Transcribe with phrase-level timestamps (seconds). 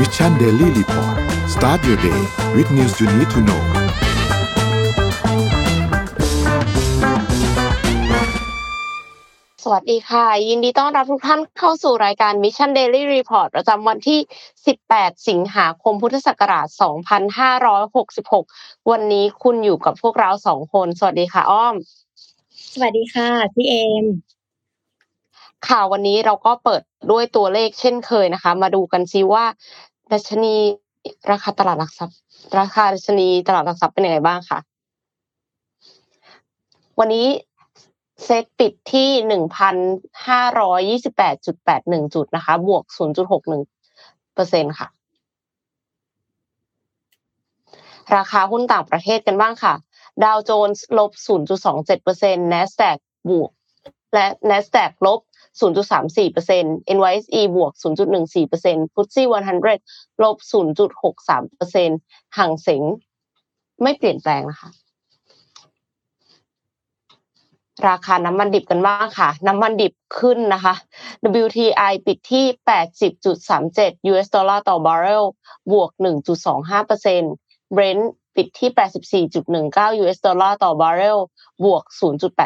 [0.00, 1.16] Mission Daily Report
[1.54, 2.20] start your day
[2.56, 3.62] with news you need to know
[9.62, 14.20] สวัสดีค่ะ ยินดีต้อนรับทุกท่านเข้าสู่รายการ Mission Daily Report ประจำวันที่
[14.72, 16.66] 18 สิงหาคมพุทธศักราช
[17.98, 21.74] 2566 วันนี้คุณอยู่กับพวกเราสองคน สวัสดีค่ะ อ้อม
[22.72, 24.04] สวัสดีค่ะ พี่เอม
[25.64, 29.44] ค่ะวันนี้เราก็เปิดด้วยตัวเลขเช่นเคยนะคะ มาดูกันซิว่า
[30.12, 30.54] ดัชนี
[31.30, 32.18] ราคาตลาดหลักทรัพย์
[32.58, 34.58] ราคาดัชนีตลาดหลักทรัพย์เป็นยังไงบ้างคะ
[36.98, 37.26] วันนี้
[38.24, 39.76] เซตปิดที่หนึ่งพัน
[40.26, 43.62] ห้าร้อยยี่สิบแปดจุดแปดหนึ่งจุดนะคะ บวกศูนย์จุดหกหนึ่ง
[44.34, 44.88] เปอร์เซ็นค่ะ
[48.16, 49.74] ราคาหุ้นต่างประเทศกันบ้างค่ะ
[50.24, 52.98] ดาวโจนส์ลบศูนย์จุดสองเจ็ดเปอร์เซ็นต์ NASDAQ
[53.30, 53.50] บวก
[54.14, 55.20] และ NASDAQ ลบ
[55.60, 59.22] 0.34% NYSE บวก 0.14% FTSE
[59.72, 62.82] 100 ลบ 0.63%ห่างเสง
[63.82, 64.70] ไม่เปลี่ยนแปลงนะคะ
[67.88, 70.74] ราคาน้ำมันดิบกันบ้างค่ะ น้ำมันดิบขึ้นนะคะ
[71.44, 72.44] WTI ปิดที่
[73.26, 75.24] 80.37 US ดอลลาร์ต่อบาร์เรล
[75.72, 75.90] บวก
[76.64, 78.04] 1.25% Brent
[78.36, 78.70] ปิดที่
[79.56, 81.18] 84.19 US ดอลลาร์ต่อบาร์เรล
[81.64, 81.82] บวก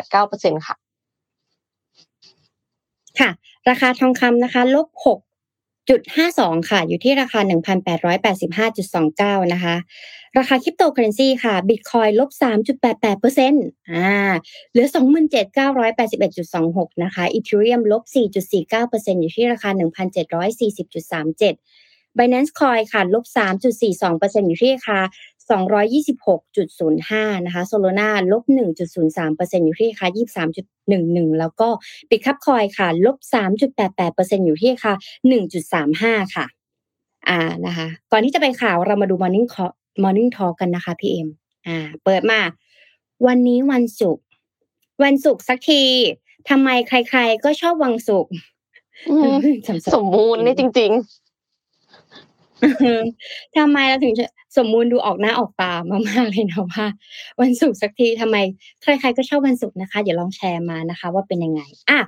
[0.01, 0.77] 0.89%ค่ะ
[3.19, 3.31] ค่ะ
[3.69, 5.19] ราคาทองคำนะคะลบหก
[5.91, 9.77] จุดห้าสองค่ะ อยู่ที่ราคาหนึ่งพันแปดร้อยแปดสิบห้าจุดสองเก้านะคะ
[10.39, 14.33] ราคาคริปโตเคอเรนซีค่ะบิตคอยลบสามจุดแปดแปดเปอร์เซ็นต์อ่า
[14.71, 21.55] เหลือสองหมื่นเจ็ดเก้าร้อยแปดสิบเอ็ดจุดสองหกนะคะ Ethereum ลบสี่จุดสี่เก้าเปอร์เซ็นต์อยู่ที่ราคาหนึ่งพันเจ็ดร้อยสี่สิบจุดสามเจ็ด
[22.19, 23.25] Binance Coin ค่ะลบ
[23.87, 24.99] 3.42%อยู่ที่ราคา
[25.49, 28.45] 226.05 นะคะ Solana ลบ
[29.05, 30.07] 1.03%อยู่ที่ราคา
[30.69, 31.69] 23.11 แล้วก็
[32.11, 33.17] Bitcup Coin ค่ะ ลบ
[33.87, 34.93] 3.88%อยู่ที่ราคา
[35.65, 36.47] 1.35 ค่ะ
[37.29, 41.29] อ่านะคะ ก่อนที่จะไปข่าวเรามาดู Morning Call Morning Talk กันนะคะพี่เอ็ม
[41.67, 42.41] อ่า เปิดมา
[43.27, 44.25] วันนี้วันศุกร์
[45.03, 45.83] วันศุกร์สักที
[46.49, 48.33] ทำไมใครๆก็ชอบวันศุกร์
[49.95, 51.30] สมบูรณ์นี่จริง ๆ
[53.57, 54.15] ทำไมเราถึง
[54.57, 55.73] สมมูลดูออกหน้าออกตา
[56.09, 56.87] มากๆเลยนะว่า
[57.41, 58.37] วันศุกร์สักทีทำไม
[58.83, 62.01] ใครๆก็ชอบวันศุกร์นะคะเดี๋ยวลองแชร์มานะคะ ว่าเป็นยังไงอะ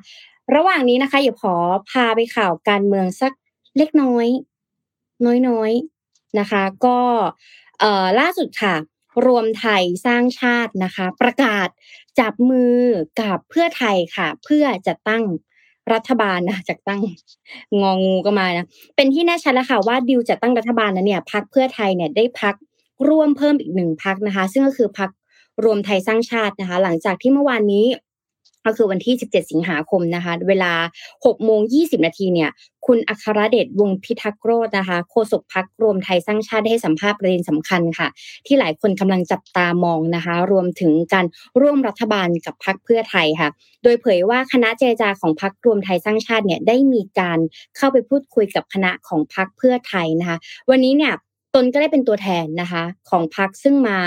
[0.54, 1.54] ระหว่างนี้นะคะอย่าขอ
[1.90, 3.32] พาไปข่าวการเมืองสัก
[3.78, 4.26] เล็กน้อย
[5.48, 6.98] น้อยๆนะคะ ก็
[7.80, 8.74] เอ่อล่าสุดค่ะ
[9.26, 11.68] รวมไทยสร้างชาตินะคะ ประกาศ
[12.20, 12.78] จับมือ
[13.20, 15.24] กับเพื่อไทยค่ะ เพื่อจะตั้ง
[15.92, 17.00] รัฐบาลนะจากตั้ง
[17.82, 18.66] งองูก็มานะ
[18.96, 22.54] เป็นที่แน่ชัดแล้วค่ะว่าดิวจะตั้งรัฐบาลนั้นเนี่ยพักเพื่อไทยเนี่ยได้พัก
[23.08, 25.10] ร่วมเพิ่มอีกหนึ่งพักนะคะ ซึ่งก็คือพัก
[25.64, 27.86] รวมไทยสร้างชาตินะคะ หลังจากที่เมื่อวานนี้
[28.66, 30.72] ก็คือวันที่ 17 สิงหาคมนะคะ เวลา
[31.10, 32.50] 6โมง20 นาทีเนี่ย
[32.86, 38.08] คุณอัครเดชวงพิทักษ์โรจนะคะ โฆษกพักรวมไทยสร้างชาติได้ให้สัมภาษณ์ประเด็นสำคัญค่ะ
[38.46, 41.26] ที่หลายคนกำลังจับตามองนะคะ รวมถึงการ
[41.60, 43.48] ร่วมรัฐบาลกับพักเพื่อไทยค่ะ
[43.82, 47.38] โดยเผยว่าคณะเจรจาของพักรวมไทยสร้างชาติเนี่ยได้มีการ
[47.76, 50.38] เข้าไปพูดคุยกับคณะของพักเพื่อไทยนะคะ
[50.70, 51.12] วันนี้เนี่ย
[51.54, 53.98] ตนก็ได้เป็นตัวแทนนะคะ ของพักซึ่งมา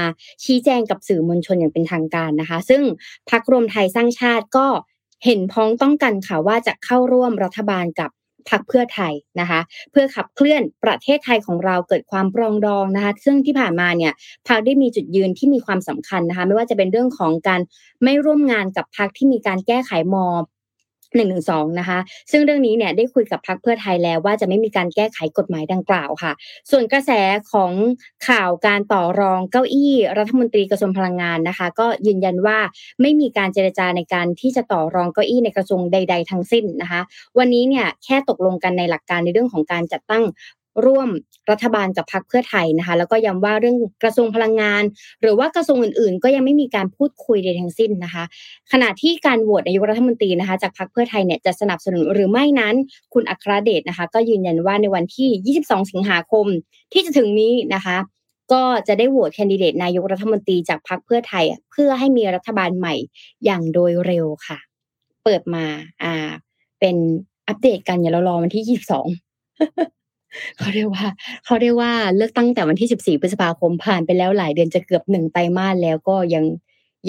[0.43, 2.81] ชี้แจงกับสื่อมวลชนอย่างเป็นทางการนะคะ ซึ่ง
[3.29, 4.67] พักรวมไทยสร้างชาติก็
[5.25, 8.09] เห็นพ้องต้องกันค่ะว่าจะเข้าร่วมรัฐบาลกับ
[8.49, 9.59] พักเพื่อไทยนะคะ
[9.91, 14.13] เพื่อขับเคลื่อนประเทศไทยของเราเกิดความปรองดองนะคะ ซึ่งที่ผ่านมาเนี่ย
[14.47, 17.61] พักได้มีจุดยืนที่มีความสำคัญนะคะ ไม่ว่าจะเป็นเรื่องของการ
[18.03, 20.17] ไม่ร่วมงานกับพักที่มีการแก้ไขม
[21.15, 21.99] หนึ่งหนึ่งสองนะคะ
[22.31, 26.31] ซึ่งเรื่องนี้เนี่ยได้คุยกับพักเพื่อไทยแล้วว่าจะไม่มีการแก้ไขกฎหมายดังกล่าวค่ะ
[26.71, 27.11] ส่วนกระแส
[27.51, 27.71] ของ
[28.27, 32.57] ข่าวการต่อรองเก้าอี้รัฐมนตรีกระทรวงพลังงานนะคะ ก็ยืนยันว่า
[33.01, 37.01] ไม่มีการเจรจาในการที่จะต่อรองเก้าอี้ในกระทรวงใด ๆ ทั้งสิ้นนะคะ
[37.37, 40.23] วันนี้เนี่ยแค่ตกลงกันในหลักการในเรื่องของการจัดตั้ง
[40.85, 41.09] ร่วม
[41.51, 44.83] รัฐบาลกับพรรคเพื่อไทยนะคะ แล้วก็ย้ำว่าเรื่องกระทรวงพลังงาน
[45.21, 48.23] หรือว่ากระทรวงอื่นๆ ก็ยังไม่มีการพูดคุยใดทั้งสิ้นนะคะ
[48.71, 52.75] ขณะที่การโหวตนายกรัฐมนตรีนะคะ จากพรรคเพื่อไทยเนี่ยจะสนับสนุนหรือไม่นั้น
[53.13, 56.45] คุณอัครเดชนะคะ ก็ยืนยันว่าในวันที่ 22 สิงหาคม
[56.93, 57.97] ที่จะถึงนี้นะคะ
[58.53, 62.95] ก็จะได้โหวตแคนดิเดตนายกรัฐมนตรีจากพรรคเพื่อไทย เพื่อให้มีรัฐบาลใหม่
[63.45, 64.57] อย่างโดยเร็วค่ะ
[65.23, 65.65] เปิดมา
[66.03, 66.29] อ่า
[66.79, 66.95] เป็น
[67.47, 69.94] อัปเดตกันอย่าเรารอวันที่22
[70.57, 71.05] เขาเรียกว่า
[71.45, 76.45] เขาเรียกว่าเลือกตั้งแต่วันที่ 14 พฤษภาคมผ่านไปแล้วหลายเดือนจะเกือบหนึ่งไตรมาสแล้วก็ยัง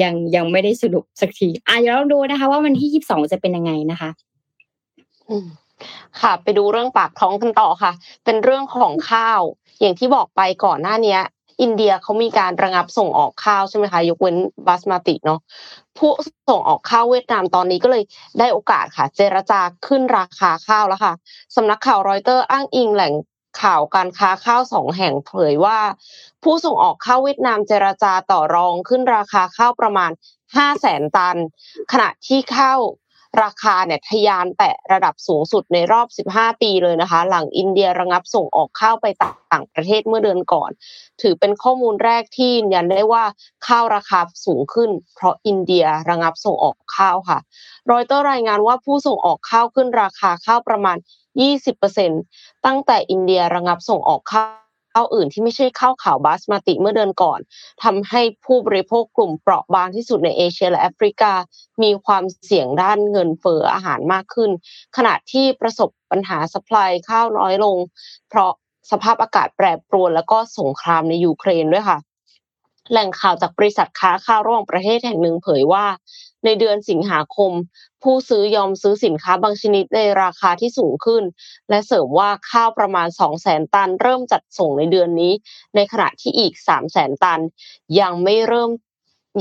[0.03, 4.11] ยังยังไม่ได้สรุปสักทีอะเดี๋ยวเราดูนะคะ ว่าวันที่ 22 จะเป็นยังไงนะคะ
[5.29, 5.47] อืม
[6.21, 7.93] ค่ะ ไปดูเรื่องปากท้องกันต่อค่ะ
[8.25, 9.41] เป็นเรื่องของข้าว
[9.81, 11.21] อย่างที่บอกไปก่อนหน้าเนี้ย
[11.61, 14.37] อินเดียเขามีการระงับส่งออกข้าวใช่ไหมคะยกเว้น
[14.67, 15.41] บาสมาติเนาะ
[15.99, 16.11] ผู้
[16.49, 18.03] ส่งออกข้าวเวียดนามตอนนี้ก็เลย
[18.39, 21.15] ได้โอกาสค่ะ เจรจาขึ้นราคาข้าวแล้วค่ะ
[21.57, 23.13] สำนักข่าวรอยเตอร์อ้างอิงแหล่ง
[23.63, 25.79] ข่าวการค้าข้าวสองแห่งเผยว่า
[26.43, 30.11] ผู้ส่งออกข้าวเวียดนามเจรจาต่อรองขึ้นราคาข้าวประมาณ
[30.45, 31.37] 5แสนตัน
[31.93, 32.81] ขณะที่ข้าว
[33.43, 40.71] ราคาเนี่ยทะยานแตะระดับสูงสุดในรอบ 15 ปีเลยนะคะ หลังอินเดียระงับส่งออกข้าวไปต่างประเทศเมื่อเดือนก่อน
[41.23, 43.25] ถือเป็นข้อมูลแรกที่ยืนยันได้ว่า
[43.67, 47.39] ข้าวราคาสูงขึ้น เพราะอินเดียระงับส่งออกข้าวค่ะ
[47.91, 50.97] รอยเตอร์รายงานว่าผู้ส่งออกข้าวขึ้นราคาข้าวประมาณ
[51.87, 54.66] 20%ตั้งแต่อินเดียระงับส่งออกข้าว
[54.97, 57.41] ข้าวอื่นที่ไม่ใช่ข้าวขาวบาสมาติเมื่อเดือนก่อน
[57.85, 61.33] ทำให้ผู้บริโภคกลุ่มเปราะบางที่สุดในเอเชียและแอฟริกา
[61.83, 64.51] มีความเสี่ยงด้านเงินเฟ้ออาหารมากขึ้น
[64.97, 67.77] ขณะที่ประสบปัญหาสป라이ข้าวน้อยลง
[68.29, 68.53] เพราะ
[68.91, 71.99] สภาพอากาศแปรปรวนแล้วก็สงครามในยูเครนด้วยค่ะ
[72.91, 75.87] แหล่งข่าวจากบริษัทค้าข้าวระหว่างประเทศแห่งหนึ่งเผยว่า
[76.45, 77.53] ในเดือนสิงหาคม
[78.03, 81.23] ผู้ซื้อยอมซื้อสินค้าบางชนิดในราคาที่สูงขึ้น
[81.69, 85.33] และเสริมว่าข้าวประมาณ 2 0 0แสนตัน เริ่มจัดส่งในเดือนนี้
[85.75, 87.41] ในขณะที่อีก 3 0 0แสนตัน
[88.01, 88.71] ยังไม่เริ่ม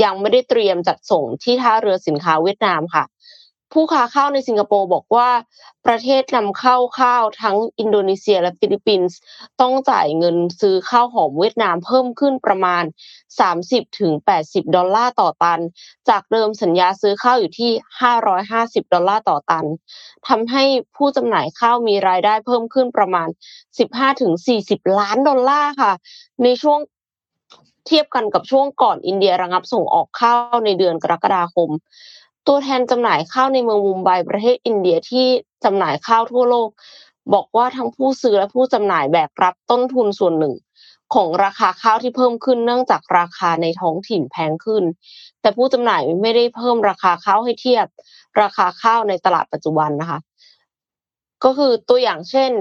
[0.03, 3.03] ยังไม่ได้เตรียมจัดส่งที่ท่าเรือสินค้าเวียดนามค่ะ
[3.73, 5.29] ผู้ค้าข้าวในสิงคโปร์บอกว่า
[5.85, 9.17] ประเทศนำเข้าข้าวทั้งอินโดนีเซียและฟิลิปปินส์
[9.61, 12.83] ต้องจ่ายเงินซื้อข้าวหอมเวียดนามเพิ่มขึ้นประมาณ
[13.59, 15.61] 30-80 ดอลลาร์ต่อตัน
[16.09, 17.71] จากเดิมสัญญาซื้อข้าวอยู่ที่
[18.31, 19.65] 550 ดอลลาร์ต่อตัน
[20.27, 20.63] ทำให้
[20.95, 23.27] ผู้จำหน่ายข้าวมีรายได้เพิ่มขึ้นประมาณ
[24.13, 25.91] 15-40 ล้านดอลลาร์ค่ะ
[26.43, 26.79] ในช่วง
[27.87, 31.69] เทียบกันกับช่วงก่อนอินเดียระงับส่งออกข้าวในเดือนกรกฎาคม
[32.47, 35.27] ตัวแทนจำหน่ายข้าวในเมืองมุมไบประเทศอินเดียที่
[35.63, 36.69] จำหน่ายข้าวทั่วโลก
[37.33, 40.53] บอกว่าทั้งผู้ซื้อและผู้จำหน่ายแบกรับต้นทุนส่วนหนึ่ง
[41.13, 44.83] ของราคาข้าวที่เพิ่มขึ้นเนื่องจากราคาในท้องถิ่นแพงขึ้น
[45.41, 47.85] แต่ผู้จำหน่ายไม่ได้เพิ่มราคาข้าวให้เทียบ
[48.41, 50.19] ราคาข้าวในตลาดปัจจุบันนะคะ
[51.43, 52.51] ก็คือตัวอย่างเช่น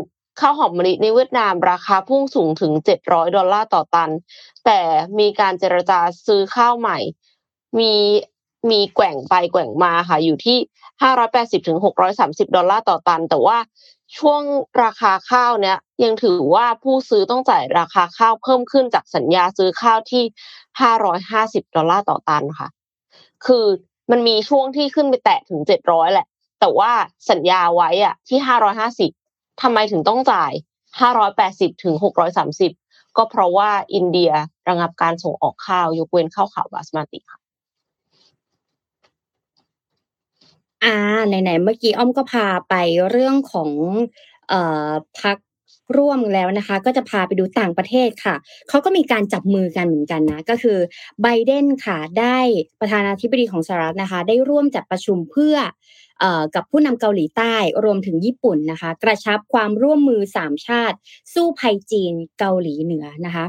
[0.41, 2.73] ข้าวหอมมะลิในเวียดนามราคาพุ่งสูงถึง
[3.05, 4.11] 700 ดอลลาร์ต่อตัน
[4.65, 4.81] แต่
[5.19, 6.99] มีการเจรจาซื้อข้าวใหม่
[7.79, 7.93] มี
[8.71, 10.59] มีแกว่งไปแกว่งมาค่ะ อยู่ที่
[11.13, 11.79] 580ถึง
[12.17, 13.59] 630ดอลลาร์ต่อตัน แต่ว่า
[14.19, 14.43] ช่วง
[14.83, 20.25] ราคาข้าวเนี้ยยังถือว่าผู้ซื้อต้องจ่ายราคาข้าวเพิ่มขึ้นจากสัญญาซื้อข้าวที่
[21.01, 22.69] 550ดอลลาร์ต่อตันค่ะ
[23.47, 23.67] คือ
[24.11, 26.27] มันมีช่วงที่ขึ้นไปแตะถึง700แหละ
[26.61, 26.93] แต่ว่า
[27.31, 28.39] สัญญาไว้อะที่
[29.01, 30.53] 550ทำไมถึงต้องจ่าย
[31.19, 31.95] 580ถึง
[32.57, 34.33] 630ก็เพราะว่าอินเดีย
[34.69, 37.44] ระงับการส่งออกข้าวยกเว้นข้าวขาวบาสมาติค่ะ
[40.85, 40.95] อ่า
[41.27, 42.75] ไหนๆเมื่อกี้อ้อมก็พาไป
[43.11, 43.71] เรื่องของ
[44.49, 44.91] เอ่อ
[45.21, 45.37] พัก
[45.97, 48.35] ร่วมแล้วนะคะ ก็จะพาไปดูต่างประเทศค่ะ
[48.69, 50.79] เขาก็มีการจับมือกันเหมือนกันนะ ก็คือ
[51.23, 52.39] ไบเดนค่ะได้
[52.81, 55.57] ประธานาธิบดีของสหรัฐนะคะ ได้ร่วมจัดประชุมเพื่อ
[56.21, 57.55] เอ่อกับผู้นำเกาหลีใต้
[57.85, 60.97] รวมถึงญี่ปุ่นนะคะ กระชับความร่วมมือสามชาติ
[61.35, 63.45] สู้ภัยจีนเกาหลีเหนือนะคะ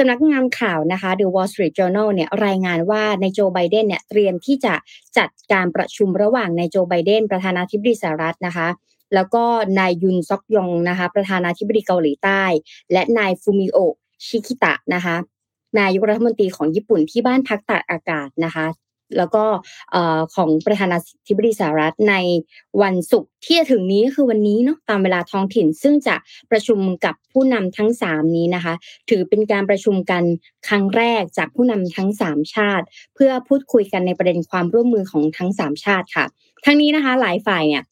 [0.00, 4.74] สำนักงานข่าวนะคะ The Wall Street Journal เนี่ยรายงานว่าในโจไบเดนเนี่ยเตรียมที่จะ
[5.18, 8.68] จัดการประชุมระหว่างในโจไบเดนประธานาธิบดีสหรัฐนะคะ
[9.14, 9.44] แล้วก็
[9.78, 12.42] นายยุนซอกยองนะคะประธานาธิบดีเกาหลีใต้
[12.92, 13.94] และนายฟูมิโอะ
[14.26, 15.16] ชิคิตะนะคะ
[15.80, 18.66] นายกรัฐมนตรีของญี่ปุ่นที่บ้านพักตากอากาศนะคะ
[19.16, 19.44] แล้วก็
[20.34, 22.14] ของประธานาธิบดีสหรัฐใน
[22.82, 26.16] วันศุกร์ที่จะถึงนี้คือวันนี้เนาะตามเวลาท้องถิ่น ซึ่งจะ
[26.50, 28.74] ประชุมกับผู้นำทั้งสามนี้นะคะ
[29.10, 30.22] ถือเป็นการประชุมกัน
[30.68, 36.24] ครั้งแรกจากผู้นำทั้งสามชาติ เพื่อพูดคุยกันในประเด็นความร่วมมือของทั้งสามชาติค่ะ
[36.64, 37.84] ทั้งนี้นะคะหลายฝ่ายเนี่ย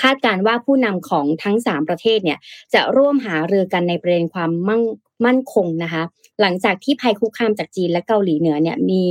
[0.00, 2.38] คาดการว่าผู้นำของทั้งสามประเทศเนี่ย
[2.74, 4.82] จะร่วมหารือกันในประเด็นความมั่ง
[5.24, 6.02] มั่นคงนะคะ
[6.40, 9.04] หลังจากที่ภัยคุกคามจากจีนและเกาหลีเหนือเนี่ยมี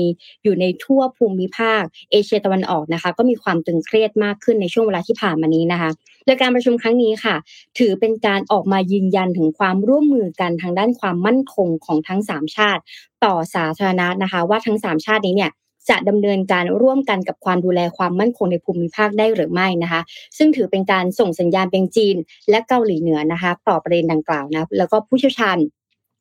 [0.43, 5.89] อยู่ในทั่วภูมิภาค เอเชียตะวันออกนะคะ ก็มีความตึงเครียดมากขึ้นในช่วงเวลาที่ผ่านมานี้นะคะ
[6.25, 7.35] โดยการประชุมครั้งนี้ค่ะ
[7.79, 12.81] ถือเป็นการออกมายืนยันถึงความร่วมมือกันทางด้านความมั่นคงของทั้งสามชาติ
[13.25, 15.51] ต่อสาธารณะนะคะ ว่าทั้งสามชาตินี้เนี่ย
[15.89, 20.01] จะดำเนินการร่วมกันกับความดูแลความมั่นคงในภูมิภาคได้หรือไม่นะคะ
[20.37, 22.15] ซึ่งถือเป็นการส่งสัญญาณเป็นจีน
[22.49, 25.57] และเกาหลีเหนือนะคะ ต่อประเด็นดังกล่าวนะแล้วก็ผู้เชี่ยวชาญ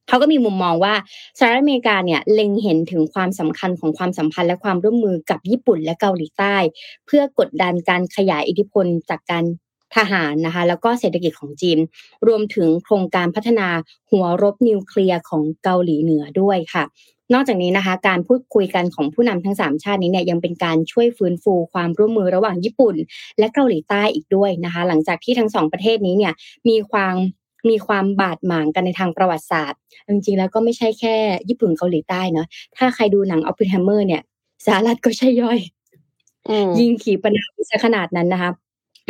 [0.09, 0.95] เขาก็มีมุมมองว่า
[1.39, 6.57] สหรัฐอเมริกาเนี่ยเล็งเห็นถึงความสำคัญของความสัมพันธ์และความร่วมมือกับญี่ปุ่นและเกาหลีใต้
[7.07, 9.45] เพื่อกดดันการขยายอิทธิพลจากการ
[9.97, 11.79] ทหารนะคะแล้วก็เศรษฐกิจของจีน
[12.27, 13.69] รวมถึงโครงการพัฒนา
[14.11, 16.85] หัวรบนิวเคลียร์ของเกาหลีเหนือด้วยค่ะ
[17.33, 22.97] นอกจากนี้นะคะ การพูดคุยกันของผู้นำทั้งสามชาตินี้เนี่ยยังเป็นการช่วยฟื้นฟูความร่วมมือระหว่างญี่ปุ่น
[23.39, 26.33] และเกาหลีใต้อีกด้วยนะคะ หลังจากที่ทั้งสองประเทศนี้เนี่ย
[26.69, 27.15] มีความ
[27.69, 31.17] มีความบาดหมางกันในทางประวัติศาสตร์ จริงๆ แล้วก็ไม่ใช่แค่
[31.49, 34.23] ญี่ปุ่นเกาหลีใต้เนาะถ้าใครดูหนังออปเพนไฮเมอร์เนี่ย
[34.67, 35.59] สหรัฐก็ใช่ย่อย
[36.79, 38.51] ยิงขีปนาวุธขนาดนั้นนะคะ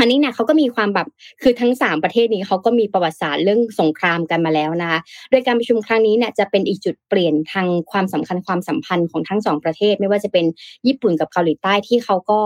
[0.01, 1.09] อันนี้เนี่ยเขาก็มีความแบบ
[1.43, 4.99] คือทั้งสามประเทศนี้เขาก็มีประวัติศาสตร์เรื่องสงครามกันมาแล้วนะคะ
[5.31, 10.47] โดยการประชุมครั้งนี้เนี่ยจะเป็นอีกจุดเปลี่ยนทางความสำคัญความสัมพันธ์ของทั้งสองประเทศ ไม่ว่าจะเป็น
[10.87, 12.41] ญี่ปุ่นกับเกาหลีใต้ที่เขาก็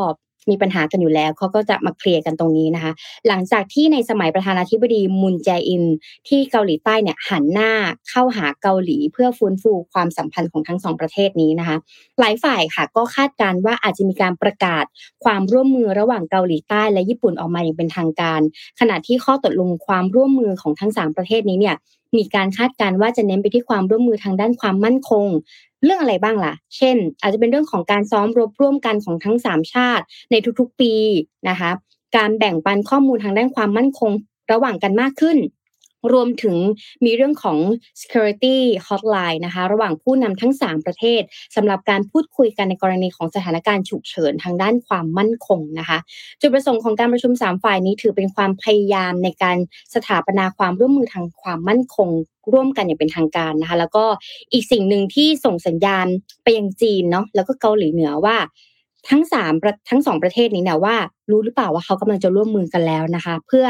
[0.50, 2.92] มีปัญหากันอยู่แล้วเขาก็จะมาเคลียร์กันตรงนี้นะคะ
[3.28, 5.84] หลังจากที่ในสมัยประธานาธิบดีมุนแจอิน
[6.28, 7.72] ที่เกาหลีใต้เนี่ยหันหน้า
[8.08, 11.76] เข้าหาเกาหลีเพื่อฟื้นฟูความสัมพันธ์ของทั้งสองประเทศนี้นะคะ
[12.20, 14.84] หลายฝ่ายค่ะก็คาดการว่าอาจจะมีการประกาศ
[15.24, 18.40] ความร่วมมือระหว่างเกาหลีใต้และญี่ปุ่นออกมาอย่างเป็นทางการ
[18.80, 21.76] ขณะที่ข้อตกลงความร่วมมือของทั้งสามประเทศนี้เนี่ย
[22.16, 25.26] มีการคาดการว่าจะเน้นไปที่ความร่วมมือทางด้านความมั่นคง
[25.84, 30.92] เรื่องอะไรบ้างล่ะ เช่น อาจจะเป็นเรื่องของการซ้อมรบร่วมกันของทั้งสามชาติในทุกๆปี
[31.48, 31.70] นะคะ
[32.16, 34.12] การแบ่งปันข้อมูลทางด้านความมั่นคง
[34.52, 35.38] ระหว่างกันมากขึ้น
[36.12, 36.56] รวมถึง
[37.04, 37.58] มีเรื่องของ
[38.00, 38.56] security
[38.88, 41.22] hotline นะคะ ระหว่างผู้นำทั้ง 3 ประเทศ
[41.56, 45.98] สำหรับการพูดคุยกันในกรณีของสถานการณ์ฉุกเฉินทางด้านความมั่นคงนะคะ
[46.40, 49.56] จุดประสงค์ของการประชุม 3 ฝ่ายนี้ถือเป็นความพยายามในการ
[49.94, 52.08] สถาปนาความร่วมมือทางความมั่นคง
[52.52, 54.04] ร่วมกันอย่างเป็นทางการนะคะ แล้วก็
[54.52, 56.06] อีกสิ่งหนึ่งที่ส่งสัญญาณ
[56.42, 58.36] ไปยังจีนเนาะแล้วก็เกาหลีเหนือว่า
[59.10, 59.52] ทั้งสาม
[59.90, 60.96] ทั้งสองประเทศนี้เนี่ยว่า
[61.30, 63.66] รู้หรือเปล่าว่าเขากำลังจะร่วมมือกันแล้วนะคะ เพื่อ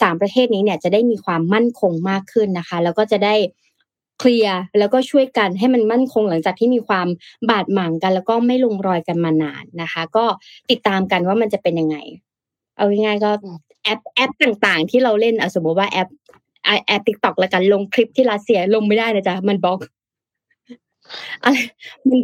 [0.00, 3.34] สามประเทศนี้เนี่ยจะได้มีความมั่นคงมากขึ้นนะคะ แล้วก็จะได้
[4.18, 7.06] เคลียร์แล้วก็ช่วยกันให้มันมั่นคงหลังจากที่มีความ
[7.50, 10.24] บาดหมางกัน แล้วก็ไม่ลงรอยกันมานานนะคะ ก็
[10.70, 11.96] ติดตามกันว่ามันจะเป็นยังไง
[12.76, 13.30] เอาง่ายๆก็
[13.84, 16.08] แอปแอปต่างๆ ที่เราเล่นสมมติว่าแอป
[16.86, 19.78] แอป TikTok แล้วกันลงคลิปที่รัสเซียลงไม่ได้นะจ๊ะมันบล็อก
[21.44, 21.56] อะไร
[22.08, 22.18] มัน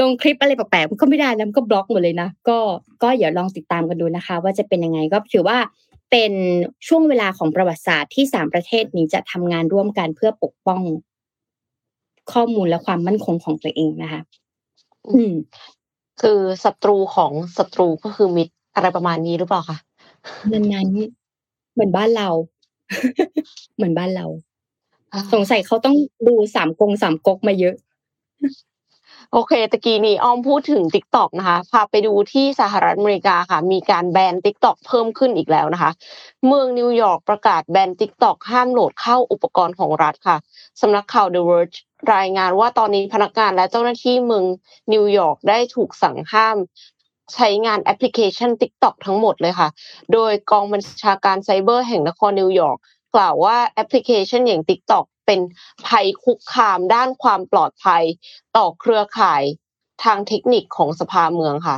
[0.00, 2.58] ลงคลิปอะไรแปลกๆมันก็ไม่ได้แล้วมันก็บล็อกหมดเลยนะก็
[3.02, 5.58] ก็อย่าลองติดตามกันดูนะคะ ว่าจะเป็นยังไงก็ถือว่า
[6.10, 6.32] เป็น
[6.88, 10.80] ช่วงเวลาของประวัติศาสตร์ที่สามประเทศนี้จะทำงานร่วมกันเพื่อปกป้อง
[12.32, 14.22] ข้อมูลและความมั่นคงของตัวเองนะคะ
[15.10, 15.32] อืม
[16.22, 19.78] คือศัตรูของศัตรูก็คือมิตรอะไรประมาณนี้หรือเปล่าคะ
[20.52, 22.28] นั้นๆเหมือนบ้านเรา
[23.76, 24.26] เหมือนบ้านเรา
[25.32, 25.96] สงสัยเขาต้อง
[26.28, 27.74] ดูสามกงสามก๊กมาเยอะ
[29.34, 34.76] โอเคตะกี้นี้อ้อมพูดถึง t ิ k t o k นะคะพาไปดูที่สหรัฐอเมริกาค่ะ มีการแบน t ิ k t o k
[34.86, 35.90] เพิ่มขึ้นอีกแล้วนะคะ
[36.46, 40.36] เมืองนิวยอร์กประกาศแบน t ิ k t o k ห้ามโหลดเข้าอุปกรณ์ของรัฐค่ะ
[40.80, 41.76] สำนักข่าว The Verge
[42.14, 44.44] รายงานว่าตอนนี้พนักงานและเจ้าหน้าที่เมือง
[44.92, 46.56] นิวยอร์กได้ถูกสั่งห้าม
[47.34, 49.68] ใช้งานแอปพลิเคชัน TikTok ทั้งหมดเลยค่ะ
[50.12, 52.78] โดยกองบัญชาการไซเบอร์แห่งนครนิวยอร์ก
[53.14, 55.50] กล่าวว่าแอปพลิเคชันอย่าง TikTok เป็น
[55.88, 58.02] ภัยคุกคามด้านความปลอดภัย
[58.56, 59.42] ต่อเครือข่าย
[60.04, 61.76] ทางเทคนิคของสภาเมืองค่ะ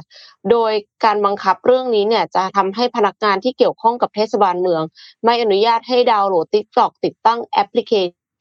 [0.50, 0.72] โดย
[1.04, 4.82] การบังคับเรื่องนี้เนี่ยจะทำให้พนักงานที่เกี่ยวข้องกับเทศบาลเมือง
[5.24, 7.92] ไม่อนุญาตให้ดาวน์โหลด TikTok ติดตั้งแอปพลิเค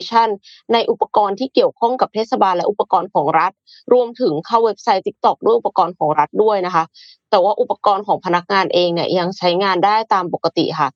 [0.10, 0.30] ชัน
[0.74, 3.52] ในอุปกรณ์ที่เกี่ยวข้องกับเทศบาลและอุปกรณ์ของรัฐ
[3.94, 6.84] รวมถึงเข้าเว็บไซต์ TikTok ด้วยอุปกรณ์ของรัฐด้วยนะคะ
[7.30, 10.90] แต่ว่าอุปกรณ์ของพนักงานเองเนี่ยยังใช้งานได้ตามปกติค่ะ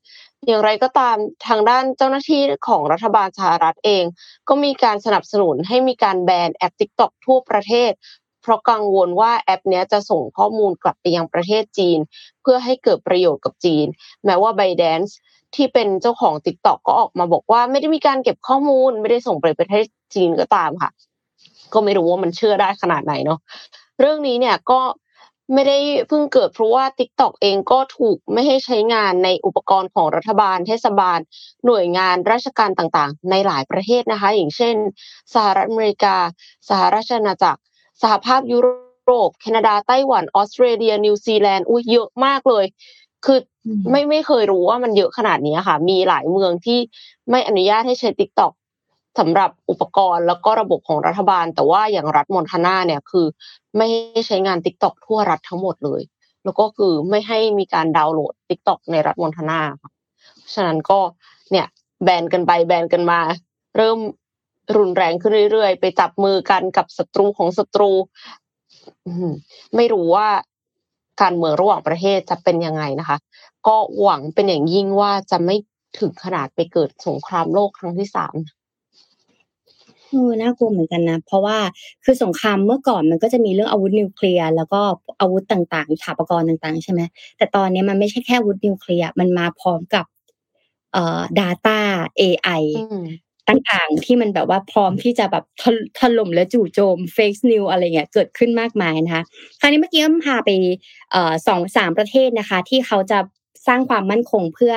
[0.48, 4.04] อย่างไรก็ตามทางด้านเจ้าหน้าที่ของรัฐบาลสหรัฐเอง
[4.50, 7.92] ก็มีการสนับสนุนให้มีการแบนแอป TikTok ทั่วประเทศ
[8.42, 12.00] เพราะกังวลว่าแอปนี้จะส่งข้อมูลกลับไปยังประเทศจีน
[12.42, 13.86] เพื่อให้เกิดประโยชน์กับจีน
[14.26, 15.14] แม้ว่า ByteDance
[15.56, 19.86] ที่เป็นเจ้าของ TikTok ก็ออกมาบอกว่าไม่ได้มีการเก็บข้อมูล ไม่ได้ส่งไปประเทศ
[20.16, 20.92] จีนก็ตามค่ะ
[21.74, 23.40] ก็ไม่รู้ว่ามันเชื่อได้ขนาดไหนเนาะ
[24.00, 24.80] เรื่องนี้เนี่ยก็
[25.54, 25.78] ไม่ได้
[26.08, 31.20] เพิ่งเกิดเพราะว่า TikTok เองก็ถูกไม่ให้ใช้งานในอุปกรณ์ของรัฐบาล เทศบาล
[31.66, 34.76] หน่วยงานราชการต่างๆ ในหลายประเทศนะคะ อย่างเช่น
[35.34, 36.16] สหรัฐอเมริกา
[36.70, 37.62] สหราชอาณาจักร
[38.02, 42.66] สหภาพยุโรป แคนาดา ไต้หวัน ออสเตรเลีย นิวซีแลนด์ อุ้ยเยอะมากเลย
[43.26, 43.40] คือ
[43.92, 46.80] ไม่ไม่เคยรู้ว่ามันเยอะขนาดนี้ค่ะ มีหลายเมืองที่
[47.30, 48.52] ไม่อนุญาตให้ใช้ TikTok
[49.18, 53.26] สำหรับอุปกรณ์แล้วก็ระบบของรัฐบาล แต่ว่าอย่างรัฐมอนทานาเนี่ยคือ
[53.78, 53.88] ไม่
[54.28, 56.02] ใช้งาน t ิ k t o k ทั่วรัฐทั้งหมดเลย
[56.44, 59.92] แล้วก็คือไม่ให้มีการดาวน์โหลด t ิ k t o k ในรัฐมอนทานาค่ะ
[60.54, 61.00] ฉะนั้นก็
[61.52, 61.68] เนี่ย
[62.04, 63.20] แบนกันไปแบนกันมา
[63.78, 64.00] เริ่ม
[64.78, 67.92] รุนแรงขึ้นเรื่อยๆ ไปจับมือกันกับศัตรูของศัตรู
[69.76, 70.28] ไม่รู้ว่า
[71.22, 73.18] การเมืองระหว่างประเทศจะเป็นยังไงนะคะ
[73.68, 75.56] ก็หวังเป็นอย่างยิ่งว่าจะไม่
[76.00, 78.36] ถึงขนาดไปเกิดสงครามโลกครั้งที่สาม
[80.10, 81.58] เออน่ากลัวเหมือนกันนะ เพราะว่า
[82.04, 84.82] คือสงครามเมื่อก่อนมันก็จะมีเรื่องอาวุธนิวเคลียร์แล้วก็
[85.20, 87.02] อาวุธต่างๆถาปกรณ์ต่าง ๆ ใช่ไหม
[87.38, 90.06] แต่ตอนนี้มันไม่ใช่แค่อาวุธนิวเคลียร์มันมาพร้อมกับ
[90.94, 91.80] เอ่อ data
[92.20, 92.62] AI
[93.50, 95.44] ต่างๆ ที่มันแบบว่าพร้อมที่จะแบบ
[96.00, 99.24] ถล่มและจู่โจม fake news อะไรเงี้ยเกิดขึ้นมากมายนะคะ
[99.60, 100.50] คราวนี้เมื่อกี้ก็พาไป
[101.12, 103.20] เอ่อสองสามประเทศนะคะ ที่เขาจะ
[103.68, 104.76] สร้างความมั่นคงเพื่อ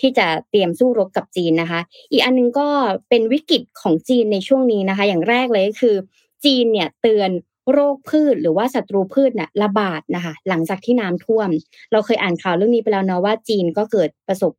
[0.00, 1.80] ที่จะเตรียมสู้รบกับจีนนะคะ
[2.10, 2.68] อีกอันนึงก็
[3.08, 5.96] เป็นวิกฤตของจีนในช่วงนี้นะคะ อย่างแรกเลยก็คือ
[6.44, 7.30] จีนเนี่ยเตือน
[7.72, 11.48] โรคพืชหรือว่าศัตรูพืชเนี่ยระบาดนะคะหลังจากที่น้ำท่วม
[11.92, 14.52] เราเคยอ่านข่าวเรื่องนี้ไปแล้วเนาะว่าจีนก็เกิดประสบ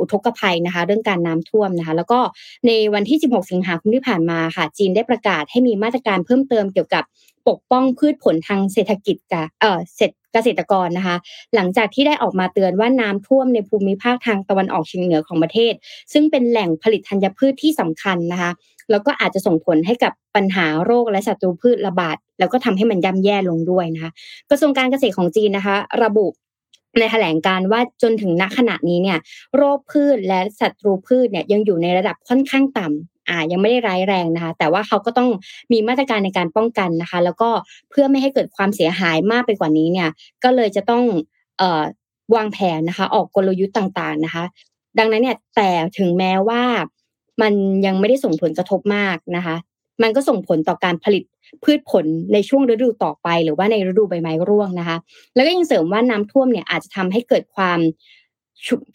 [0.00, 2.20] อุทกภัยนะคะ เรื่องการน้ำท่วมนะคะ แล้วก็
[2.66, 7.04] ในวันที่ 16 สิงหาคมที่ผ่านมาค่ะ จีนได้ประกาศให้มีมาตรการเพิ่มเติมเกี่ยวกับ
[7.48, 11.16] ปกป้องพืชผลทางเศรษฐกิจกับเออเเกษตรกรนะคะ
[11.54, 15.72] หลังจากที่ได้ออกมาเตือนว่าน้ำท่วมในภูมิภาคทางตะวันออกเฉียงเหนือของประเทศ
[16.12, 18.50] ซึ่งเป็นแหล่งผลิตธัญพืชที่สำคัญนะคะ
[18.90, 24.10] แล้วก็อาจจะส่งผลให้กับปัญหาโรคและศัตรูพืชระบาดแล้วก็ทำให้มันย่ำแย่ลงด้วยนะคะ
[24.50, 26.26] กระทรวงการเกษตรของจีนนะคะ ระบุ
[26.98, 29.18] ในแถลงการว่าจนถึงณขณะนี้เนี่ย
[29.56, 35.28] โรคพืชและศัตรูพืชเนี่ยยังอยู่ในระดับค่อนข้างต่ำ อ่ายังไม่ได้ร้ายแรงนะคะ แต่ว่าเขาก็ต้อง
[35.72, 37.50] มีมาตรการในการป้องกันนะคะ แล้วก็
[37.90, 40.08] เพื่อไม่ให้เกิดความเสียหายมากไปกว่านี้เนี่ย
[40.44, 41.04] ก็เลยจะต้อง
[41.58, 41.82] เอ่อ
[42.34, 44.44] วางแผนนะคะ ออกกลยุทธ์ต่างๆนะคะ
[44.98, 45.68] ดังนั้นเนี่ยแต่
[45.98, 46.62] ถึงแม้ว่า
[47.42, 47.52] มัน
[47.86, 49.56] ยังไม่ได้ส่งผลกระทบมากนะคะ
[50.02, 51.22] มันก็ส่งผลต่อการผลิต
[51.64, 54.96] พืชผลในช่วงฤดูต่อไป หรือว่าในฤดูใบไม้ร่วงนะคะ
[55.34, 57.78] แล้วก็ยังเสริมว่าน้ำท่วมเนี่ยอาจจะทำให้เกิดความ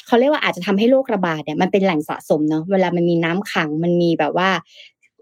[0.08, 4.50] เขาเรียกว่าอาจจะทำให้โรคระบาดเนี่ยมันเป็นแหล่งสะสมเนาะเวลามันมีน้ำขังมันมีแบบว่า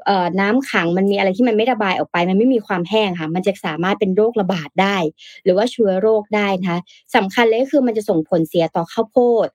[0.06, 4.98] เอ่อน้ำขังมันมีอะไรที่มันไม่ระบายออกไป มันไม่มีความแห้งค่ะ มันจะสามารถเป็นโรคระบาดได้
[5.44, 6.80] หรือว่าเชื้อโรคได้นะคะ
[7.16, 9.48] สำคัญเลยก็คือมันจะส่งผลเสียต่อข้าวโพด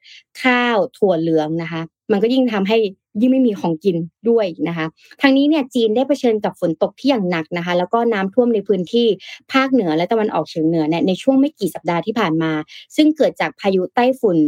[0.42, 2.76] ข้าวถั่วเหลืองนะคะ มันก็ยิ่งทำให้
[3.20, 3.96] ยิ่งไม่มีของกิน
[4.28, 4.86] ด้วยนะคะ
[5.20, 9.06] ทางนี้เนี่ยจีนได้เผชิญกับฝนตกที่อย่างหนักนะคะ แล้วก็น้ำท่วมในพื้นที่
[9.52, 12.52] ภาคเหนือและตะวันออกเฉียงเหนือเนี่ยในช่วงไม่กี่สัปดาห์ที่ผ่านมา
[12.96, 14.38] ซึ่งเกิดจากพายุไต้ฝุ่น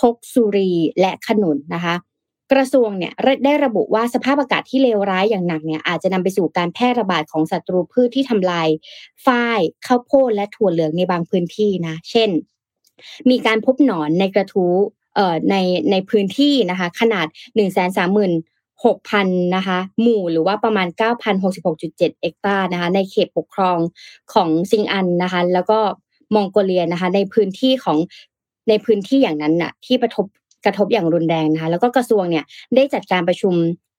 [0.00, 1.94] ทกสุรีและขนุนนะคะ
[2.52, 3.12] กระทรวงเนี่ย
[3.44, 8.68] ได้ระบุว่าสภาพอากาศที่เลวร้ายอย่างหนักเนี่ยอาจจะนำไปสู่การแพร่ระบาดของศัตรูพืชที่ทำลาย
[9.26, 12.30] ฝ้ายข้าวโพดและถั่วเหลืองในบางพื้นที่นะ เช่น
[13.30, 14.74] มีการพบหนอนในกระทู้
[15.14, 15.56] เอ่อใน
[15.90, 18.32] ในพื้นที่นะคะ ขนาดหนึ่งแสนสามหมื่น
[18.84, 23.78] หกพันนะคะหมู่หรือว่าประมาณเก้าพันหกสิบหกจุดเจ็ดเอกตาร์นะคะในเขตปกครอง
[24.32, 25.78] ของซิงอันนะคะ แล้วก็
[26.34, 27.98] มองโกเลียนะคะในพื้นที่ของ
[28.70, 30.26] ในพื้นที่อย่างนั้นน่ะ ที่กระทบ
[30.64, 33.54] กระทบอย่างรุนแรงนะคะ แล้วก็กระทรวงเนี่ยได้จัดการประชุม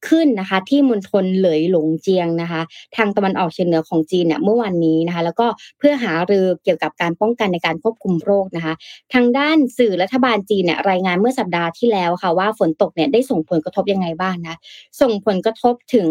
[0.09, 2.61] ขึ้นนะคะ ที่มณฑลเหลยหลงเจียงนะคะ
[2.95, 8.73] ทางตะวันออกเฉียงเหนือของจีนเนี่ยเมื่อวันนี้นะคะ แล้วก็เพื่อหารือเกี่ยวกับการป้องกันในการควบคุมโรคนะคะ
[9.13, 14.55] ทางด้านสื่อรัฐบาลจีนเนี่ยรายงานเมื่อสัปดาห์ที่แล้วค่ะว่าฝนตกเนี่ยได้ส่งผลกระทบยังไงบ้างนะ
[15.01, 16.09] ส่งผลกระทบถึง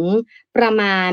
[0.57, 1.13] ประมาณ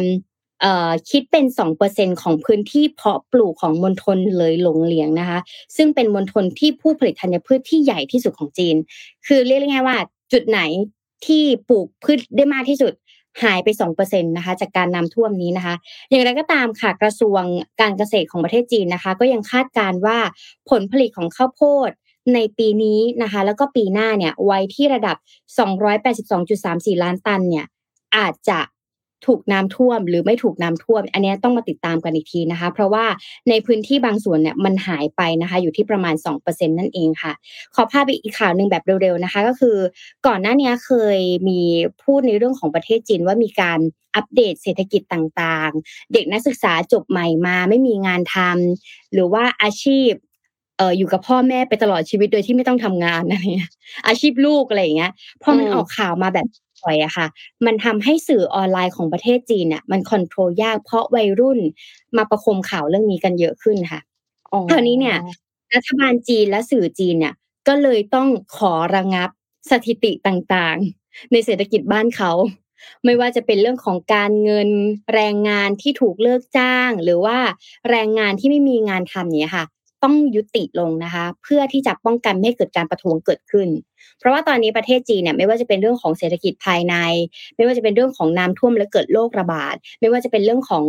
[1.10, 5.40] คิดเป็นสองเปอร์เซ็นของพื้นที่เพาะปลูกของมณฑลเลยหลงเหลียงนะคะ
[5.76, 8.76] ซึ่งเป็นมณฑลที่ผู้ผลิตธัญพืชที่ใหญ่ที่สุดของจีน
[9.28, 9.98] คือเรียกง่ายว่า
[10.32, 10.60] จุดไหน
[11.26, 12.94] ที่ปลูกพืชได้มากที่สุด
[13.44, 15.76] หายไปสองเปอร์เซ็นะคะจากการนำท่วมนี้นะคะ
[16.10, 17.42] อย่างไรก็ตามค่ะกระทรวง
[17.82, 20.18] การเกษตรของประเทศจีนนะคะ ก็ยังคาดการว่า
[20.70, 21.90] ผลผลิตของข้าวโพด
[22.34, 25.18] ในปีนี้นะคะ แล้วก็ปีหน้าเนี่ยไว้ที่ระดับ
[26.10, 27.66] 282.34 ล้านตันเนี่ย
[28.18, 28.60] อาจจะ
[29.26, 33.06] ถูกน้ำท่วมหรือไม่ถูกน้ำท่วม อันนี้ต้องมาติดตามกันอีกทีนะคะ เพราะว่า
[33.50, 37.34] ในพื้นที่บางส่วนเนี่ยมันหายไปนะคะ อยู่ที่ประมาณ 2%นั่นเองค่ะ
[37.76, 39.78] ขอพาไปอีกข่าวหนึ่งแบบเร็วๆนะคะ ก็คือ
[40.28, 41.60] ก่อนหน้านี้เคยมี
[42.04, 43.80] พูดในเรื่องของประเทศจีนว่ามีการ
[44.16, 50.12] อัปเดตเศรษฐกิจต่างๆ เด็กนักศึกษาจบใหม่มาไม่มีงานทำหรือว่าอาชีพ
[50.78, 53.72] เอออยู่กับพ่อแม่ไปตลอดชีวิตโดยที่ไม่ต้องทำงานอะไรเงี้ย
[54.08, 55.12] อาชีพลูกอะไรอย่างเงี้ย
[55.44, 56.48] พอมันออกข่าวมาแบบ
[56.84, 57.28] บ่อยอะค่ะ
[57.66, 61.60] มันทำให้สื่อออนไลน์ของประเทศจีนเนี่ยมันคอนโทรลยากเพราะวัยรุ่น
[62.18, 64.00] มาประคมข่าวเรื่องนี้กันเยอะขึ้นค่ะ
[64.70, 65.18] คราวนี้เนี่ย
[65.76, 67.34] รัฐบาลจีนและสื่อจีนเนี่ย
[67.68, 69.30] ก็เลยต้องขอระงับ
[69.72, 72.32] สถิติต่างๆ ในเศรษฐกิจบ้านเขา
[73.06, 74.70] ไม่ว่าจะเป็นเรื่องของการเงิน
[75.14, 77.38] แรงงานที่ถูกเลิกจ้าง หรือว่า
[77.90, 79.66] แรงงานที่ไม่มีงานทำเนี่ยค่ะ
[80.04, 83.68] ต้องยุติลงนะคะ เพื่อที่จะป้องกันไม่ให้เกิดการประท้วงเกิดขึ้น
[84.20, 86.96] เพราะว่าตอนนี้ประเทศจีนเนี่ยไม่ว่าจะเป็นเรื่องของเศรษฐกิจภายใน
[87.56, 90.86] ไม่ว่าจะเป็นเรื่องของน้ำท่วมและเกิดโรคระบาด ไม่ว่าจะเป็นเรื่องของ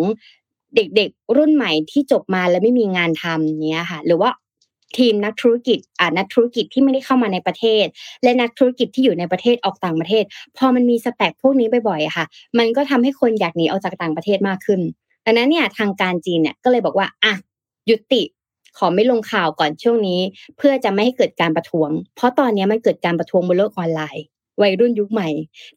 [0.77, 4.31] เด็กๆ รุ่นใหม่ที่จบมาแล้วไม่มีงานทำเนี้ยค่ะ หรือว่า
[4.97, 7.85] ทีมนักธุรกิจอ่านักธุรกิจที่ไม่ได้เข้ามาในประเทศ
[8.23, 10.25] และนักธุรกิจที่อยู่ในประเทศออกต่างประเทศ
[10.57, 12.25] พอมันมีสแต็กพวกนี้บ่อยๆค่ะ
[12.59, 14.81] มันก็ทำให้คนอยากหนีออกจากต่างประเทศมากขึ้น
[15.25, 17.35] ดังนั้นเนี่ยทางการจีนเนี่ยก็เลยบอกว่าอะ
[17.91, 18.23] ยุติ
[18.79, 20.21] ขอไม่ลงข่าวก่อนช่วงนี้
[20.57, 24.25] เพื่อจะไม่ให้เกิดการประท้วง เพราะตอนนี้มันเกิดการประท้วงบนโลกออนไลน์
[24.63, 25.29] วัยรุ่นยุคใหม่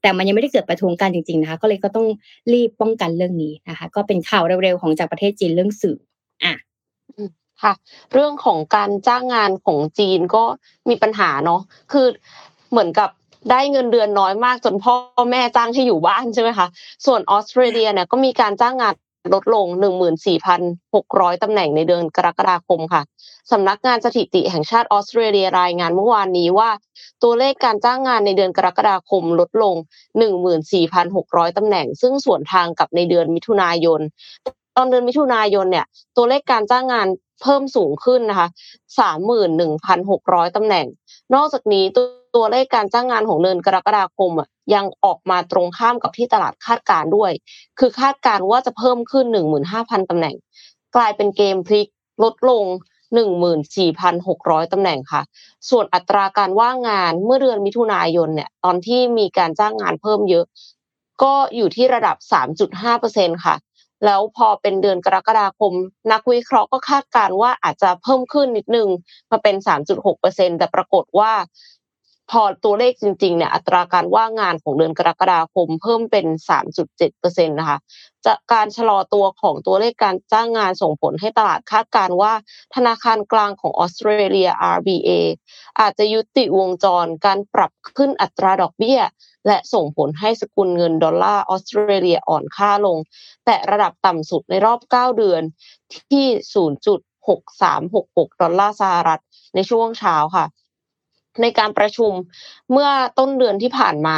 [0.02, 2.08] แต่มันยังไม่ได้เกิดประท้วงกันจริงๆนะคะ ก็เลยก็ต้อง
[2.54, 5.98] รีบป้องกันเรื่องนี้นะคะ ก็เป็นข่าวเร็วๆของจากประเทศจีนเรื่องสื่อ
[6.44, 6.56] อะ
[7.64, 7.74] ค่ะ
[8.14, 10.44] เรื่องของการจ้างงานของจีนก็
[10.90, 11.62] มีปัญหาเนาะ
[11.92, 12.08] คือ
[12.72, 13.10] เหมือนกับ
[13.52, 14.94] ได้เงินเดือนน้อยมากจนพ่อ
[15.32, 16.68] แม่จ้างให้อยู่บ้านใช่ไหมคะ
[17.06, 18.94] ส่วนออสเตรเลียเนี่ยก็มีการจ้างงาน
[19.34, 19.66] ลดลง
[20.54, 23.02] 14,600 ตำแหน่งในเดือนกรกฎาคมค่ะ
[23.52, 26.70] สำนักงานสถิติแห่งชาติออสเตรเลียรายงานเมื่อวานนี้ว่า
[27.24, 29.76] ตัวเลขการจ้างงานในเดือนกรกฎาคมลดลง
[30.86, 34.00] 14,600 ตำแหน่ง ซึ่งส่วนทางกับในเดือนมิถุนายน
[34.78, 35.86] ตอนเดือนมิถุนายนเนี่ย
[36.18, 37.08] ตัวเลขการจ้างงาน
[37.42, 38.48] เพิ่มสูงขึ้นนะคะ
[39.00, 40.86] สามหมื่นหนึ่งพันหกร้อยตำแหน่ง
[41.34, 47.32] นอกจากนี้ตัว ตัวเลขการจ้างงานของเดือนกรกฎาคมอะยังออกมาตรงข้ามกับที่ตลาดคาดการด้วย
[47.80, 50.36] คือคาดการว่าจะเพิ่มขึ้นหนึ่งหมื่นห้าพันตำแหน่ง
[50.96, 51.88] กลายเป็นเกมพลิก
[52.24, 52.63] ลดลง
[53.88, 55.22] 14,600ตำแหน่งค่ะ
[55.70, 60.46] ส่วนอัตราการว่างงานเมื่อเดือนมิถุนายนเนี่ยตอนที่มีการจ้างงานเพิ่มเยอะ
[61.24, 62.17] ก็อยู่ที่ระดับ
[62.76, 63.56] 3.5%ค่ะ
[64.06, 65.74] แล้วพอเป็นเดือนกรกฎาคม
[66.12, 68.88] นักวิเคราะห์ก็คาดการว่าอาจจะเพิ่มขึ้นนิดนึง
[69.32, 69.56] มาเป็น
[70.08, 71.32] 3.6%แต่ปรากฏว่า
[72.32, 76.26] พอตัวเลขจริงๆเนี่ยอัตราการว่างงานของเดือนกรกฎาคมเพิ่มเป็น
[76.89, 77.78] 3.7%นะคะ
[78.26, 82.34] จะการชะลอตัวของตัวเลขการจ้างงานส่งผลให้ตลาดคาดการว่า
[82.76, 85.10] ธนาคารกลางของออสเตรเลีย RBA
[85.80, 89.02] อาจจะยุติวงจรการปรับขึ้นอัตราดอกเบี้ย
[89.48, 92.98] และส่งผลให้สกุลเงินดอลลาร์ออสเตรเลียอ่อนค่าลง
[93.46, 95.41] แต่ระดับต่ำสุดในรอบ 9 เดือน
[96.12, 96.28] ที่
[97.13, 99.22] 0.6366 ดอลลาร์สหรัฐ
[99.56, 100.46] ในช่วงเช้าค่ะ
[101.41, 102.12] ในการประชุม
[102.72, 102.89] เมื่อ
[103.20, 104.17] ต้นเดือนที่ผ่านมา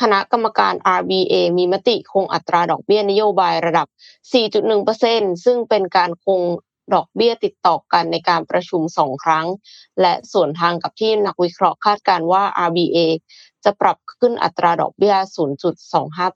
[0.00, 3.86] คณะกรรมการ RBA มีมติคงอัตราดอกเบี้ยนโยบายระดับ
[4.66, 6.42] 4.1%ซึ่งเป็นการคง
[6.94, 9.46] ดอกเบี้ยติดต่อกันในการประชุมสองครั้ง
[10.00, 12.98] และส่วนทางกับที่นักวิเคราะห์คาดการว่า RBA
[13.64, 15.14] จะปรับขึ้นอัตราดอกเบี้ย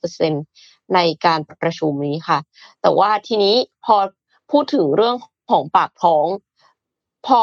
[0.07, 2.39] 0.25%ในการประชุมนี้ค่ะ
[2.81, 3.97] แต่ว่าทีนี้พอ
[4.51, 5.17] พูดถึงเรื่อง
[5.51, 6.27] ของปากท้อง
[7.27, 7.43] พอ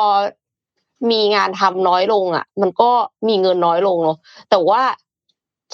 [1.11, 2.91] มีงานทำน้อยลงอะ มันก็
[3.27, 4.17] มีเงินน้อยลงเนาะ
[4.49, 4.81] แต่ว่า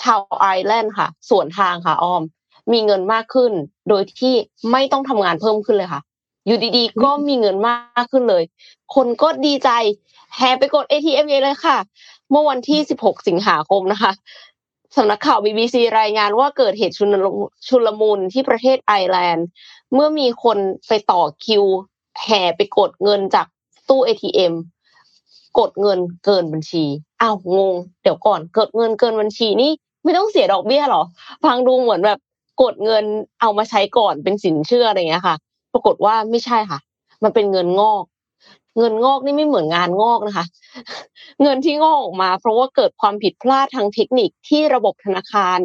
[0.01, 2.21] ชาวไอร์แลนด์ค่ะ ส่วนทางค่ะอ้อม
[2.71, 3.51] มีเงินมากขึ้น
[3.89, 4.33] โดยที่
[4.71, 6.01] ไม่ต้องทำงานเพิ่มขึ้นเลยค่ะ
[6.45, 8.43] อยู่ดีๆ ก็มีเงินมากขึ้นเลย
[8.95, 9.69] คนก็ดีใจ
[10.35, 11.77] แห่ไปกด ATM เลยค่ะ
[12.31, 14.11] เมื่อวันที่ 16 สิงหาคมนะคะ
[14.95, 16.95] สำนักข่าว BBC รายงานว่าเกิดเหตุ
[17.67, 19.47] ชุลมุนที่ประเทศไอร์แลนด์
[19.93, 20.57] เมื่อมีคน
[20.87, 21.63] ไปต่อคิว
[22.23, 23.47] แห่ไปกดเงินจาก
[23.89, 24.53] ตู้ ATM
[25.59, 26.85] กดเงินเกินบัญชี
[27.21, 29.71] อ้าวงง เดี๋ยวก่อนเกิดเงินเกินบัญชีนี่
[30.03, 31.03] ไม่ต้องเสียดอกเบี้ยหรอ
[31.43, 32.19] ฟังดูเหมือนแบบ
[32.61, 33.03] กดเงิน
[33.41, 35.35] เอามาใช้ก่อนเป็นสินเชื่ออะไรเงี้ยค่ะ
[35.73, 36.79] ปรากฏว่าไม่ใช่ค่ะ
[37.23, 38.03] มันเป็นเงินงอก
[38.77, 40.45] เงินงอกนี่ไม่เหมือนงานงอกนะคะ
[41.41, 45.59] เงินที่งอกออกมา เพราะว่าเกิดความผิดพลาดทางเทคนิคที่ระบบธนาคาร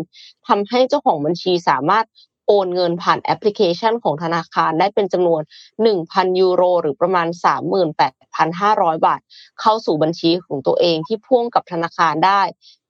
[0.46, 2.04] ทำให้เจ้าของบัญชีสามารถ
[2.46, 5.42] โอนเงินผ่านแอปพลิเคชันของธนาคารได้เป็นจำนวน
[5.90, 7.26] 1,000 ยูโร หรือประมาณ
[7.96, 9.20] 38,500 บาท
[9.60, 12.42] เข้าสู่บัญชีของตัวเองที่พ่วงกับธนาคารได้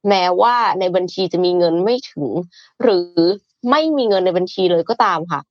[0.09, 2.29] แม้ว่าในบัญชีจะมีเงินไม่ถึง
[2.81, 3.11] หรือ
[3.69, 5.41] ไม่มีเงินในบัญชีเลยก็ตามค่ะ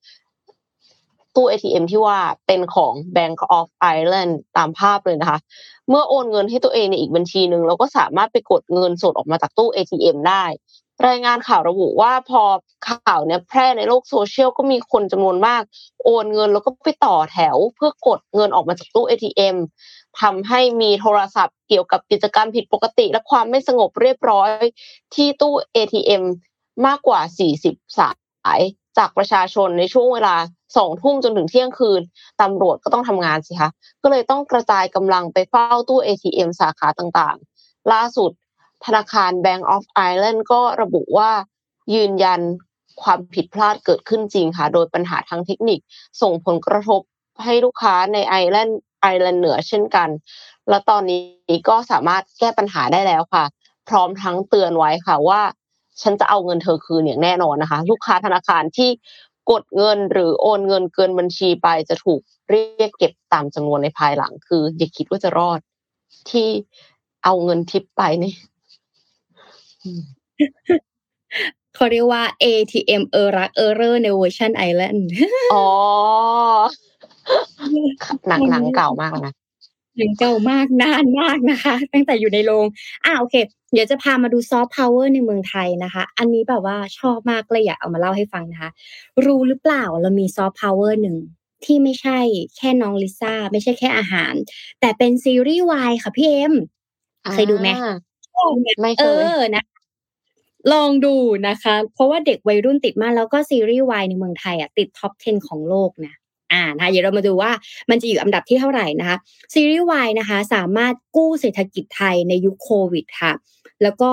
[1.34, 3.66] ตู้ ATM ที่ว่าเป็นของ Bank of
[3.96, 5.38] Ireland ตามภาพเลยนะคะ
[5.88, 10.44] เมื่อโอนเงินให้ตัวเองในอีกบัญชีหนึ่งเราก็สามารถไปกดเงินสดออกมาจากตู้ ATM ได้
[11.08, 12.42] รายงานข่าวระบุว่าพอ
[12.88, 15.62] ข่าวเนี่ยแพร่ในโลกโซเชียลก็มีคนจำนวนมาก
[16.04, 19.56] โอนเงินแล้วก็ไปต่อแถวเพื่อกดเงินออกมาจากตู้ ATM
[20.20, 24.50] ทำให้มีโทรศัพท์เกี่ยวกับกิจกรรมผิดปกติ และความไม่สงบเรียบร้อย
[25.14, 26.22] ที่ตู้ ATM
[26.86, 27.20] มากกว่า
[27.58, 28.10] 40 สา
[28.58, 28.60] ย
[28.98, 30.36] จากประชาชนในช่วงเวลา
[30.76, 32.00] สองทุ่มจนถึงเที่ยงคืน
[32.42, 33.70] ตำรวจก็ต้องทำงานสิคะ
[34.02, 38.30] ก็เลยต้องกระจายกำลังไปเฝ้าตู้ ATM สาขาต่างๆ ล่าสุด
[38.86, 41.30] ธนาคาร Bank of Ireland ก็ระบุว่า
[41.94, 42.40] ยืนยัน
[43.02, 45.78] ความผิดพลาดเกิดขึ้นจริงค่ะ โดยปัญหาทางเทคนิค
[46.22, 47.00] ส่งผลกระทบ
[47.44, 50.08] ให้ลูกค้าในไอร์แลนด์ไอร์แลนด์เหนือเช่นกัน
[50.68, 53.44] และตอนนี้ก็สามารถแก้ปัญหาได้แล้วค่ะ
[53.88, 55.42] พร้อมทั้งเตือนไว้ค่ะว่า
[56.02, 58.90] ฉันจะเอาเงินเธอคืนอย่างแน่นอนนะคะ ลูกค้าธนาคารที่
[59.50, 62.20] กดเงินหรือโอนเงินเกินบัญชีไปจะถูก
[62.50, 65.60] เรียกเก็บตามจำนวนในภายหลัง คืออย่าคิดว่าจะรอด
[66.30, 66.48] ที่
[67.24, 68.34] เอาเงินทิปไปนี่
[71.74, 75.08] เขาเรียกว่า ATM เออรักเออเร่อในเวอร์ชันไอร์แลนด์
[75.52, 75.66] อ๋อ
[78.28, 79.32] หนังหนังเก่ามากนะ
[79.96, 82.66] หนังเก่ามากนานมากนะคะ ตั้งแต่อยู่ในโรง
[83.04, 83.34] อ่าโอเค
[83.72, 88.70] เดี๋ยวจะพามาดูซอฟต์พาวเวอร์ในเมืองไทยนะคะ อันนี้แบบว่าชอบมากเลยอยากเอามาเล่าให้ฟังนะคะ
[89.24, 91.16] รู้หรือเปล่าเรามีซอฟต์พาวเวอร์หนึ่ง
[91.64, 92.18] ที่ไม่ใช่
[92.56, 94.34] แค่น้องลิซ่า ไม่ใช่แค่อาหาร
[94.80, 96.54] แต่เป็นซีรีส์วายค่ะพี่เอ็ม
[97.32, 97.68] เคยดูไหม
[98.80, 99.04] ไม่เคยเอ
[99.38, 99.64] อนะ
[100.72, 101.14] ลองดู
[101.48, 106.14] นะคะ เพราะว่าเด็กวัยรุ่นติดมากแล้วก็ซีรีส์วายในเมืองไทยอะติดท็อป 10 ของโลกนะ
[106.52, 107.50] อ่านะคะเดี๋ยวเรามาดูว่า
[107.90, 109.16] มันจะอยู่อันดับที่เท่าไหร่นะคะ
[109.54, 113.32] ซีรีส์วายนะคะ สามารถกู้เศรษฐกิจไทยในยุคโควิดค่ะ
[113.82, 114.10] แล้วก็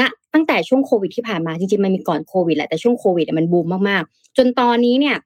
[0.00, 0.02] ณ
[0.34, 5.16] ตั้งแต่ช่วงโควิดที่ผ่านมาจริงๆมันมีก่อนโควิดแหละแต่ช่วงโควิดมันบูมมากๆ จนตอนนี้เนี่ย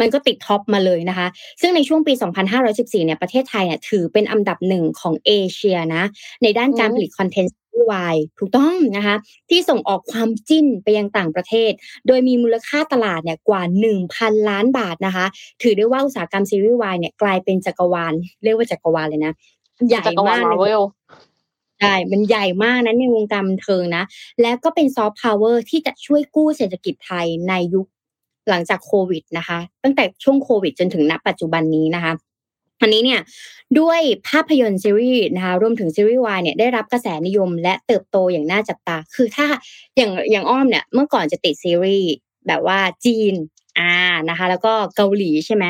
[0.00, 1.26] มันก็ติดท็อปมาเลยนะคะ
[1.60, 2.12] ซึ่งในช่วงปี
[2.60, 6.04] 2514 เนี่ย ประเทศไทยเนี่ยถือเป็นอันดับหนึ่งของเอเชียนะ
[6.42, 9.16] ในด้านการผลิตคอนเทนต์ รีส์วายถูกต้องนะคะ
[9.50, 11.72] ที่ส่งออกความจิ้นไปยังต่างประเทศ
[12.06, 13.62] โดยมีมูลค่าตลาดเนี่ยกว่า
[14.06, 15.26] 1,000 ล้านบาทนะคะ
[15.62, 18.12] ถือได้ว่าอุตสาหกรรมซีรีส์วายเนี่ยกลายเป็นจักรวาล
[18.44, 19.32] เรียกว่าจักรวาลเลยนะ
[19.88, 20.82] ใหญ่จักรวาลมากมาเวล
[21.80, 24.04] ใช่ มันใหญ่มากนะในวงการบันเทิงนะ
[24.40, 27.86] และก็เป็นซอฟต์พาวเวอร์ที่จะช่วยกู้เศรษฐกิจไทยในยุค
[28.48, 32.12] หลังจากโควิดนะคะ ตั้งแต่ช่วงโควิดจนถึงณปัจจุบันนี้นะคะ
[32.80, 33.20] อันนี้เนี่ย
[33.78, 39.46] ด้วยภาพยนตร์ซีรีส์นะคะรวมถึงซีรีส์วายเนี่ยได้รับกระแสนิยมและเติบโตอย่างน่าจับตา คือถ้า
[39.96, 42.10] อย่างอย่างอ้อมเนี่ยเมื่อก่อนจะติดซีรีส์
[42.46, 43.34] แบบว่าจีน
[43.78, 43.94] อ่า
[44.28, 45.64] นะคะ แล้วก็เกาหลีใช่ไหม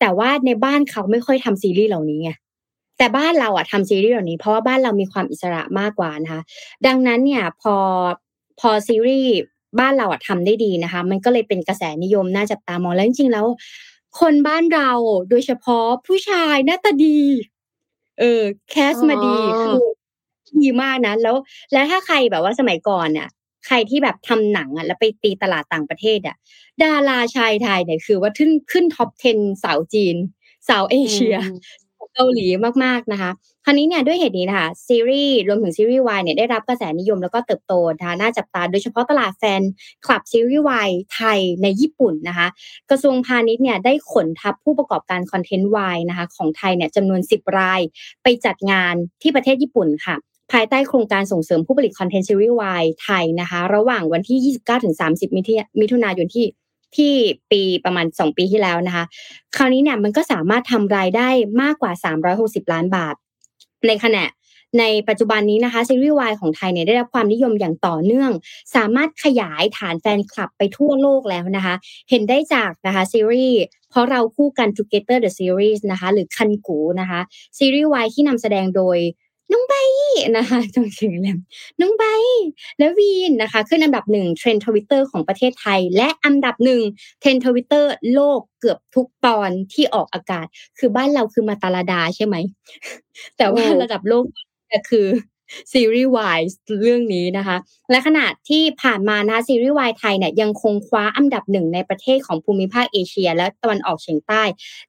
[0.00, 2.30] แต่ว่าในบ้านเขาไม่ค่อยทำซีรีส์เหล่านี้ไง
[2.98, 6.40] แต่บ้านเราอะทำซีรีส์เหล่านี้ เพราะว่าบ้านเรามีความอิสระมากกว่านะคะ
[6.86, 7.76] ดังนั้นเนี่ยพอ
[8.60, 9.32] พอซีรีส์
[9.80, 13.46] บ้านเราอะทำได้ดีนะคะ มันก็เลยเป็นกระแสนิยมน่าจับตามองแล้วจริงๆแล้ว
[14.20, 14.90] คนบ้านเรา
[15.30, 17.20] โดยเฉพาะผู้ชายหน้าตาดี
[18.20, 19.86] เออ แคสมาดีอ๋อคือ
[20.62, 21.36] ดีมากนะแล้ว
[21.72, 23.28] แล้วถ้าใครแบบว่าสมัยก่อนน่ะ
[23.66, 26.36] ใครที่แบบทำหนังอะแล้วไปตีตลาดต่างประเทศอะ
[26.82, 30.16] ดาราชายไทยเนี่ยคือว่าขึ้นขึ้นท็อป 10 สาวจีน
[30.68, 31.36] สาวเอเชีย
[32.14, 32.46] เกาหลี
[32.84, 33.30] มากๆนะคะ
[33.64, 39.62] คราวนี้เนี่ยด้วยเหตุนี้นะคะซีรีส์รวมถึงซีรีส์วายเนี่ยได้รับกระแสนิยมแล้วก็เติบโตนะคะน่าจับตาโดยเฉพาะตลาดแฟน
[40.04, 42.48] คลับซีรีส์วายไทยในญี่ปุ่นนะคะ
[42.90, 47.80] กระทรวงพาณิชย์เนี่ยได้ขนทัพผู้ประกอบการคอนเทนต์วายนะคะของไทยเนี่ยจำนวน 10 ราย
[48.22, 50.16] ไปจัดงานที่ประเทศญี่ปุ่นค่ะ
[50.52, 54.56] ภายใต้โครงการส่งเสริมผู้ผลิตคอนเทนต์ซีรีส์วายไทยนะคะ ระหว่างวันที่
[54.90, 56.44] 29-30 มิถุมิถุนายนที่
[56.96, 57.14] ที่
[57.50, 59.04] ปีประมาณ 2 ปีที่แล้วนะคะ
[59.56, 61.28] คราวนี้เนี่ยมันก็สามารถทำรายได้
[61.62, 61.92] มากกว่า
[62.32, 63.14] 360 ล้านบาท
[63.88, 64.24] ในขณะ
[64.80, 68.30] ในปัจจุบันนี้นะคะซีรีส์วายของไทยเนี่ยได้รับความนิยมอย่างต่อเนื่อง
[68.76, 71.74] สามารถขยายฐานแฟนคลับไปทั่วโลกแล้วนะคะ
[72.10, 77.20] เห็นได้จากนะคะซีรีส์เพราะเราคู่กัน Together the Series นะคะ หรือคั่นกูนะคะ
[77.58, 78.98] ซีรีส์วายที่นำแสดงโดย
[79.52, 79.74] น้องไบร์ท
[80.36, 81.38] นะคะจงชื่อแล้ว
[81.80, 82.04] น้องไบร์ท
[82.78, 86.80] และวินนะคะ ขึ้นอันดับหนึ่งเทรนด์ทวิตเตอร์ของประเทศไทย และอันดับหนึ่ง
[87.20, 90.46] เทรนด์ทวิตเตอร์โลกเกือบทุกตอนที่ออกอากาศ
[90.78, 92.36] คือบ้านเราคือมาตาลดาใช่ไหม
[93.36, 94.24] แต่ว่าอืมระดับโลก
[94.72, 95.06] ก็คือ
[95.72, 96.40] ซีรีส์วาย
[96.80, 97.56] เรื่องนี้นะคะ
[97.90, 104.42] และขณะที่ผ่านมานะคะซีรีส์วายไทยเนี่ยยังคงคว้าอันดับหนึ่งในประเทศของภูมิภาคเอเชีย และตะวันออกเฉียงใต้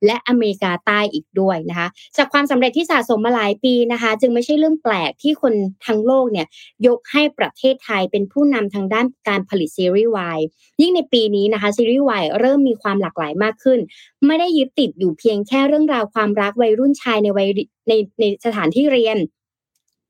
[0.05, 1.87] และอเมริกาใต้อีกด้วยนะคะ
[2.17, 5.53] จากความสำเร็จที่สะสมมาหลายปีนะคะ จึงไม่ใช่เรื่องแปลกที่คน
[5.85, 6.47] ทั้งโลกเนี่ย
[6.87, 10.39] ยกให้ประเทศไทยเป็นผู้นำทางด้านการผลิตซีรีส์วาย
[10.81, 13.79] ยิ่งในปีนี้นะคะซีรีส์วายเริ่มมีความหลากหลายมากขึ้น
[14.25, 17.47] ไม่ได้ยึดติดอยู่เพียงแค่เรื่องราวความรักวัยรุ่นชายในวัย
[17.87, 19.17] ในในสถานที่เรียน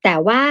[0.04, 0.42] แต่ว่า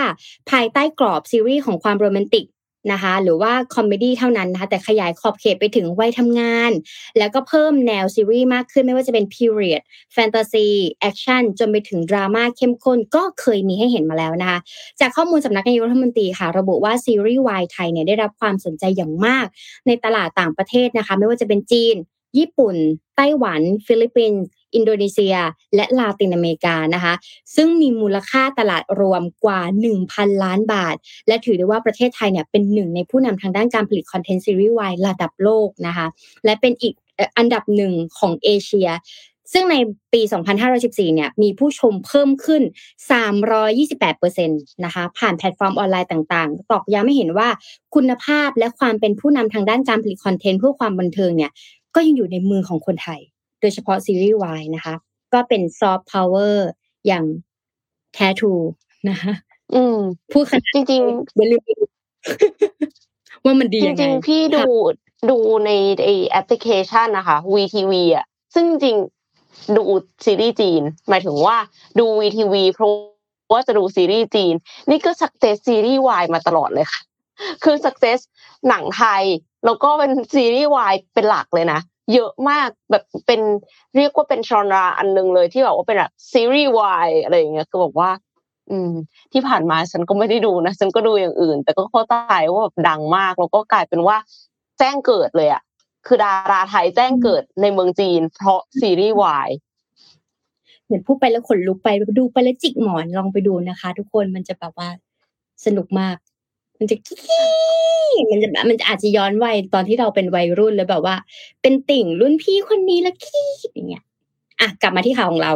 [0.49, 2.45] ภายใต้กรอบซีรีส์ของความโรแมนติก
[2.91, 6.71] นะคะหรือว่าคอมเมดี้เท่านั้นนะคะแต่ขยายขอบเขตไปถึงวัยทำงาน
[7.17, 9.81] แล้วก็เพิ่มแนวซีรีส์มากขึ้นไม่ว่าจะเป็น period
[10.13, 10.67] แฟนตาซี
[10.99, 14.59] แอคชั่นจนไปถึงดราม่าเข้มข้นก็เคยมีให้เห็นมาแล้วนะคะ
[14.99, 19.45] จากข้อมูลสำนักนายกรัฐมนตรีค่ะ ระบุว่าซีรีส์วายไทยเนี่ยได้รับความสนใจอย่างมาก
[19.87, 21.95] ในตลาดต่างประเทศนะคะ ไม่ว่าจะเป็นจีน
[22.37, 22.75] ญี่ปุ่น
[23.15, 24.43] ไต้หวัน ฟิลิปปินส์
[24.75, 25.35] อินโดนีเซีย
[25.75, 27.13] และลาตินอเมริกานะคะ
[27.55, 29.61] ซึ่งมีมูลค่าตลาดรวมกว่า
[30.01, 30.95] 1,000 ล้านบาท
[31.27, 36.07] และถือได้ว่าประเทศไทยเนี่ยเป็นหนึ่งในผู้นำทางด้านการผลิตคอนเทนต์ซีรีส์วายระดับโลกนะคะ
[36.45, 36.93] และเป็นอีก
[37.37, 38.89] อันดับหนึ่งของเอเชีย
[39.53, 39.75] ซึ่งใน
[40.13, 40.21] ปี
[40.69, 42.61] 2514 เนี่ย มีผู้ชมเพิ่มขึ้น
[43.73, 47.47] 328%นะคะ ผ่านแพลตฟอร์มออนไลน์ต่างๆ ตอกย้ำให้เห็นว่า
[47.95, 51.51] คุณภาพและความเป็นผู้นำทางด้านการผลิตคอนเทนต์เพื่อความบันเทิงเนี่ย
[51.95, 53.21] ก็ยังอยู่ในมือของคนไทย
[53.63, 54.95] โดยเฉพาะซีรีส์วายนะคะ
[55.33, 56.69] ก็เป็นซอฟต์พาวเวอร์
[57.07, 57.25] อย่าง
[58.13, 58.53] แท้ true
[59.09, 59.33] นะคะ
[59.73, 59.97] อืม
[60.31, 61.01] พูดขนาดจริง
[61.35, 61.83] อย่าลืมไปดู
[63.43, 64.63] ว่ามันดียังไงริงๆพี่ดู
[65.29, 65.71] ดูใน
[66.03, 69.83] ไอแอปพลิเคชันนะคะ WeTV อะซึ่งจริงๆดู
[70.25, 71.57] ซีรีส์จีน หมายถึงว่า
[71.99, 72.91] ดู WeTV เพราะ
[73.53, 74.53] ว่าจะดูซีรีส์จีน
[74.89, 77.01] นี่ก็ suggest ซีรีส์วายมาตลอดเลยค่ะ
[77.63, 78.19] คือ suggest
[78.69, 79.23] หนังไทย
[79.65, 81.79] แล้วก็เป็นซีรีส์วายเป็นหลักเลยนะ
[82.13, 83.41] เยอะมากแบบเป็น
[83.95, 88.09] เรียกว่าเป็น genre อันหนึ่งเลยที่แบบว่าเป็นแบบซีรีส์วายอะไรอย่างเงี้ยคือบอกว่า
[88.69, 88.91] อืม
[89.31, 92.15] ที่ผ่านมาฉันก็ไม่ได้ดูนะฉันก็ดูอย่างอื่น แต่ก็เข้าใจ
[92.51, 94.17] ว่าแบบดังมากแล้วก็กลายเป็นว่า
[94.79, 95.61] แจ้งเกิดเลยอะ
[96.07, 99.49] คือดาราไทยแจ้งเกิดในเมืองจีน เพราะซีรีส์วาย
[100.85, 101.87] เหมือนพูดไปแล้วขนลุกไป
[102.17, 104.89] ดูไปแล้วจิกหมอนลองไปดูนะคะ ทุกคนมันจะแบบว่า
[105.65, 106.15] สนุกมาก
[106.83, 107.21] มันจะขี้
[108.31, 111.15] มันจะมันจะอาจจะย้อนวัยตอนที่เราเป็นวัยรุ่นแล้วแบบว่า
[111.61, 114.03] เป็นติ่งรุ่นพี่คนนี้แล้วขี้อย่างเงี้ย
[114.59, 115.53] อะกลับมาที่ข่าวของเรา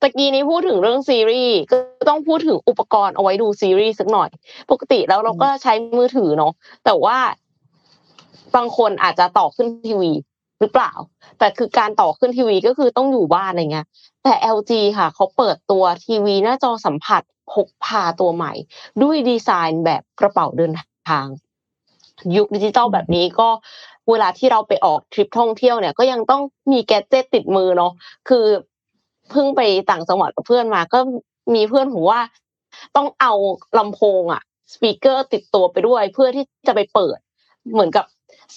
[0.00, 1.76] ตะกี้นี้พูดถึงเรื่องซีรีส์ก็
[2.08, 4.28] ต้องพูดถึงอุปกรณ์เอาไว้ดูซีรีส์สักหน่อย
[4.70, 6.52] ปกติแล้วเราก็ใช้มือถือเนาะ
[6.84, 7.18] แต่ว่า
[8.54, 10.12] บางคนอาจจะต่อขึ้นทีวี
[10.60, 10.92] หรือเปล่า
[11.38, 13.86] แต่คือการต่อขึ้นทีวีก็คือต้องอยู่บ้านอะไรเงี้ย
[14.24, 18.52] แต่ LG ค่ะเขาเปิดตัวทีวีหน้าจอสัมผัส พกพาตัวใหม่
[19.02, 20.72] ด้วยดีไซน์แบบกระเป๋าเดิน
[21.10, 21.26] ทาง
[22.36, 23.48] ยุคดิจิตอลแบบนี้ก็
[24.10, 27.92] เวลาที่เราไปออกทริปท่องเที่ยวเนี่ยก็ยังต้องมีแกจิตติดมือเนาะ
[28.28, 28.44] คือ
[29.30, 30.98] เพิ่งไปต่างจังหวัดกับเพื่อนมา ก็
[31.54, 32.20] มีเพื่อนผมว่า
[32.96, 33.32] ต้องเอา
[33.78, 37.18] ลำโพงอะสปีกเกอร์ติดตัวไปด้วย เพื่อที่จะไปเปิด
[37.72, 38.04] เหมือนกับ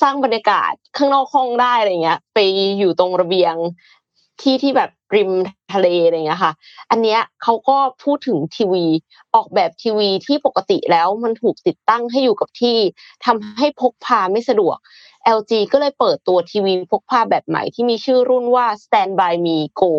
[0.01, 2.39] สร้างบรรยากาศข้างนอกห้องได้อะไรเงี้ย ไป
[2.79, 3.55] อยู่ตรงระเบียง
[4.41, 5.31] ที่ที่แบบริม
[5.73, 6.53] ทะเลอะไรเงี้ยค่ะ
[6.89, 8.85] อันเนี้ยเขาก็พูดถึงทีวี
[9.35, 12.77] ออกแบบทีวีที่ปกติแล้วมันถูกติดตั้งให้อยู่กับที่
[13.25, 14.77] ทำให้พกพาไม่สะดวก
[15.37, 19.91] LG ก็เลยเปิดตัวทีวีพกพาแบบใหม่ที่มีชื่อรุ่นว่า Stand by Me Go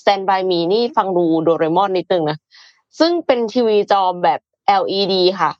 [0.00, 2.38] Stand by Me นี่ฟังดูโดเรมอนนิดนึงนะ
[2.98, 4.40] ซึ่งเป็นทีวีจอแบบ
[4.80, 5.50] LED ค่ะ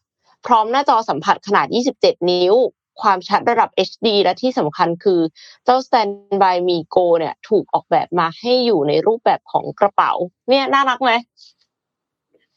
[0.47, 1.67] พร้อมหน้าจอสัมผัสขนาด
[1.99, 2.55] 27 นิ้ว
[3.01, 5.21] ความชัดระดับ HD และที่สำคัญคือ
[5.65, 10.13] เจ้า Standby Me Go เนี่ยถูกออกแบบมาให้อยู่ในรูปแบบของกระเป๋า
[10.49, 11.13] เนี่ยน่ารักไหม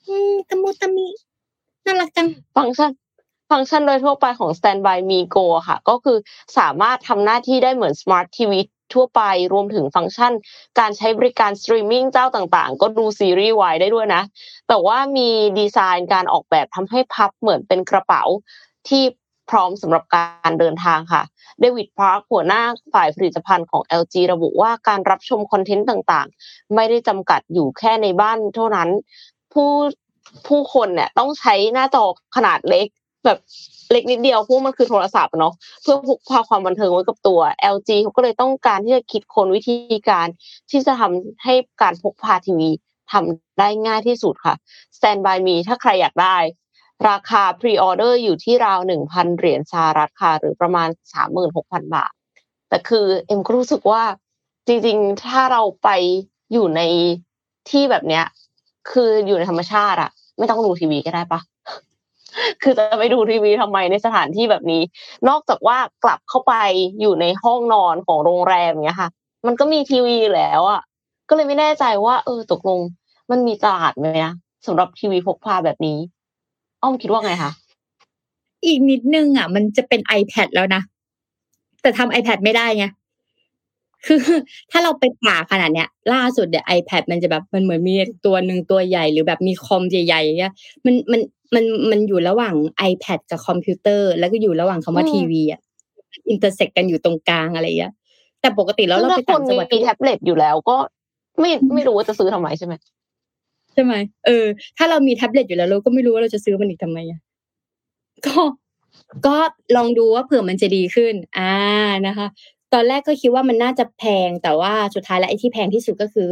[0.05, 1.07] อืมตะมุตะมิ
[1.85, 2.91] น่ารักจังฟังก์ชัน
[3.51, 6.17] ฟังก์ชันโดยทั่วไปของ StanbyME Go ค่ะ ก็คือ
[6.57, 8.53] สามารถทำหน้าที่ได้เหมือน Smart TV
[8.93, 9.21] ทั่วไป
[9.53, 10.33] รวมถึงฟังก์ชัน
[10.79, 14.23] การใช้บริการสตรีมมิ่งเจ้าต่างๆ ก็ดูซีรีส์วายได้ด้วยนะ
[14.67, 18.23] แต่ว่ามีดีไซน์การออกแบบทำให้พับเหมือนเป็นกระเป๋า
[18.87, 19.03] ที่
[19.49, 21.21] พร้อมสำหรับการเดินทางค่ะ
[21.59, 22.61] เดวิดพาร์คหัวหน้า
[22.93, 28.89] ฝ่ายผลิตภัณฑ์ของ LG ระบุว่าการรับชมคอนเทนต์ต่างๆ ไม่ได้จำกัดอยู่แค่ในบ้านเท่านั้น
[29.53, 29.69] ผู้
[30.47, 32.03] ผู้คนเนี่ยต้องใช้หน้าจอ
[32.35, 32.87] ขนาดเล็ก
[33.25, 33.39] แบบ
[33.91, 37.39] เล็กนิดเดียวเพราะมันคือโทรศัพท์เนาะเพื่อพกพาความบันเทิงไว้กับตัว
[37.75, 39.75] LG เขาก็เลยต้องการที่จะคิดค้นวิธี
[40.09, 40.27] การ
[40.71, 42.69] ที่จะทำให้การพกพาทีวี
[43.11, 44.55] ทำได้ง่ายที่สุดค่ะ
[44.97, 46.37] Stand by me ถ้าใครอยากได้
[47.09, 52.11] ราคาพรีออเดอร์อยู่ที่ราวหนึ่งพันเหรียญสหรัฐค่ะ หรือประมาณสามหมื่นหกพันบาท
[52.69, 54.03] แต่คือเอ็มก็รู้สึกว่า
[54.67, 55.89] จริงๆ ถ้าเราไป
[56.53, 56.81] อยู่ใน
[57.69, 58.25] ที่แบบเนี้ย
[58.91, 61.41] คืออยู่ในธรรมชาติอะไม่ต้องดูทีวีก็ได้ปะ
[62.61, 64.81] คือจะไปดูทีวีทำไมในสถานที่แบบนี้
[65.29, 66.53] นอกจากว่ากลับเข้าไป
[66.99, 69.09] อยู่ในห้องนอนของโรงแรมเนี้ยค่ะ
[69.45, 70.81] มันก็มีทีวีแล้วอะ
[71.29, 72.79] ก็เลยไม่แน่ใจว่า เออตกลง
[73.31, 74.33] มันมีตลาดไหมนะ
[74.67, 75.97] สำหรับทีวีพกพาแบบนี้
[76.85, 77.51] อ้อมคิดว่าไงคะ
[78.65, 80.81] อีกนิดนึงอะ มันจะเป็น iPad แล้วนะ
[81.81, 82.85] แต่ทำ iPad ไม่ได้ไง
[84.05, 84.19] คือ
[84.71, 87.95] ถ้าเราไปป่าขนาดเนี้ย ล่าสุดเนี่ย iPad มันจะแบบมันเหมือนมี
[88.25, 90.53] ตัวหนึ่งตัวใหญ่หรือแบบมีคอมใหญ่ๆอย่างเงี้ย
[90.85, 91.21] มันมัน
[91.55, 92.55] มันมันอยู่ระหว่าง
[92.91, 95.61] iPad กับคอมพิวเตอร์ แล้วก็อยู่ระหว่างคำว่าอืมทีวีอะ
[96.29, 97.93] intersect กันอยู่ตรงกลางอะไรอย่างเงี้ย
[98.41, 100.77] แต่ปกติแล้วเราถ้าไปคต่านงจังหวัดมีแท็บเล็ตอยู่แล้วก็
[101.39, 102.73] ไม่ไม่รู้ว่าจะซื้อทำไมใช่ไหม
[103.75, 103.93] ใช่ไหม
[104.25, 104.45] เออ
[104.77, 107.19] ถ้าเรามีแท็บเล็ตอยู่แล้วเราก็ไม่รู้ว่าเราจะซื้อมันอีกทำไมอะ
[108.27, 108.39] ก็
[109.27, 109.37] ก็
[109.75, 111.53] ลองดูว่าเผื่อมันจะดีขึ้น อ่า
[112.07, 112.27] นะคะ
[112.73, 116.27] ตอนแรกก็คิดว่ามันน่าจะแพงแต่ว่าสุดท้ายแล้วไอ้ที่แพงที่สุดก็คือ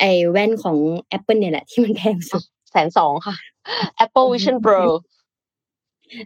[0.00, 0.76] ไอ้แว่นของ
[1.16, 3.36] Apple เนี่ยแหละที่มันแพงสุดแสนสองค่ะ
[4.04, 4.80] Apple Vision Pro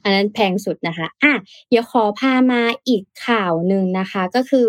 [0.03, 1.33] อันนั้นแพงสุดนะคะ อะ
[1.69, 4.69] เดี๋ยวขอพามาอีกข่าวหนึ่งนะคะ ก็คือ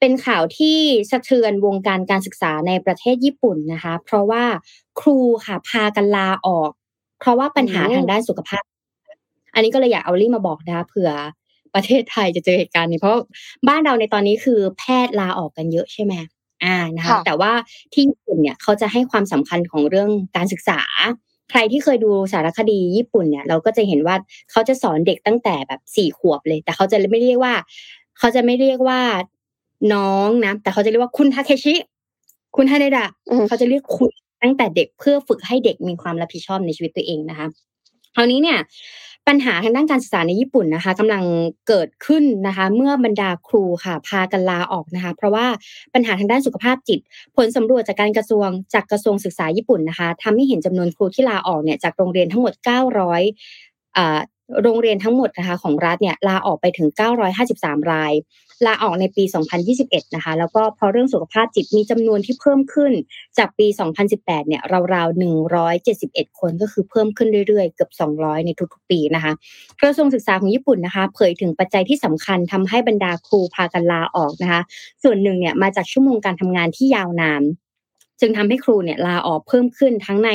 [0.00, 0.78] เป็นข่าวที่
[1.10, 4.44] สะเทือนวงการการศึกษาในประเทศญี่ปุ่นนะคะ เพราะว่า
[5.00, 6.70] ครูค่ะพากันลาออก
[7.20, 8.64] เพราะว่าปัญหาอืมทางด้านสุขภาพ
[9.54, 11.10] อันนี้ก็เลยอยากเอาลี่มาบอกนะคะเผื่อ
[11.74, 13.16] ประเทศไทยจะเจอเหตุการณ์นี้เพราะ
[13.68, 16.14] บ้านเราในตอนนี้คือแพทย์ลาออกกันเยอะใช่ไหม
[16.64, 17.52] อ่านะคะค่ะแต่ว่า
[17.92, 20.80] ที่ญี่ปุ่นเนี่ยเขาจะให้ความสำคัญของเรื่องการศึกษา
[21.50, 24.16] ใครที่เคยดูสารคดีญี่ปุ่นเนี่ย เราก็จะเห็นว่า
[24.50, 27.54] เขาจะสอนเด็กตั้งแต่แบบสี่ขวบเลย แต่เขาจะไม่เรียกว่า
[28.18, 29.00] เขาจะไม่เรียกว่า
[29.92, 31.74] น้องนะ แต่เขาจะเรียกว่าคุณทาเคชิ
[32.56, 34.10] คุณฮาเนดะอืมเขาจะเรียกคุณ
[34.42, 37.46] ตั้งแต่เด็กเพื่อฝึกให้เด็กมีความรับผิดชอบในชีวิตตัวเองนะคะ
[38.14, 38.58] คราวนี้เนี่ย
[39.28, 41.24] ปัญหาทางด้านการศึกษาในญี่ปุ่นนะคะกำลัง
[41.68, 45.46] เกิดขึ้นนะคะ เมื่อบรรดาครูค่ะ พากันลาออกนะคะ เพราะว่า
[45.94, 47.00] ปัญหาทางด้านสุขภาพจิต
[47.36, 52.52] ผลสำรวจจากการกระทรวงจากกระทรวงศึกษาญี่ปุ่นนะคะทำให้เห็นจำนวนครูที่ลาออกเนี่ยจากโรงเรียนทั้งหมด
[53.24, 54.18] 900อ่า
[54.62, 56.88] โรงเรียนทั้งหมดนะคะของรัฐเนี่ยลาออกไปถึง
[57.40, 58.12] 953 ราย
[58.66, 59.24] ลาออกในปี
[59.68, 62.92] 2021 นะคะ แล้วก็พอเรื่องสุขภาพจิตมีจำนวนที่เพิ่มขึ้น
[63.38, 63.66] จากปี
[64.08, 64.62] 2018 เนี่ย
[64.94, 65.22] ราวๆ
[65.74, 69.32] 171 คนก็คือเพิ่มขึ้นเรื่อยๆ เกือบ 200 ในทุกๆ ปีนะคะ
[69.80, 74.60] กระทรวงศึกษาของญี่ปุ่นนะคะ เผยถึงปัจจัยที่สำคัญทำให้บรรดาครูพากันลาออกนะคะ
[75.02, 77.42] ส่วนหนึ่งเนี่ยมาจากชั่วโมงการทำงานที่ยาวนาน
[78.20, 80.30] จึงทำให้ครูเนี่ยลาออกเพิ่มขึ้นทั้งใน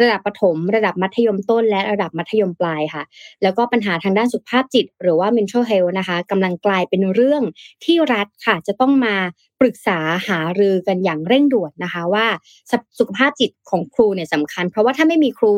[0.00, 3.02] ระดับประถม ระดับมัธยมต้น และระดับมัธยมปลายค่ะ
[3.42, 7.42] แล้วก็ปัญหาทางด้านสุขภาพจิต หรือว่า mental health นะคะกำลังกลายเป็นเรื่อง
[7.84, 9.14] ที่รัฐค่ะจะต้องมา
[9.60, 9.98] ปรึกษา
[10.28, 12.26] หารือกันอย่างเร่งด่วนนะคะว่า
[12.70, 15.54] สสุขภาพจิตของครูเนี่ยสำคัญ เพราะว่าถ้าไม่มีครู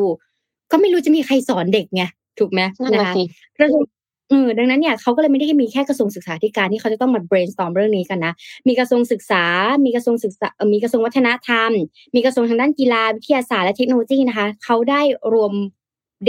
[0.71, 2.03] ก็ไม่รู้จะมีใครสอนเด็กไง
[2.39, 3.23] ถูกไหมนั่นนะน่ะคะสิ
[3.57, 3.83] กระทรวง
[4.29, 8.33] เออดังนั้นเนี่ยเขาก็เลยไม่ได้มีแค่กระทรวงศึกษาธิการที่เขาจะต้องมา brainstorm เรื่องนี้กันนะ
[8.67, 9.43] มีกระทรวงศึกษา
[9.85, 11.71] มีกระทรวงศึกษา มีกระทรวงวัฒนธรรม
[12.15, 15.01] มีกระทรวงทางด้านกีฬาวิทยาศาสตร์และเทคโนโลยีนะคะเขาได้
[15.33, 15.53] รวม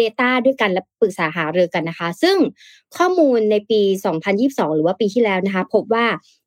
[0.01, 2.36] Data ด้วยกันและปรึกษาหารือกันนะคะ ซึ่ง
[2.97, 3.80] ข้อมูลในปี
[4.28, 6.07] 2022 หรือว่าปีที่แล้วนะคะ พบว่า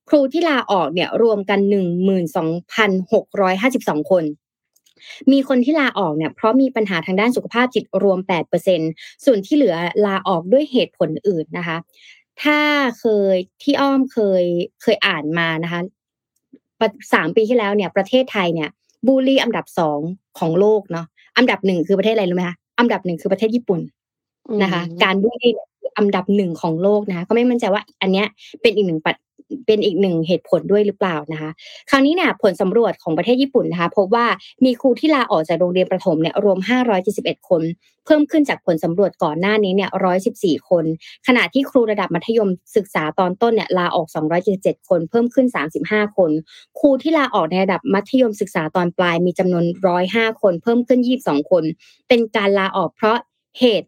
[0.10, 1.60] ครูที่ลาออกเนี่ยรวมกัน
[2.86, 4.24] 12,652 คน
[5.32, 8.20] มีคนที่ลาออกเนี่ยเพราะมีปัญหาทางด้านสุขภาพจิตรวม
[8.72, 9.76] 8%ส่วนที่เหลือ
[10.06, 11.78] ลาออกด้วยเหตุผลอื่นนะคะ
[12.44, 12.60] ถ้า
[13.00, 14.44] เคยที่อ้อมเคย
[14.82, 15.82] เคยอ่านมานะคะ
[17.14, 18.70] สามปีที่แล้วเนี่ยประเทศไทยเนี่ย
[19.08, 20.00] บูลลี่อันดับสอง
[20.40, 21.06] ของโลกเนาะ
[21.38, 23.80] อันดับหนึ่งคือประเทศอะไรรู้ไหมคะอันดับหนึ่งคือประเทศญี่ปุ่น
[24.64, 25.54] นะคะ การบูลลี่
[25.98, 28.28] อันดับหนึ่งของโลกนะคะก็ไม่มั่นใจว่าอันเนี้ย
[28.62, 29.16] เป็นอีกหนึ่งปัจ
[29.66, 31.50] เป็นอีกหนึ่งเหตุผลด้วยหรือเปล่านะคะ
[31.90, 34.26] คราวนี้เนี่ยผลสำรวจของประเทศญี่ปุ่นนะคะพบว่า
[34.66, 36.58] มีครูที่ลาออกจากโรงเรียนประถมเนี่ยรวม
[37.04, 37.62] 571 คน
[38.06, 39.90] เพิ่มขึ้นจากผลสำรวจก่อนหน้านี้เนี่ย
[40.30, 40.86] 114 คน
[41.28, 44.08] ขณะที่ครูระดับมัธยมศึกษาตอนต้นเนี่ยลาออก
[44.48, 45.48] 277 คน เพิ่มขึ้น
[45.82, 46.32] 35 คน
[46.80, 49.66] ครูที่ลาออกในระดับมัธยมศึกษาตอนปลายมีจำนวน
[50.04, 51.64] 105 คน เพิ่มขึ้น 22 คน
[52.08, 53.18] เป็นการลาออกเพราะ
[53.60, 53.88] เหตุ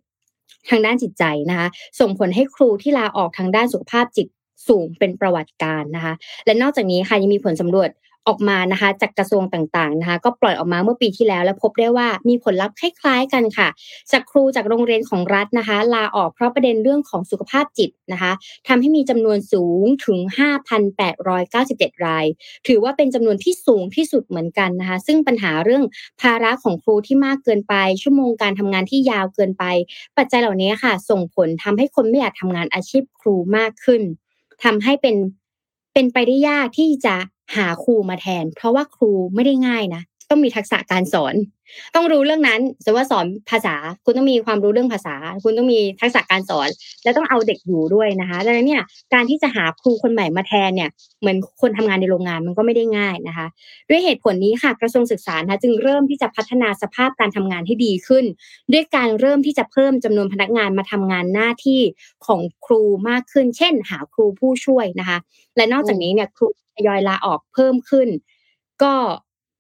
[0.70, 1.68] ทางด้านจิตใจนะคะ
[2.00, 4.28] ส่งผลให้ครูที่ลาออกทางด้านสุขภาพจิต
[4.68, 6.14] สูงเป็นประวัติการนะคะ
[6.46, 7.92] และนอกจากนี้ค่ะยังมีผลสำรวจ
[8.28, 13.68] ออกมานะคะ จากกระทรวงต่างๆนะคะ ก็ปล่อยออกมาเมื่อปีที่แล้ว และพบได้ว่ามีผลลัพธ์คล้ายๆกันค่ะ
[14.12, 18.32] จากครูจากโรงเรียนของรัฐนะคะ ลาออกเพราะประเด็นเรื่องของสุขภาพจิตนะคะ
[18.68, 20.18] ทำให้มีจำนวนสูงถึง
[20.92, 22.26] 5,897 ราย
[22.68, 25.84] ถือว่าเป็นจำนวนที่สูงที่สุดเหมือนกันนะคะ ซึ่งปัญหาเรื่อง
[26.22, 29.64] ภาระของครูที่มากเกินไป ชั่วโมงการทำงานที่ยาวเกินไป
[30.18, 34.04] ปัจจัยเหล่านี้ค่ะ ส่งผลทำให้คนไม่อยากทำงานอาชีพครูมากขึ้น
[34.64, 35.16] ทำให้เป็น
[35.94, 37.16] เป็นไปได้ยากที่จะ
[37.56, 40.02] หาครูมาแทน เพราะว่าครูไม่ได้ง่ายนะ
[40.32, 41.36] ต้องมีทักษะการสอน
[41.96, 43.76] ต้องรู้เรื่องนั้นสมมติว่าสอนภาษา
[44.06, 46.70] คุณต้องมีความรู้เรื่องภาษา คุณต้องมีทักษะการสอน
[47.04, 50.90] และต้องเอาเด็กอยู่ด้วยนะคะดังนั้นเนี่ยการที่จะหาครูคนใหม่มาแทนเนี่ย
[51.22, 53.48] เหมือนคนทำงานในโรงงานมันก็ไม่ได้ง่ายนะคะ
[53.90, 58.26] ด้วยเหตุผลนี้ค่ะกระทรวงศึกษาจึงเริ่มที่จะพัฒนาสภาพการทำงานให้ดีขึ้น
[58.74, 61.82] ด้วยการเริ่มที่จะเพิ่มจำนวนพนักงานมาทำงานหน้าที่
[62.26, 65.18] ของครูมากขึ้น เช่น หาครูผู้ช่วยนะคะ
[65.56, 68.08] และนอกจากนี้เนี่ยครูทยอยลาออกเพิ่มขึ้น
[68.84, 68.94] ก็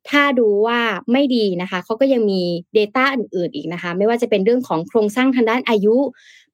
[0.10, 0.80] ถ้าดูว่า
[1.12, 2.42] ไม่ดีนะคะเขาก็ยังมี
[2.78, 5.96] Data อื่นๆอีกนะคะ ไม่ว่าจะเป็นเรื่องของโครงสร้างทางด้านอายุ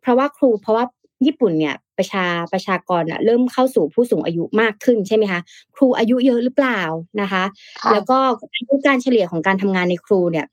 [0.02, 0.86] เพราะว่าครูเพราะว่า
[1.26, 5.42] ญี่ปุ่นเนี่ยประชาประชากรเริ่มเข้าสู่ผู้สูงอายุมากขึ้นใช่ไหมคะ
[5.76, 6.82] ครูอายุเยอะหรือเปล่า
[7.22, 7.44] นะคะ
[7.92, 8.18] แล้วก็
[8.56, 10.46] อายุการเฉลี่ยของการทำงานในครูเนี่ย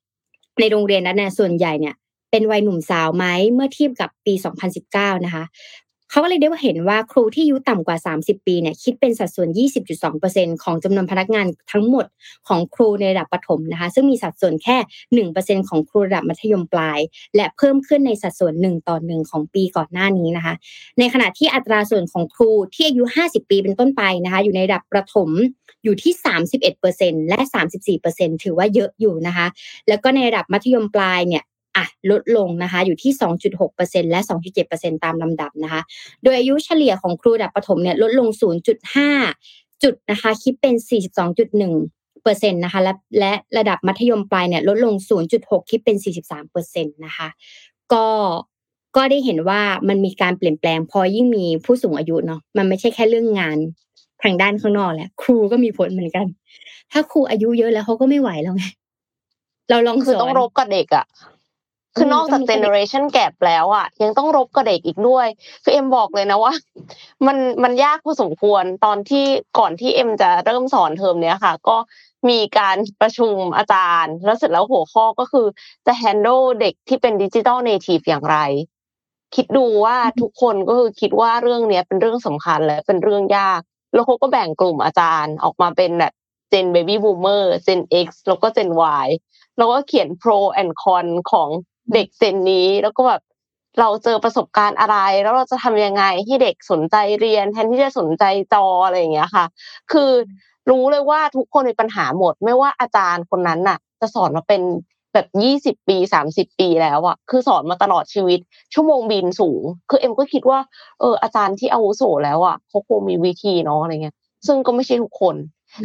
[0.61, 1.95] ในโรงเรียนนั้นเนี่ยส่วนใหญ่เนี่ย
[2.30, 4.34] เป็นวัยหนุ่มสาวไหมเมื่อเทียบกับปี
[4.80, 5.45] 2019 นะคะ
[6.15, 9.49] เขาก็เลยได้ว่าเห็นว่าครูที่อายุต่ำกว่า 30 ปีเนี่ยคิดเป็นสัดส่วน
[10.07, 12.07] 20.2%ของจำนวนพนักงานทั้งหมด
[12.49, 14.77] ของครูในระดับประถมนะคะซึ่งมีสัดส่วนแค่
[15.43, 16.99] 1%ของครูระดับมัธยมปลาย
[17.37, 20.55] และเพิ่มขึ้นในสัดส่วน 1 ต่อ 1 ของปีก่อนหน้านี้นะคะ
[20.99, 25.31] ในขณะที่อัตราส่วนของครูที่อายุ 50 ปีเป็นต้นไปนะคะอยู่ในระดับประถม
[25.85, 26.12] อยู่ที่
[26.73, 27.41] 31%และ
[27.93, 29.47] 34%ถือว่าเยอะอยู่นะคะ
[29.89, 31.45] แล้วก็ในระดับมัธยมปลายเนี่ย
[31.77, 33.12] อะลดลงนะคะอยู่ที่
[33.62, 34.20] 2.6%และ
[34.62, 35.83] 2.7%ตามลำดับนะคะ
[36.22, 38.29] โดยอายุเฉลี่ยของครูระดับประถมเนี่ยลดลง
[39.07, 40.75] 0.5 จุดนะคะคิดเป็น
[41.49, 44.95] 42.1เปอร์เซ็นต์นะคะและและระดับมัธยมปลายเนี่ยลดลง
[45.33, 47.29] 0.6 คิดเป็น 43เปอร์เซ็นต์นะคะ
[47.93, 48.07] ก็
[48.97, 53.59] ก็ได้เห็นว่ามันมีการเปลี่ยนแปลงพอยิ่งมีผู้สูงอายุเนาะมันไม่ใช่แค่เรื่องงาน
[54.22, 56.27] ทางด้านข้างนอกแหละครูก็มีผลเหมือนกัน
[56.93, 58.64] ถ้าครูอายุเยอะแล้วเขาก็ไม่ไหวแล้วไง
[59.70, 61.05] เราลองคือต้องรบกับเด็กอะ
[61.97, 65.26] คือนอกจาก generation gap แล้วอะ ยังต้องรบกับเด็กอีกด้วย
[65.62, 66.55] คือเอ็มบอกเลยนะว่า
[67.26, 69.24] มันมันยากพอสมควรตอนที่
[69.59, 71.76] ก่อนที่เอ็มจะเริ่มสอนเทอมเนี้ยค่ะ ก็
[72.28, 75.47] มีการประชุมอาจารย์ แล้วเสร็จแล้วหัวข้อก็คือ
[75.86, 78.38] จะ handle เด็กที่เป็น digital native อย่างไร
[79.34, 83.61] คิดดูว่าทุกคนก็คือคิดว่าเรื่องเนี้ยเป็นเรื่องสำคัญและเป็นเรื่องยาก
[83.95, 86.12] แล้วเขาก็แบ่งกลุ่มอาจารย์ออกมาเป็นแบบ
[86.51, 88.70] เจนเบบี้บูมเมอร์เจน X แล้วก็เจน
[89.07, 89.09] Y
[89.57, 91.49] แล้วก็เขียน pro and con ของ
[91.93, 93.22] เด็กเจนนี้แล้วก็แบบ
[93.80, 98.24] เราเจอประสบการณ์อะไร แล้วเราจะทำยังไงให้เด็กสนใจเรียน แทนที่จะสนใจ
[98.55, 99.45] จออะไรอย่างเงี้ยค่ะ
[99.93, 100.11] คือ
[100.70, 104.62] รู้เลยว่าทุกคนมีปัญหาหมด ไม่ว่าอาจารย์คนนั้นน่ะ จะสอนมาเป็น
[105.12, 108.41] แบบยี่สิบปีสามสิบปีแล้วอะคือสอนมาตลอดชีวิต
[108.74, 110.59] ชั่วโมงบินสูง คือเอ็มก็คิดว่า
[111.01, 114.16] เอออาจารย์ที่อาวุโสแล้วอะเขาคงมีวิธีเนาะอะไรเงี้ย
[114.47, 115.37] ซึ่งก็ไม่ใช่ทุกคน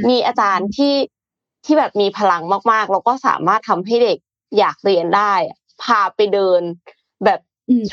[0.09, 0.93] มีอาจารย์ที่
[1.65, 4.17] ที่แบบมีพลังมากๆ แล้วก็สามารถทำให้เด็ก
[4.57, 5.33] อยากเรียนได้
[5.83, 6.61] พาไปเดิน
[7.25, 7.39] แบบ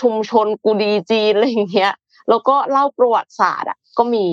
[0.01, 1.93] ชุมชนกูดีจีนอะไรอย่างเงี้ย
[2.29, 4.25] แล้วก็เล่าประวัติศาสตร์อะ ก็มี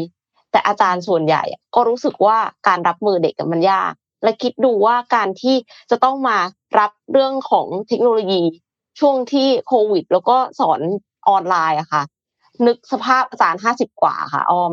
[0.52, 1.44] แต่อาจารย์ส่วนใหญ่
[1.76, 2.38] ก็รู้สึกว่า
[2.68, 3.94] การรับมือเด็กมันยาก
[4.24, 5.56] และคิดดูว่าการที่
[5.92, 6.38] จะต้องมา
[6.80, 8.42] รับเรื่องของเทคโนโลยี
[9.00, 10.80] ช่วงที่โควิด แล้วก็สอน
[11.30, 12.04] ออนไลน์อะค่ะ
[12.66, 14.72] นึกสภาพอาจารย์ห้าสิบกว่าค่ะอ้อม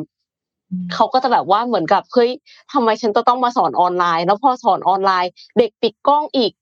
[0.94, 2.30] เขาก็จะแบบว่าเหมือนกับเฮ้ย
[2.72, 6.52] ทำไมฉันจะต้องมาสอนออนไลน์ แล้วพอสอนออนไลน์ เด็กปิดกล้องอีก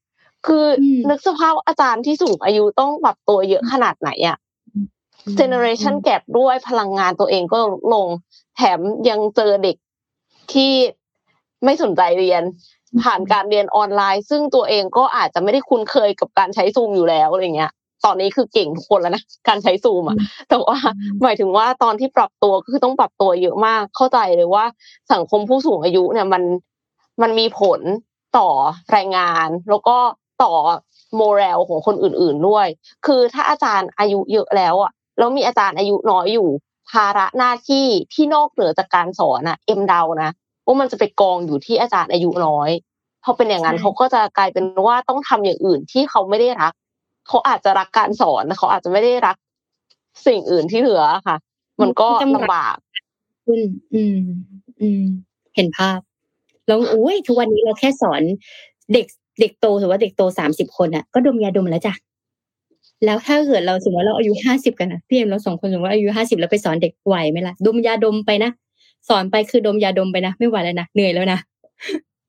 [0.47, 0.65] คือ
[1.11, 4.37] นึกสภาพอาจารย์ที่สูงอายุต้องปรับตัวเยอะขนาดไหนอะ
[5.37, 7.59] generation gap ด้วยพลังงานตัวเองก็
[7.93, 8.07] ลง
[8.57, 9.77] แถมยังเจอเด็ก
[10.53, 10.73] ที่
[11.65, 12.43] ไม่สนใจเรียน
[13.03, 17.73] ผ่านการเรียนออนไลน์ ซึ่งตัวเองก็อาจจะไม่ได้คุ้นเคยกับการใช้ซูมอยู่แล้วอะไรเงี้ย
[18.05, 20.17] ตอนนี้คือเก่งทุกคนแล้วนะการใช้ซูมอะ
[20.49, 20.77] แต่ว่า
[21.23, 24.65] หมายถึงว่าตอนที่ปรับตัวก็คือต้องปรับตัวเยอะมาก เข้าใจเลยว่า
[25.13, 26.43] สังคมผู้สูงอายุเนี่ยมัน
[27.23, 27.81] มันมีผล
[28.39, 28.49] ต่อ
[28.93, 29.97] แรงงาน แล้วก็
[30.43, 30.53] ต่อ
[31.17, 32.67] โมเรลของคนอื่นๆด้วย
[33.07, 36.49] คือถ้าอาจารย์อายุเยอะแล้วอะแล้วมีอาจารย์อายุน้อยอยู่
[36.91, 40.31] ภาระหน้าที่ที่นอกเหนือจากการสอนอะเอ็มเดานะ
[40.67, 42.71] ว่ามันจะไปกองอยู่ที่อาจารย์อายุน้อย
[43.25, 46.73] พอเป็นอย่างนั้นเขาก็จะกลายเป็นว่าต้องทำอย่างอื่นที่เขาไม่ได้รัก
[47.29, 49.37] เขาอาจจะรักการสอนเขาอาจจะไม่ได้รัก
[50.27, 51.37] สิ่งอื่นที่เหลือค่ะ
[51.81, 52.77] มันก็ลำบาก
[53.49, 54.19] อืมอืม
[54.81, 55.03] อืม
[55.55, 55.99] เห็นภาพ
[56.67, 58.23] แล้วโอ้ยทุกวันนี้เราแค่สอน
[58.93, 59.07] เด็ก
[59.41, 61.95] เด็กโตถือว่าเด็กโตสามสิบคนอะ ก็ดมยาดมแล้วจ้ะ
[63.05, 68.51] แล้วถ้าเกิดเราสมมติว่าเราอายุห้าสิบกันนะพี่เอ็มเราสองคนสมมติว่าอายุห้าสิบแล้วไปสอนเด็กไหวไหมล่ะดมยาดมไปนะ
[69.09, 71.39] สอนไปคือดมยาดมไปนะไม่ไหวแล้วนะเหนื่อยแล้วนะ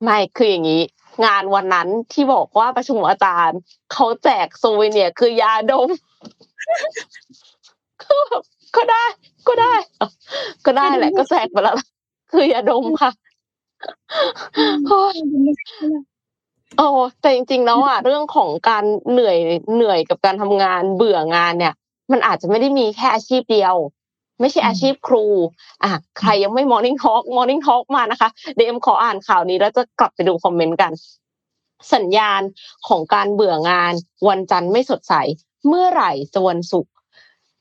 [0.04, 0.82] ไม่คืออย่างนี้
[1.26, 3.60] งานวันนั้นที่บอกว่าประชุมอาจารย์
[3.92, 5.90] เขาแจกโซเวเนียคือยาดม
[8.04, 8.44] ก็แบบ
[8.76, 9.04] ก็ได้
[9.48, 9.74] ก็ได้
[10.66, 11.78] ก็ได้แหละก็แจกไปแล้ว
[12.32, 13.12] คือยาดมค่ะ
[16.78, 16.88] โอ้
[17.22, 19.38] แต่จริงๆแล้วอะเรื่องของการเหนื่อย
[19.76, 21.74] เหนื่อยกับการทำงานเบื่องานเนี่ย
[22.12, 23.76] มันอาจจะไม่ได้มีแค่อาชีพเดียว
[24.40, 25.26] ไม่ใช่อาชีพครู
[25.84, 30.92] อะใครยังไม่ morning talk morning talk มานะคะเดี๋ยวเอ็มขออ่านข่าวนี้แล้วจะกลับไปดูคอมเมนต์กัน
[31.94, 32.42] สัญญาณ
[32.88, 33.94] ของการเบื่องาน
[34.30, 35.14] วันจันทร์ไม่สดใส
[35.68, 36.92] เมื่อไหร่จะวันศุกร์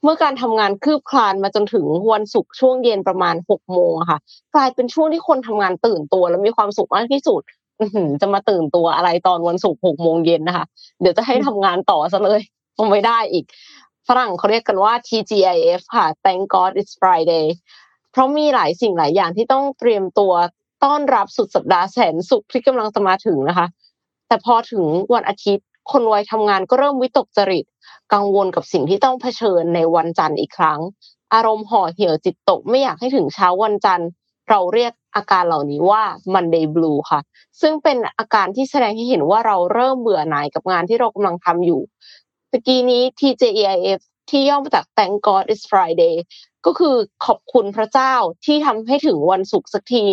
[0.03, 4.19] เมื่อการทำงานคืบคลานมาจนถึงวันศุกร์ช่วงเย็นประมาณหกโมงค่ะ
[4.55, 7.43] กลายเป็นช่วงที่คนทำงานตื่นตัว และมีความสุขมากที่สุด
[8.21, 10.67] จะมาตื่นตัวอะไรตอนวันศุกร์หกโมงเย็นนะคะ
[11.01, 12.41] เดี๋ยวจะให้ทำงานต่อซะเลย
[12.77, 13.45] คงไม่ได้อีก
[14.09, 17.47] ฝรั่งเขาเรียกกันว่า TGIF ค่ะ Thank God it's Friday
[18.13, 20.33] เพราะมีหลายสิ่งหลายอย่างที่ต้องเตรียมตัว
[20.85, 23.67] ต้อนรับสุดสัปดาห์แสนสุขที่กำลังจะมาถึงนะคะ
[24.29, 27.65] แต่พอถึงวันอาทิตย์คนวัยทำงานก็เริ่มวิตกจริต
[28.13, 30.81] กังวลกับสิ่งที่ต้องเผชิญในวันจันทร์อีกครั้ง
[31.35, 34.09] อารมณ์ห่อเหี่ยวจิตตกไม่อยากให้ถึงเช้าวันจันทร์
[34.49, 36.03] เราเรียก อาการเหล่านี้ว่า
[36.35, 37.21] Monday Blue ค่ะ
[37.61, 41.81] ซึ่งเป็นอาการที่แสดงให้เห็นว่าเราเริ่มเบื่อหน่ายกับงานที่เรากำลังทำอยู่
[42.51, 44.01] ตะกี้นี้ TJEIF
[44.31, 46.15] ที่ย่อมาจาก Thank God It's Friday
[46.67, 50.05] ก็คือขอบคุณพระเจ้าที่ทำให้ถึงวันศุกร์สักที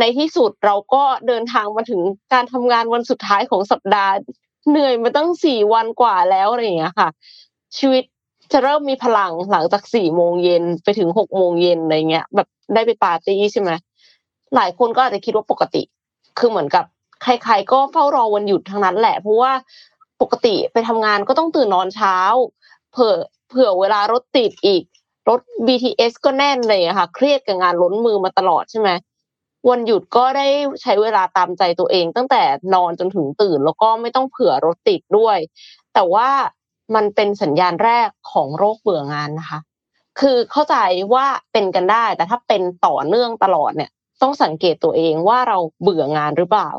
[0.00, 2.00] ในที่สุดเราก็เดินทางมาถึง
[2.32, 4.14] การทำงานวันสุดท้ายของสัปดาห์
[4.68, 7.08] เหนื่อยมาตั้งสี่วันกว่าแล้วอะไรอย่างเงี้ยค่ะ
[7.78, 8.04] ชีวิต
[8.52, 13.70] จะเริ่มมีพลังหลังจากสี่โมงเย็นไปถึงหกโมงเย็นอะไรเงี้ย แบบได้ไปปาร์ตี้ใช่ไหม
[14.54, 15.82] หลายคนก็อาจจะคิดว่าปกติ
[16.38, 16.84] คือเหมือนกับ
[17.22, 19.52] ใครๆก็เฝ้ารอวันหยุดทั้งนั้นแหละ เพราะว่า
[20.20, 22.16] ปกติไปทำงานก็ต้องตื่นนอนเช้า
[22.92, 23.16] เผื่อ
[23.48, 24.82] เผื่อเวลารถติดอีก
[25.28, 28.90] รถ BTS ก็แน่นเลยค่ะ เครียดกับงานล้นมือมาตลอดใช่ไหม
[29.70, 30.46] วันหยุดก็ได้
[30.82, 32.42] ใช้เวลาตามใจตัวเอง ตั้งแต่
[32.74, 35.38] นอนจนถึงตื่น แล้วก็ไม่ต้องเผื่อรถติดด้วย
[35.94, 36.28] แต่ว่า
[36.94, 39.60] มันเป็นสัญญาณแรกของโรคเบื่องานนะคะ
[40.20, 40.76] คือเข้าใจ
[41.14, 43.90] ว่าเป็นกันได้ แต่ถ้าเป็นต่อเนื่องตลอดเนี่ย
[44.22, 46.70] ต้องสังเกตตัวเองว่าเราเบื่องานหรือเปล่า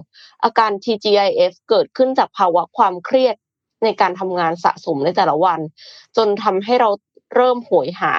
[0.44, 3.36] อาการ TGIF เกิดขึ้นจากภาวะความเครียด
[3.84, 5.60] ในการทำงานสะสมในแต่ละวัน
[6.18, 6.90] จนทำให้เรา
[7.36, 8.14] เริ่มโหยหา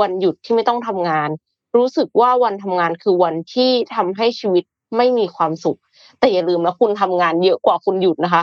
[0.00, 1.28] วันหยุดที่ไม่ต้องทำงาน
[1.76, 4.64] รู้สึกว่าวันทำงานคือวันที่ทำให้ชีวิต
[4.96, 5.78] ไม่มีความสุข
[6.18, 8.42] แต่อย่าลืมนะคุณทำงานเยอะกว่าคุณหยุดนะคะ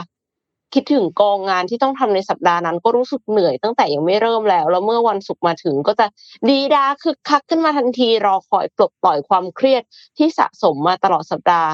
[0.74, 6.06] คิดถึงกองงานที่ต้องทำในสัปดาห์นั้น ก็รู้สึกเหนื่อยตั้งแต่ยังไม่เริ่มแล้ว แล้วเมื่อวันศุกร์มาถึงก็จะ
[6.48, 9.82] ดีดาคึกคักขึ้นมาทันที รอคอยปลดปล่อยความเครียด
[10.18, 11.70] ที่สะสมมาตลอดสัปดาห์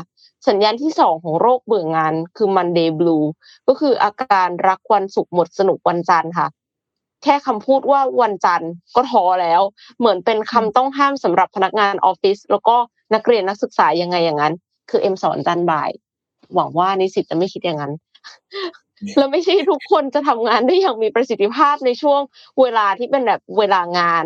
[0.49, 3.25] สัญญาณที่สองของโรคเบื่องานคือ Monday Blue
[3.69, 6.49] ก็คืออาการรักวันศุกร์หมดสนุกวันจันทร์ค่ะ
[7.23, 9.61] แค่คำพูดว่าวันจันทร์ก็ท้อแล้ว
[9.99, 12.77] เหมือนเป็นคำต้องห้ามสำหรับพนักงานออฟฟิศแล้วก็
[13.15, 14.55] นักเรียนนักศึกษายังไงอย่างนั้น
[14.91, 15.91] คือเอ็มสอนจันบ่าย
[16.55, 17.93] หวังว่านิสิตจะไม่คิดอย่างนั้น
[19.17, 22.21] แล้วไม่ใช่ทุกคนจะทำงานได้อย่างมีประสิทธิภาพในช่วง
[22.61, 24.25] เวลาที่เป็นแบบเวลางาน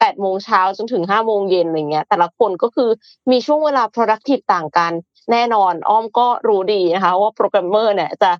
[0.00, 2.90] แปดโมงเช้าจนถึงห้าโมงเย็นอะไรเงี้ย แต่ละคนก็คือ
[3.30, 4.92] มีช่วงเวลา productive ต่างกัน
[5.32, 8.30] แน่นอนอ้อมก็รู้ดีนะคะว่าโปรแกรมเมอร์เนี่ยจะ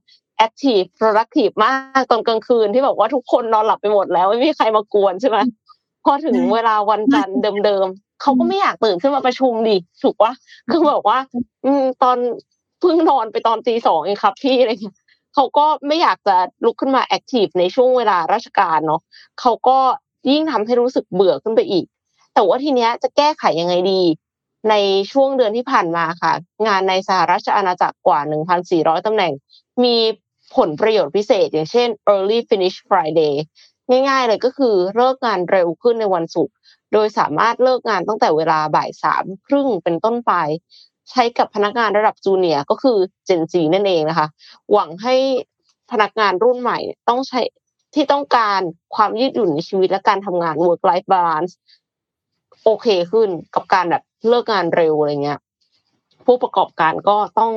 [0.46, 5.38] active productive มากตอนกลางคืนที่บอกว่าทุกคนนอนหลับไปหมดแล้วไม่มีใครมากวนใช่ไหม
[6.04, 10.32] พอถึงเวลาวันจันทร์เดิมๆเขาก็ไม่อยากตื่นขึ้นมาประชุมดิถูกปะ
[10.70, 11.18] คือบอกว่า
[11.64, 12.16] อืมตอน
[12.80, 14.96] เพิ่งนอนไปตอนตีสองเองครับพี่อะไรเงี้ย
[15.34, 19.00] เขาก็ไม่อยากจะลุกขึ้นมาแอคทีฟในช่วงเวลาราชการเนาะ
[19.40, 19.78] เขาก็
[20.30, 21.86] ยิ่งทำให้รู้สึกเบื่อขึ้นไปอีก
[22.34, 24.02] แต่ว่าทีเนี้ยจะแก้ไขยังไงดี
[24.70, 24.74] ใน
[25.12, 26.32] ช่วงเดือนที่ผ่านมาค่ะ
[26.66, 28.20] งานในสหรัฐอาณาจักรกว่า
[28.62, 29.32] 1,400ตำแหน่ง
[29.84, 29.96] มี
[30.56, 33.34] ผลประโยชน์พิเศษ อย่างเช่น early finish Friday
[33.90, 36.54] ง่ายๆเลยก็คือเลิกงานเร็วขึ้นในวันศุกร์
[36.92, 40.32] โดยสามารถเลิกงานตั้งแต่เวลาบ่ายสามครึ่งเป็นต้นไป
[41.10, 42.96] ใช้กับพนักงานระดับจูเนียร์ก็คือ
[43.28, 44.26] Gen Z นั่นเองนะคะ
[44.72, 45.14] หวังให้
[45.90, 46.78] พนักงานรุ่นใหม่
[47.08, 47.40] ต้องใช้
[47.94, 48.60] ที่ต้องการ
[48.94, 51.52] ความยืดหยุ่นในชีวิตและการทำงาน work life balance
[52.64, 55.40] โอเคขึ้นกับการแบบเลิกงานเร็วอะไรเงี้ย
[56.26, 57.52] ผู้ประกอบการก็ต้อง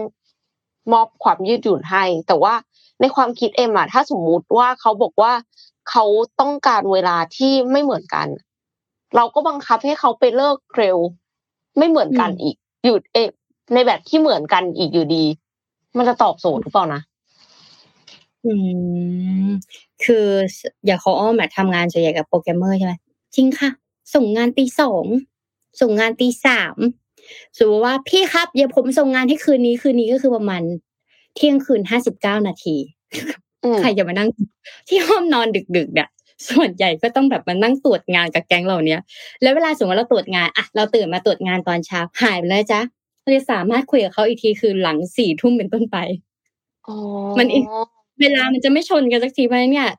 [0.94, 2.54] มอบความยืดหยุ่นให้ แต่ว่า
[3.02, 5.34] ในความคิดเอ็มอะถ้าสมมุติว่าเขาบอกว่า
[5.90, 6.06] เขา
[6.42, 8.28] ต้องการเวลาที่ไม่เหมือนกัน
[9.16, 10.98] เราก็บังคับให้เขาไปเลิกเร็ว
[11.78, 13.18] ไม่เหมือนกันอีก หยุดเอ
[13.74, 15.24] ในแบบที่เหมือนกันอีกอยู่ดี
[15.98, 17.02] มันจะตอบโจทย์หรือเปล่านะ
[18.46, 18.54] อื
[19.48, 19.50] ม
[20.04, 20.28] คือ
[20.86, 22.94] อย่าเขาอ้อมแบบทำงานส่วนใหญ่กับโปรแกรมเมอร์ใช่ไหม
[23.36, 23.70] จริงค่ะ
[24.16, 25.06] ส่งงานตีสอง
[25.82, 26.78] ส่งงานตีสาม
[27.58, 30.62] สมมติว่าพี่ครับเดี๋ยวผมส่งงานให้คืนนี้คืนนี้ก็คือประมาณ
[31.36, 32.76] เที่ยงคืนห้าสิบเก้านาที
[33.80, 34.30] ใครจะมานั่ง
[34.90, 36.10] ที่ห้องนอนดึกๆเนี่ย
[36.50, 39.02] ส่วนใหญ่ก็ต้องแบบมานั่งตรวจงานกับแก๊งเราเนี้ย
[39.42, 42.82] แล้วเวลาสมมติเราตรวจงานอะเราตื่นมาตรวจงานตอนเช้าหายไปเลยจ้ะ
[43.22, 45.98] เราจะสามารถคุยกับเขาอีกทีคือหลังสี่ทุ่มเป็นต้นไป
[47.38, 47.64] มันอีก
[48.22, 49.90] เวลามันจะไม่ชนกันสักทีเพราะเนี่ย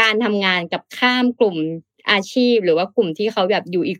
[0.00, 1.56] การทำงานกับข้ามกลุ่ม
[2.10, 3.98] อาชีพหรือว่ากลุ่มที่เขาแบบอยู่อีก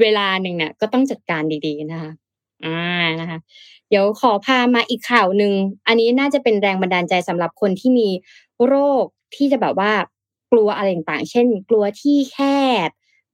[0.00, 2.12] เวลาหนึ่งเนี่ยก็ต้องจัดการดีๆนะคะ
[2.64, 2.80] อ่า
[3.20, 3.38] นะคะ
[3.88, 5.52] เดี๋ยวขอพามาอีกข่าวหนึ่ง
[5.86, 8.08] อันนี้น่าจะเป็นแรงบันดาลใจสำหรับคนที่มี
[8.66, 9.04] โรค
[9.36, 9.92] ที่จะแบบว่า
[10.52, 12.38] กลัวอะไรต่างๆ เช่น กลัวที่แค
[12.88, 12.90] บ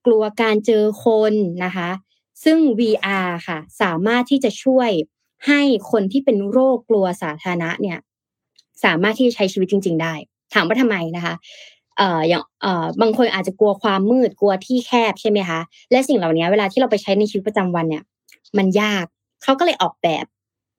[0.06, 1.90] กลัวการเจอคนนะคะ
[2.44, 4.90] ซึ่ง VR ค่ะ สามารถที่จะช่วย
[5.46, 5.60] ให้
[5.90, 7.98] คนที่เป็นโรคกลัวสาธารณะเนี่ย
[8.84, 10.14] สามารถที่จะใช้ชีวิตจริง ๆ ได้
[10.54, 11.34] ถามว่าทำไมนะคะ
[11.96, 15.60] เอ่ออย่างเอ่อบางคนอาจจะกลัวความมืดกลัวที่แคบใช่ไหมคะ
[15.90, 18.04] และสิ่งเหล่านี้เวลาที่เราไปใช้ในชีวิตประจำวันเนี่ย
[18.58, 19.04] มันยาก
[19.42, 20.24] เขาก็เลยออกแบบ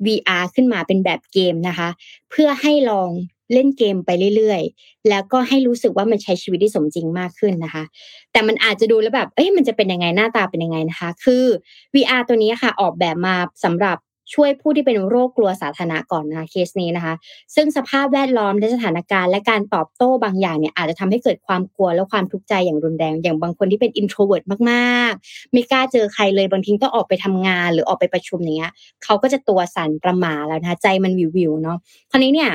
[0.05, 1.89] VR ขึ้นมาเป็นแบบเกมนะคะ
[2.29, 3.09] เพื่อให้ลอง
[3.53, 7.83] เล่นเกมไปเรื่อยๆ แล้วก็ให้รู้สึกว่ามันใช้ชีวิตได้สมจริงมากขึ้นนะคะ
[8.31, 11.45] แต่มันอาจจะดูแล้วแบบ เอ้ยมันจะเป็นยังไงหน้าตาเป็นยังไงนะคะ คือ
[11.93, 13.35] VR ตัวนี้ค่ะออกแบบมา
[13.65, 13.97] สำหรับ
[14.35, 17.13] ช่วยผู้ที่เป็นโรคกลัวสาธารณะก่อนนะคะเคสนี้นะคะ
[17.55, 28.71] ซึ่งสภาพแวดล้อมและสถานการณ์และการตอบโต้บางอย่างเนี่ยอาจจะทำให้เกิดความกลัวและความทุกข์ใจอย่างรุนแรง อย่างบางคนที่เป็น introvertมากๆ ไม่กล้าเจอใครเลยบางทีต้องออกไปทำงานหรือออกไปประชุมอย่างเงี้ย
[29.03, 31.77] เขาก็จะตัวสั่นประหม่าแล้วนะคะใจมันวิววิวเนาะ
[32.11, 32.51] คราวนี้เนี่ย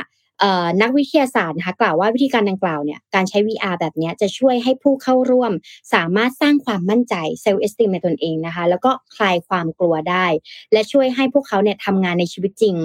[0.83, 5.53] นักวิทยาศาสตร์นะคะกล่าวว่าวิธีการดังกล่าวเนี่ยการใช้ VR แบบนี้จะช่วยให้ผู้เข้าร่วม
[5.95, 10.27] สามารถสร้างความมั่นใจเซลล์เอสติมในตนเองนะคะ แล้วก็คลายความกลัวได้
[10.73, 12.77] และช่วยให้พวกเขาเนี่ยทำงานในชีวิตจริง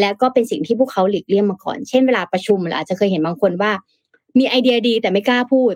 [0.00, 3.72] แล้วก็เป็นสิ่งที่พวกเขาหลีกเลี่ยงมาก่อน เช่นเวลาประชุมเราอาจจะเคยเห็นบางคนว่า
[4.38, 5.74] มีไอเดียดีแต่ไม่กล้าพูด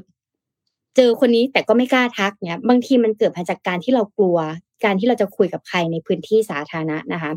[0.97, 4.39] เจอคนนี้แต่ก็ไม่กล้าทักเนี่ยบางทีมันเกิดมาจากการที่เรากลัว
[4.85, 7.33] การที่เราจะคุยกับใครในพื้นที่สาธารณะนะคะ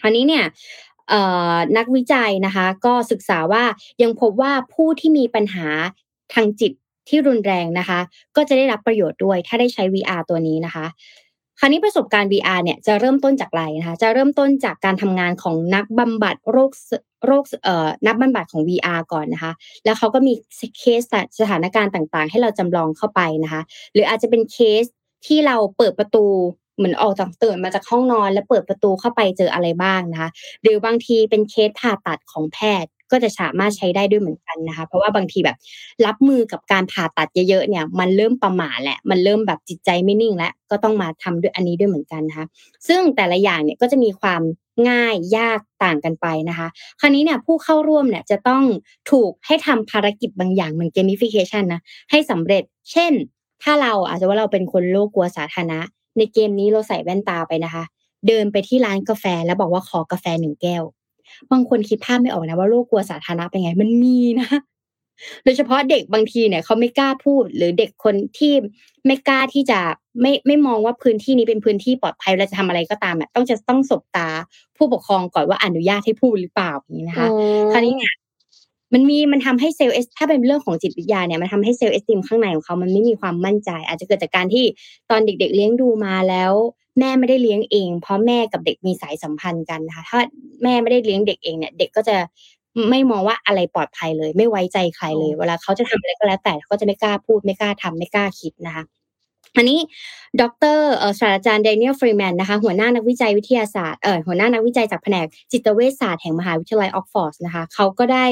[0.00, 0.44] คราวนี้เนี่ย
[1.76, 3.64] นักวิจัยนะคะ ก็ศึกษาว่า
[4.02, 5.68] ยังพบว่าผู้ที่มีปัญหา
[6.34, 6.72] ทางจิต
[7.08, 8.00] ที่รุนแรงนะคะ
[8.36, 10.86] ก็จะได้รับประโยชน์ด้วยถ้าได้ใช้ VR ตัวนี้นะคะ
[11.58, 16.70] คราวนี้ประสบการณ์ VR เนี่ยจะเริ่มต้นจากอะไรนะคะ จะเริ่มต้นจากการทำงานของนักบำบัดโรค
[17.26, 19.52] โรคเอ่อนักบำบัดของ VR ก่อนนะคะ
[19.84, 20.32] แล้วเขาก็มี
[20.78, 21.02] เคส
[21.40, 24.84] สถานการณ์ต่างๆ ให้เราจำลองเข้าไปนะคะ หรืออาจจะเป็นเคส
[25.26, 26.24] ที่เราเปิดประตู
[26.80, 30.30] เหมือนออกจากตื่นมาจากห้องนอน แล้วเปิดประตูเข้าไปเจออะไรบ้างนะคะ
[30.62, 35.56] หรือบางทีเป็นเคสผ่าตัดของแพทย์ก็จะสามารถใช้ได้ด้วยเหมือนกันนะคะ เพราะว่าบางทีแบบ
[36.06, 42.46] รับมือกับการผ่าตัดเยอะๆเนี่ย มันเริ่มประหม่าแหละ มันเริ่มแบบจิตใจไม่นิ่งแล้ว ก็ต้องมาทำด้วยอันนี้ด้วยเหมือนกันนะคะ
[42.88, 44.42] ซึ่งแต่ละอย่างเนี่ยก็จะมีความ
[44.88, 46.68] ง่ายยากต่างกันไปนะคะ
[47.00, 48.62] คราวนี้เนี่ยผู้เข้าร่วมเนี่ยจะต้อง
[49.10, 52.62] ถูกให้ทำภารกิจบางอย่างเหมือนเกมฟิเคชันนะให้สำเร็จ
[52.92, 53.12] เช่น
[53.62, 55.80] ถ้าเราอาจจะว่าเราเป็นคนโลกกลัวสาธารณะ
[56.18, 57.84] ในเกมนี้เราใส่แว่นตาไปนะคะ
[58.28, 60.82] เดินไปที่ร้านกาแฟแล้วบอกว่าขอกาแฟหนึ่งแก้ว
[61.50, 64.48] บางคนคิดภาพไม่ออกนะว่าโรคกลัวสาธารณะเป็นไง มันมีนะ
[65.44, 68.52] โดยเฉพาะเด็กบางทีเนี่ยเขาไม่กล้าพูด หรือเด็กคนที่
[69.06, 69.80] ไม่กล้าที่จะ
[70.20, 74.28] ไม่ไม่มองว่าพื้นที่นี้เป็นพื้นที่ปลอดภัยเราจะทำอะไรก็ตามอะต้องจะต้องสบตา
[74.76, 77.28] ผู้ปกครองก่อนว่าอนุญาตให้พูดหรือเปล่าอย่างนี้นะคะ
[77.72, 78.12] คราวนี้เนี่ย
[78.92, 84.64] มันมีมันทำให้เซลล์เอสถ้าเป็นเรื่องของจิตวิทยาเนี่ยมันทำให้เซลล์เอสติมข้างในของเขามันไม่มีความมั่นใจ อาจจะเกิดจากการที่
[85.10, 86.52] ตอนเด็ก ๆ เลี้ยงดูมาแล้ว
[86.98, 90.18] แม่ไม่ได้เลี้ยงเอง เพราะแม่กับเด็กมีสายสัมพันธ์กันนะคะถ้า
[90.62, 92.16] แม่ไม่ได้เลี้ยงเด็กเองเนี่ยเด็กก็จะ
[92.90, 98.84] ไม่มองว่าอะไรปลอดภัยเลย ไม่ไว้ใจใครเลย เวลาเขาจะทำอะไรก็แล้วแต่เขาจะไม่กล้าพูดไม่กล้าทำไม่กล้าคิดนะคะ
[99.56, 99.78] อันนี้
[100.40, 100.42] ด
[100.76, 100.78] ร
[101.20, 108.26] ศาสตราจารย์แดเนียลฟรีแมนนะคะหัวหน้านักวิจัยวิทยาศาสตร์เอ่อหัวหน้านักวิจัยจากแผนกจิตเวชศาสตร์แห่งมหาวิทยาลัยออกซ์ฟอร์ดนะคะเขาก็ได้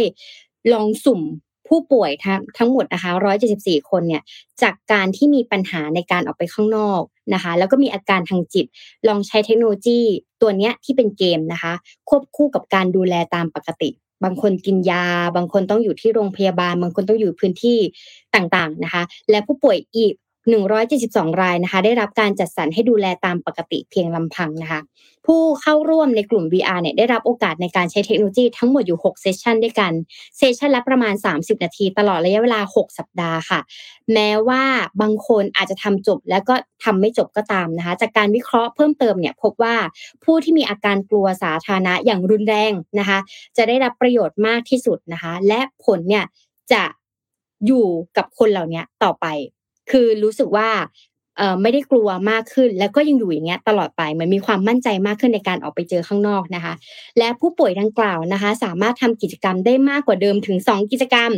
[0.72, 1.22] ลองสุ่ม
[1.68, 2.10] ผู้ป่วย
[2.58, 3.10] ทั้งหมดนะคะ
[3.50, 4.22] 174 คนเนี่ย
[4.62, 7.02] จากการที่มีปัญหาในการออกไปข้างนอก
[7.34, 8.66] นะคะ แล้วก็มีอาการทางจิต
[9.08, 10.00] ลองใช้เทคโนโลยี
[10.42, 11.72] ตัวเนี้ยที่เป็นเกมนะคะ
[12.08, 13.90] ควบคู่กับการดูแลตามปกติ
[14.24, 15.04] บางคนกินยา
[15.36, 17.78] บางคนต้องอยู่ที่โรงพยาบาล บางคนต้องอยู่พื้นที่
[18.34, 20.14] ต่างๆนะคะ และผู้ป่วยอีก
[20.54, 24.80] 172 รายนะคะ ได้รับการจัดสรรให้ดูแลตามปกติเพียงลำพังนะคะ
[25.26, 29.92] ผู้เข้าร่วมในกลุ่ม VR เนี่ยได้รับโอกาสในการใช้เทคโนโลยีทั้งหมดอยู่ 6 เซสชันด้วยกัน
[30.38, 33.60] เซสชันละประมาณ 30 นาที ตลอดระยะเวลา 6 สัปดาห์ค่ะ
[34.12, 34.62] แม้ว่า
[35.00, 39.76] บางคนอาจจะทำจบแล้วก็ทำไม่จบก็ตามนะคะ จากการวิเคราะห์เพิ่มเติมเนี่ยพบว่า
[40.24, 43.18] ผู้ที่มีอาการกลัวสาธารณะอย่างรุนแรงนะคะ
[43.56, 46.24] จะได้รับประโยชน์มากที่สุดนะคะ และผลเนี่ย
[46.72, 46.82] จะ
[47.66, 47.86] อยู่
[48.16, 49.26] กับคนเหล่านี้ต่อไป
[49.90, 50.68] คือรู้สึกว่า
[51.36, 56.74] เอ่อไม่ได้กลัวมากขึ้น แล้วก็ยังอยู่อย่างเงี้ยตลอดไปเหมือนมีความมั่นใจมากขึ้นในการออกไปเจอข้างนอกนะคะ
[57.18, 61.30] และผู้ป่วยดังกล่าวนะคะ สามารถทำกิจกรรมได้มากกว่าเดิมถึง 2 กิจกรรม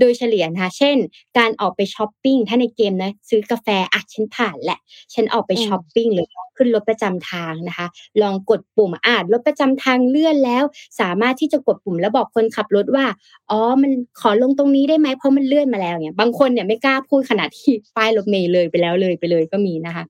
[0.00, 0.96] โดยเฉลี่ยนะคะเช่น
[1.38, 4.78] การออกไปช้อปปิ้งถ้าในเกมนะซื้อกาแฟอะฉันผ่านแหละ
[5.14, 7.86] ฉันออกไปช้อปปิ้งหรือ ขึ้นรถประจำทางนะคะ
[8.22, 10.64] ลองกดปุ่มอ่ารถประจำทางเลื่อนแล้ว
[11.00, 13.06] สามารถที่จะกดปุ่มแล้วบอกคนขับรถว่า
[13.50, 13.90] อ๋อ มัน
[14.20, 20.04] ขอลงตรงนี้ได้ไหมเพราะมันเลื่อนมาแล้วเนี่ย บางคนเนี่ยไม่กล้าพูดขนาดที่ป้ายรถเมล์เลยไปแล้วเลยไปเลยก็มีนะคะ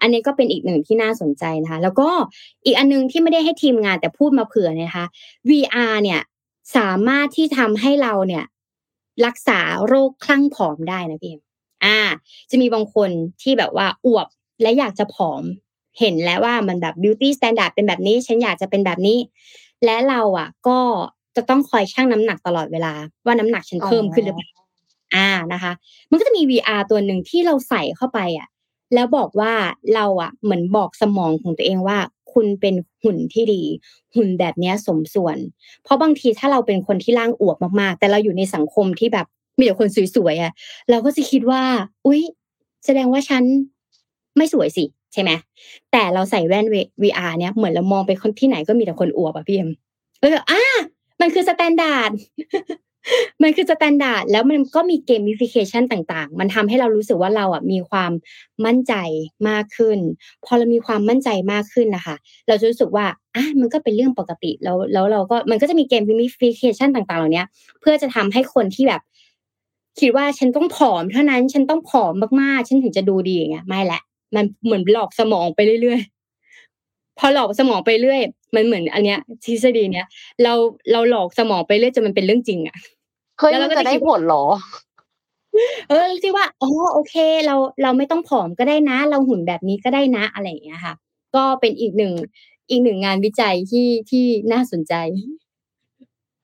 [0.00, 2.08] อันนี้ก็เป็นอีกหนึ่งที่น่าสนใจนะคะ แล้วก็
[2.64, 5.06] อีกอันนึงที่ไม่ได้ให้ทีมงานแต่พูดมาเผื่อนะคะ
[5.50, 6.20] VR เนี่ย
[6.76, 8.44] สามารถที่ทำให้เราเนี่ย
[9.26, 11.34] รักษาโรคคลั่งผอมได้นะพี่
[11.84, 11.98] อ่า
[12.50, 13.10] จะมีบางคน
[13.42, 14.26] ที่แบบว่าอวบ
[14.62, 15.42] และอยากจะผอม
[15.98, 19.18] เห็นแล้วว่ามันแบบ beauty standard เป็นแบบนี้ ฉันอยากจะเป็นแบบนี้
[19.84, 20.78] และเราอะ ก็
[21.36, 22.92] จะต้องคอยชั่งน้ำหนักตลอดเวลา
[23.24, 24.48] ว่าน้ำหนักฉันเพิ่มขึ้นหรือเปล่า
[25.14, 25.72] อ่านะคะ
[26.10, 28.48] มันก็จะมี VR ตัวหนึ่งที่เราใส่เข้าไปอะ
[28.94, 29.52] แล้วบอกว่า
[29.94, 31.98] เราอะ เหมือนบอกสมองของตัวเองว่า
[32.32, 33.62] คุณเป็นหุ่นที่ดี
[34.16, 35.36] หุ่นแบบนี้สมส่วน
[35.82, 39.26] เพราะบางทีถ้าเราเป็นคนที่ร่างอวบมากๆ แต่เราอยู่ในสังคมที่แบบ
[39.58, 40.52] มีแต่คนสวยๆอะ
[40.90, 41.62] เราก็จะคิดว่า
[42.06, 42.22] อุ๊ย
[42.84, 43.44] แสดงว่าฉัน
[44.36, 45.30] ไม่สวยสิใช่ไหม
[45.92, 46.66] แต่เราใส่แว่น
[47.02, 49.70] VR เนี่ยเหมือนเรามองไปคนที่ไหนก็มีแต่คนอวบอะพี่เอ็ม
[50.20, 50.62] เอออะ
[51.20, 52.10] มันคือ standard
[53.42, 58.12] มันคือ standard แล้วมันก็มี gamification ต่าง ๆ มันทำให้เรารู้สึกว่าเราอะมีความ
[58.64, 58.94] มั่นใจ
[59.48, 59.98] มากขึ้น
[60.44, 62.16] พอเรามีความมั่นใจมากขึ้นนะคะ
[62.48, 67.44] เราจะรู้สึกว่าอะมันก็เป็นเรื่องปกติแล้วแล้วเราก็มันก็จะมี gamification ต่าง ๆ เหล่านี้
[67.80, 69.02] เพื่อจะทำให้คนที่แบบ
[70.00, 74.00] คิดว่าฉันต้องผอมเท่านั้น ฉันต้องผอมมากๆ ฉันถึงจะดูดีอย่างเงี้ยไม่แหละ
[74.34, 78.20] มันเหมือนหลอกสมองไปเรื่อยๆพอหลอกสมองไปเรื่อย
[78.54, 80.06] มันเหมือนอันเนี้ยทฤษฎีเนี้ย
[80.42, 80.52] เรา
[80.92, 82.76] เราหลอกสมองไปเรื่อยจนมันเป็นเรื่องจริงอะ
[83.38, 84.44] เคยแล้วก็จะได้ผลหรอ
[85.88, 87.14] เออที่ว่าอ๋อโอเค
[87.46, 90.94] เราเราไม่ต้องผอมก็ได้นะ เราหุ่นแบบนี้ก็ได้นะอะไรอย่างเงี้ยค่ะ
[91.34, 92.12] ก็เป็นอีกหนึ่ง
[92.70, 94.94] อีกหนึ่งงานวิจัยที่ที่น่าสนใจ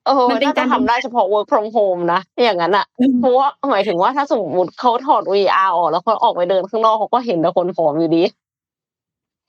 [0.06, 2.86] เออมันเป็นการทำได้เฉพาะ work from home นะอย่างนั้นอะ
[3.20, 8.22] เพราะว่าหมายถึงว่าถ้าสมมติเขาถอด VR ออกแล้วเขาออกไปเดินข้างนอกเขาก็เห็นแต่คนผอมอยู่ดี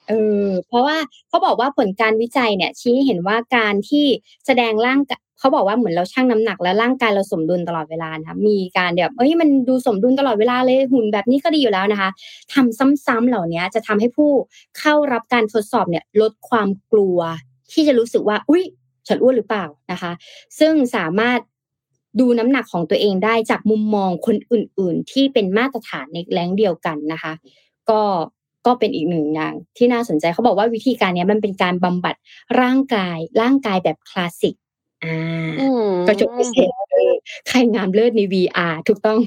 [0.07, 0.13] เอ
[0.45, 0.97] อเพราะว่า
[1.29, 4.05] เขาบอกว่าผลการวิจัยเนี่ย ชี้เห็นว่าการที่
[4.45, 4.99] แสดงร่าง
[5.39, 12.09] เขาบอกว่าเหมือนเราชั่งน้ำหนักแล้วร่างกายเราสมดุลตลอดเวลานะคะมีการแบบเอ้ยมันดูสมดุลตลอดเวลาเลยหุ่นแบบนี้ก็ดีอยู่แล้วนะคะ
[12.53, 14.31] ทำซ้ำๆเหล่านี้จะทำให้ผู้
[14.79, 17.19] เข้ารับการทดสอบเนี่ยลดความกลัว
[17.71, 18.63] ที่จะรู้สึกว่า อุ้ย
[19.09, 20.11] ฉันอ้วนหรือเปล่านะคะ
[20.59, 21.39] ซึ่งสามารถ
[22.19, 27.33] ดูน้ำหนักของตัวเองได้จากมุมมองคนอื่น ๆ ที่เป็นมาตรฐานในแรงเดียวกันนะคะ
[27.89, 28.01] ก็
[28.65, 32.15] ก็เป็นอีกหนึ่งอย่างที่น่าสนใจเขาบอกว่าวิธีการนี้มันเป็นการบำบัด
[32.61, 34.55] ร่างกาย ร่างกายแบบคลาสสิก
[35.03, 35.49] อ่า
[36.07, 36.71] กระจกพิเศษ
[37.47, 39.19] ใครงามเลิศใน VR ถูกต้อง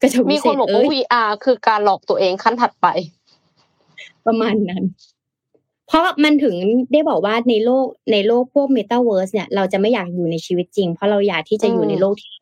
[0.00, 2.86] กระจกมีคนบอกว่า VR คือการหลอกตัวเองขั้นถัดไป
[4.26, 4.82] ประมาณนั้น
[5.92, 6.56] เพราะมันถึง
[6.92, 12.32] ได้บอกว่าในโลกในโลกพวกเมตาเวิร์สเนี่ยเราจะไม่อยากอยู่ในชีวิตจริง เพราะเราอยากที่จะอยู่ในโลกที่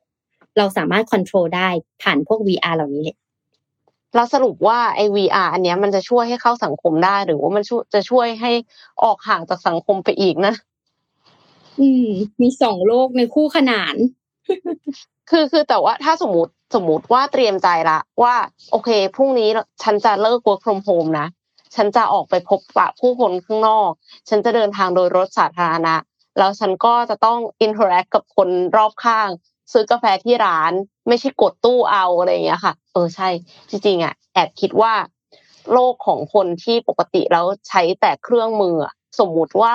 [0.58, 1.68] เราสามารถควบคุมได้
[2.02, 3.16] ผ่านพวก VR เหล่านี้เลย
[4.14, 7.62] เราสรุปว่าไอ้ VR อันเนี้ยมันจะช่วยให้เข้าสังคมได้ หรือว่ามัน
[7.94, 8.50] จะช่วยให้
[9.02, 10.54] ออกห่างจากสังคมไปอีกนะ
[11.80, 12.08] อืม
[12.40, 13.94] มีสองโลกในคู่ขนาน
[15.30, 18.34] คือคือแต่ว่าถ้าสมมติสมมติว่าเตรียมใจละว่า
[18.70, 19.48] โอเคพรุ่งนี้
[19.82, 21.26] ฉันจะเลิก work from home นะ
[21.74, 23.90] ฉันจะออกไปพบปะผู้คนข้างนอก
[24.28, 25.94] ฉันจะเดินทางโดยรถสาธารณะ
[26.38, 29.28] แล้วฉันก็จะต้อง interact กับคนรอบข้าง
[29.72, 30.72] ซื้อกาแฟที่ร้าน
[31.08, 33.28] ไม่ใช่กดตู้เอาอะไรอย่างเงี้ยค่ะ เออใช่
[33.70, 34.92] จริงๆอะแอบคิดว่า
[35.72, 38.76] โลกของคนที่ปกติแล้วใช้แต่เครื่องมือ
[39.18, 39.72] สมมุติว่า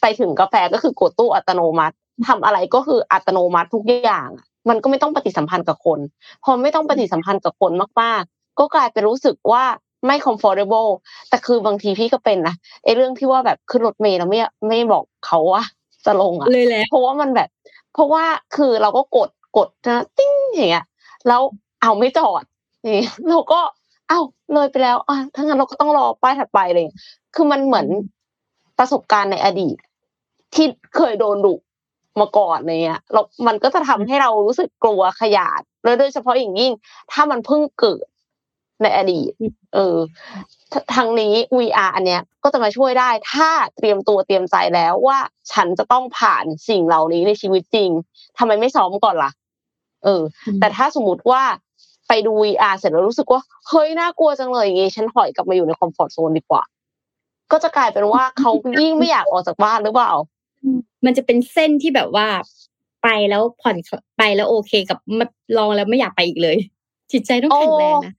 [0.00, 1.96] ไปถึงกาแฟก็คือกดตู้อัตโนมัติ
[2.28, 4.28] ทำอะไรก็คืออัตโนมัติทุกอย่าง
[4.68, 5.98] มันก็ไม่ต้องปฏิสัมพันธ์กับคน
[6.44, 7.72] พอไม่ต้องปฏิสัมพันธ์กับคน
[8.02, 9.64] มากๆ ก็กลายเป็นรู้สึกว่า
[10.06, 10.90] ไม่ comfortable
[11.28, 12.54] แต่คือบางทีพี่ก็เป็นนะ
[12.84, 14.38] ไอ้เรื่องที่ว่าแบบขึ้นรถเมล์แล้วไม่
[14.68, 15.64] ไม่บอกเขาว่า
[16.06, 17.48] จะลงอะเลยแหละเพราะว่ามันแบบ
[17.94, 18.24] เพราะว่า
[18.56, 20.86] คือเราก็กดกดนะติ้งอย่างเงี้ย
[21.28, 21.40] แล้ว
[21.82, 22.42] เอาไม่จอด
[22.86, 23.60] นี่เราก็
[24.08, 24.20] เอ้า
[24.52, 26.84] เลยไปแล้วอะถ้างั้นเราก็ต้องรอป้ายถัดไปเลย
[27.34, 27.86] คือมันเหมือน
[28.78, 29.76] ประสบการณ์ในอดีต
[30.54, 31.54] ที่เคยโดนดุ
[32.20, 35.60] มาก่อนเนี้ยเรามันก็จะทำให้เรารู้สึกกลัวขยาด
[35.98, 36.72] โดยเฉพาะอย่างยิ่ง
[37.12, 38.06] ถ้ามันเพิ่งเกิด
[38.82, 39.30] ในอดีต
[39.74, 39.96] เออ
[40.94, 45.18] ทางนี้ VR อันเนี้ยก็จะมาช่วยได้ ถ้าเตรียมตัวเตรียมใจแล้วว่า
[45.52, 47.90] ฉันจะต้องผ่านสิ่งเหล่านี้ในชีวิตจริง
[48.38, 49.30] ทำไมไม่ซ้อมก่อนล่ะ
[50.04, 50.22] เออ
[50.60, 51.42] แต่ถ้าสมมติว่า
[52.08, 56.62] ไปดู VR เสร็จแล้วรู้สึกว่าเฮ้ยน่ากลัวจังเลยอย่างงี้ฉันถอยกลับมาอยู่ในคอมฟอร์ทโซนดีกว่า
[57.52, 58.50] ก็จะกลายเป็นว่าเขา
[58.82, 60.12] ยิ่งไม่อยากออกจากบ้านหรือเปล่า
[61.04, 62.26] มันจะเป็นเส้นที่แบบว่า
[63.02, 63.76] ไปแล้วผ่อน
[64.18, 64.98] ไปแล้วโอเคกับ
[65.56, 66.56] ลองแล้วไม่อยากไปอีกเลย
[67.12, 68.12] จิตใจต้องแข็งแรงนะ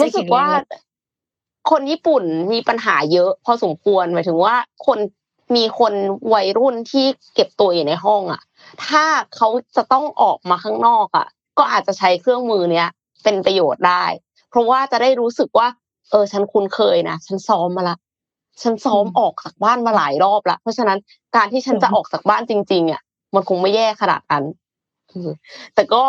[0.00, 0.46] รู้สึกว่า
[1.70, 4.56] คนญี่ปุ่นมีปัญหาเยอะ พอสมควรหมายถึงว่า
[4.86, 4.98] คน
[5.56, 5.92] มีคน
[6.34, 8.42] วัยรุ่นที่เก็บตัวอยู่ในห้องอะ
[8.86, 9.04] ถ้า
[9.34, 11.26] เขาจะต้องออกมาข้างนอกอะ
[11.58, 12.88] ก็อาจจะใช้เครื่องมือเนี้ย
[13.22, 14.04] เป็นประโยชน์ได้
[14.50, 15.68] เพราะว่าจะได้รู้สึกว่า
[16.10, 17.96] เออ ฉันคุ้นเคยนะฉันซ้อมมาละ
[18.62, 20.98] ฉันซ้อมออกจากบ้านมาหลายรอบแล้วเพราะฉะนั้น
[21.36, 23.02] การที่ฉันจะออกจากบ้านจริง ๆ อะ
[23.34, 24.44] มันคงไม่แย่ขนาดนั้น
[25.74, 26.04] แต่ก็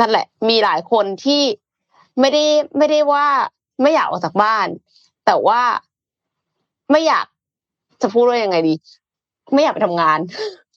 [0.00, 1.42] นั่นแหละ มีหลายคนที่
[2.20, 2.44] ไม่ได้
[2.78, 3.26] ไม่ได้ว่า
[3.82, 4.66] ไม่อยากออกจากบ้าน
[5.26, 5.62] แต่ว่า
[6.90, 7.26] ไม่อยาก
[8.02, 8.74] จะพูดว่ายังไงดี
[9.52, 10.18] ไม่อยากไปทำงาน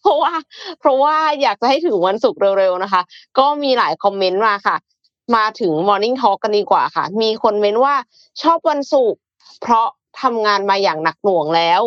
[0.01, 0.33] เพราะว่า
[0.79, 3.01] เพราะว่าอยากจะให้ถึงวันศุกร์เร็วๆนะคะ
[3.39, 4.77] ก็มีหลายคอมเมนต์มาค่ะ
[5.35, 7.95] มาถึง Morning Talk กันดีกว่าค่ะ มีคนเมนว่า
[8.41, 9.19] ชอบวันศุกร์
[9.61, 9.87] เพราะ
[10.21, 11.81] ทำงานมาอย่างหนักหน่วงแล้ว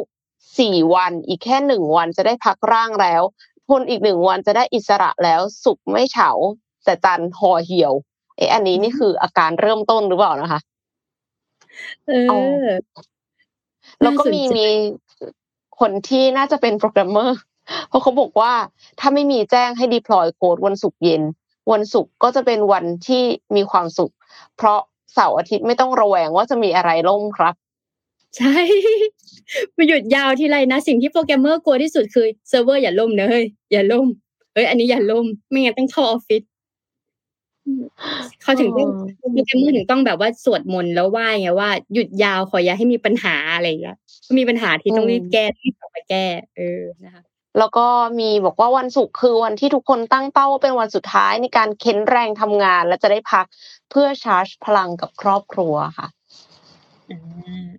[0.59, 3.23] สี่วันอีกแค่หนึ่งวันจะได้พักร่างแล้ว
[3.69, 6.31] พนอีกหนึ่งวันจะได้อิสระแล้วสุขไม่เฉา
[6.85, 7.93] แต่จันห่อเหี่ยว
[8.37, 10.61] เอออันนี้นี่คืออาการเริ่มต้นหรือเปล่านะคะ
[12.07, 12.12] เอ
[12.64, 12.66] อ
[14.03, 14.66] แล้วก็มีมี
[15.80, 17.39] คนที่น่าจะเป็นโปรแกรมเมอร์
[17.89, 18.53] เพราะเขาบอกว่า
[19.01, 21.22] ถ้าไม่มีแจ้งให้ deploy code วันศุกร์เย็น
[21.72, 23.22] วันศุกร์ก็จะเป็นวันที่
[23.57, 24.12] มีความสุข
[24.57, 24.80] เพราะ
[25.14, 27.55] เสาร์อาทิตย์ไม่ต้องระแวงว่าจะมีอะไรล่มครับ
[28.37, 28.57] ใช่
[29.76, 34.07] มาหยุดยาวทีไรนะ สิ่งที่โปรแกรมเมอร์กลัวที่สุดคือเซิร์ฟเวอร์อย่าล่มเนยอย่าล่ม
[34.53, 36.43] เฮ้ยอันนี้อย่าล่มไม่งั้นต้องเข้าออฟฟิศ
[38.43, 38.89] เขาถึงต้อง
[39.19, 43.97] โปรแกรมเมอร์ถึงต้องแบบว่าสวดมนต์แล้วว่าไงว่าหยุดยาวขออย่าให้มีปัญหาอะไรอย่างเงี้ย
[44.39, 47.23] มีปัญหาที่ต้องรีบแก้ที่ต้องไปแก้ เออนะคะ
[47.59, 47.87] แล้วก็
[48.19, 53.47] มีบอกว่าวันศุกร์คือวันที่ทุกคนตั้งเป้าเป็นวันสุดท้ายในการเค้นแรงทำงาน และจะได้พัก
[53.91, 56.09] เพื่อชาร์จพลังกับครอบครัวค่ะ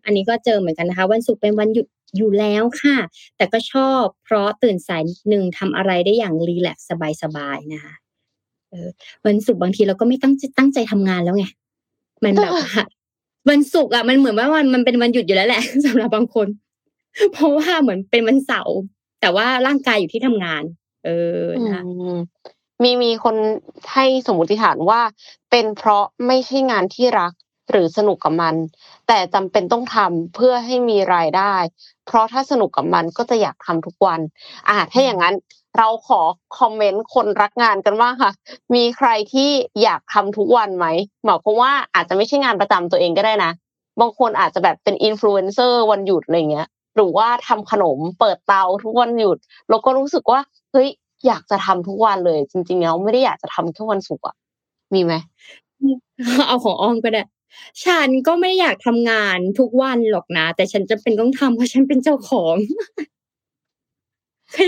[0.06, 2.98] อันนี้ก็เจอเหมือนกันนะคะ วันศุกร์เป็นวันหยุดอยู่แล้วค่ะ
[3.38, 6.88] แต่ก็ชอบเพราะตื่นสายนิดนึงทำอะไรได้อย่าง relax
[7.22, 7.94] สบายๆนะคะ
[8.72, 8.90] เออ
[9.26, 11.46] วันศุกร์บางทีเราก็ไม่ตั้งตั้งใจทำงานแล้วไง
[12.24, 12.54] มันแบบ
[13.50, 16.48] วันศุกร์อะมันเหมือนว่าวันมันเป็นวันหยุดอยู่แล้วแหละสำหรับบางคน
[17.34, 18.78] เพราะว่าเหมือนเป็นวันเสาร์
[19.22, 20.64] แต่ว่าร่างกายอยู่ที่ทำงาน
[21.06, 21.10] เอ
[21.42, 21.44] อ
[21.74, 21.84] นะ
[22.84, 23.36] มีมีคน
[23.94, 25.02] ให้สมมติฐานว่า
[25.52, 27.32] เป็นเพราะไม่ใช่งานที่รัก
[27.72, 28.56] หรือสนุกกับมัน
[29.08, 31.56] แต่จำเป็นต้องทำเพื่อให้มีรายได้
[32.06, 34.20] เพราะถ้าสนุกกับมันก็จะอยากทำทุกวัน
[34.70, 35.36] อ่าถ้าอย่างนั้น
[35.78, 36.22] เราขอ
[36.60, 38.32] คอมเมนต์คนรักงานกันว่าค่ะ
[38.76, 39.50] มีใครที่
[39.84, 40.88] อยากทำทุกวันไหม
[41.26, 43.52] หมายความว่าอาจจะไม่ใช่งานประจำตัวเองก็ได้นะ
[44.00, 49.38] บางคนอาจจะแบบเป็นอินฟลูเอนเซอร์วันหยุดอะไรเงี้ย หรือว่าทำขนมเปิดเตาทุกวันหยุด
[49.70, 50.40] เราก็รู้สึกว่า
[50.72, 50.88] เฮ้ย
[51.28, 54.36] อยากจะทำทุกวันเลย จริงๆแล้วไม่ได้อยากจะทำแค่วันศุกร์อะ
[54.94, 55.14] มีไหม
[56.48, 57.24] เอาของอ้อมก็ได้
[57.86, 62.56] ฉันก็ไม่อยากทำงานทุกวันหรอกนะ แต่ฉันจะเป็นต้องทำเพราะฉันเป็นเจ้าของ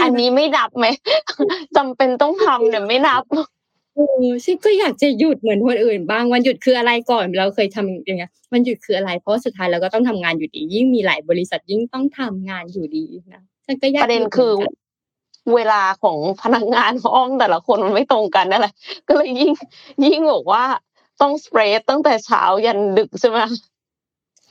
[0.04, 0.86] อันนี้ไม่นับไหม
[1.78, 3.24] จำเป็นต้องทำเนี่ยไม่นับ
[3.96, 14.54] เออฉันก็อยากจะหยุดเหมือนคนอื่นบ้างวันหยุดคืออะไรก่อนเราเคยทำอย่างเงี้ยวันหยุดคืออะไรเพราะสุดท้ายเราก็ต้องทำงานอยู่ดี ยิ่งมีหลายบริษัทยิ่งต้องทำงานอยู่ดีนะฉันก็อยากประเด็นคือ
[15.56, 18.74] เวลาของพนักงานอ้อมแต่ละคนมันไม่ตรงกันนั่นแหละ
[19.08, 19.52] ก็เลยยิ่ง
[20.06, 20.64] ยิ่งบอกว่า
[21.22, 23.40] ต้องสเปรย์ตั้งแต่เช้ายันดึกใช่ไหม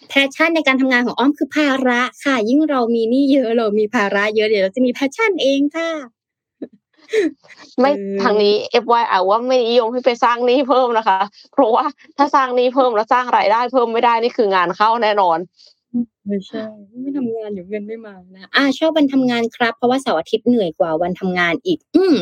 [0.08, 5.90] แพชชั่นในการทำงานของอ้อมคือภาระค่ะ ยิ่งเรามีนี่เยอะเรามีภาระเยอะเดี๋ยวเราจะมีแพชชั่นเองค่ะ
[7.80, 7.90] ไม่
[8.22, 11.18] ทางนี้เอฟวเอาว่าไม่นิยมให้ไปสร้างนี้เพิ่มนะคะ
[11.52, 11.84] เพราะว่า
[12.16, 15.38] ถ้าสร้างนี้เพิ่มแล้วสร้างรายได้เพิ่มไม่ได้นี่คืองานเข้าแน่นอน
[16.26, 16.62] ไม่ใช่
[17.02, 22.16] ไม่ทำงานอยู่เงินไม่มานะอ่าชอบวันทำงานครับ เพราะว่าเสาร์อาทิตย์เหนื่อยกว่าวันทำงานอีก อืม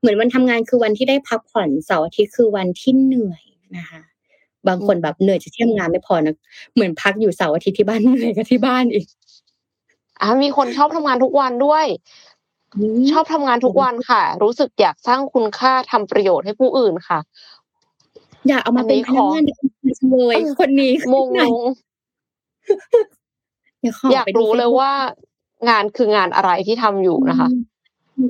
[0.00, 3.42] เหมือนวันทำงานคือวันที่ได้พักผ่อนเสาร์อาทิตย์คือวันที่เหนื่อย
[3.76, 4.02] นะคะ
[4.68, 6.34] บางคนแบบเหนื่อยจะเที่ยงงานไม่พอนะ
[6.74, 9.06] เหมือนพักอยู่เสาร์อาทิตย์ที่บ้านเหนื่อยกับที่บ้านอีก
[10.20, 11.86] อ่ามีคนชอบทำงานทุกวันด้วย
[13.12, 17.18] ชอบทำงานทุกวันค่ะ รู้สึกอยากสร้างคุณค่าทำประโยชน์ให้ผู้อื่นค่ะ
[18.48, 21.60] อยากเอามาเป็นพนักงานในคเลยคนนี้งงง
[24.12, 24.92] อยากรู้เลยว่า
[25.68, 27.48] งานคืองานอะไรที่ทำอยู่นะคะ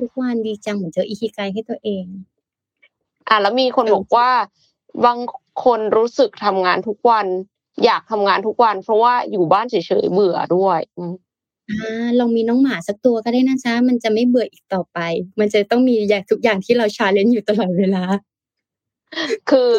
[0.01, 2.05] ทุกวันดีจังเหมือนเจออีคิไกให้ตัวเอง
[3.27, 4.29] อะแล้วมีคนบอกว่า
[5.05, 5.17] บาง
[5.65, 7.27] คนรู้สึกทำงานทุกวัน
[7.85, 10.79] อยากทำงานทุกวัน เพราะว่าอยู่บ้านเฉยๆเบื่อด้วย
[11.69, 14.99] อ่าลองมีน้องหมาสักตัวก็ได้นะจ๊ะมันจะไม่เบื่ออีกต่อไป
[15.39, 18.03] มันจะต้องมีอย่างทุกอย่างที่เรา challenge อยู่ตลอดเวลา
[19.49, 19.69] คือ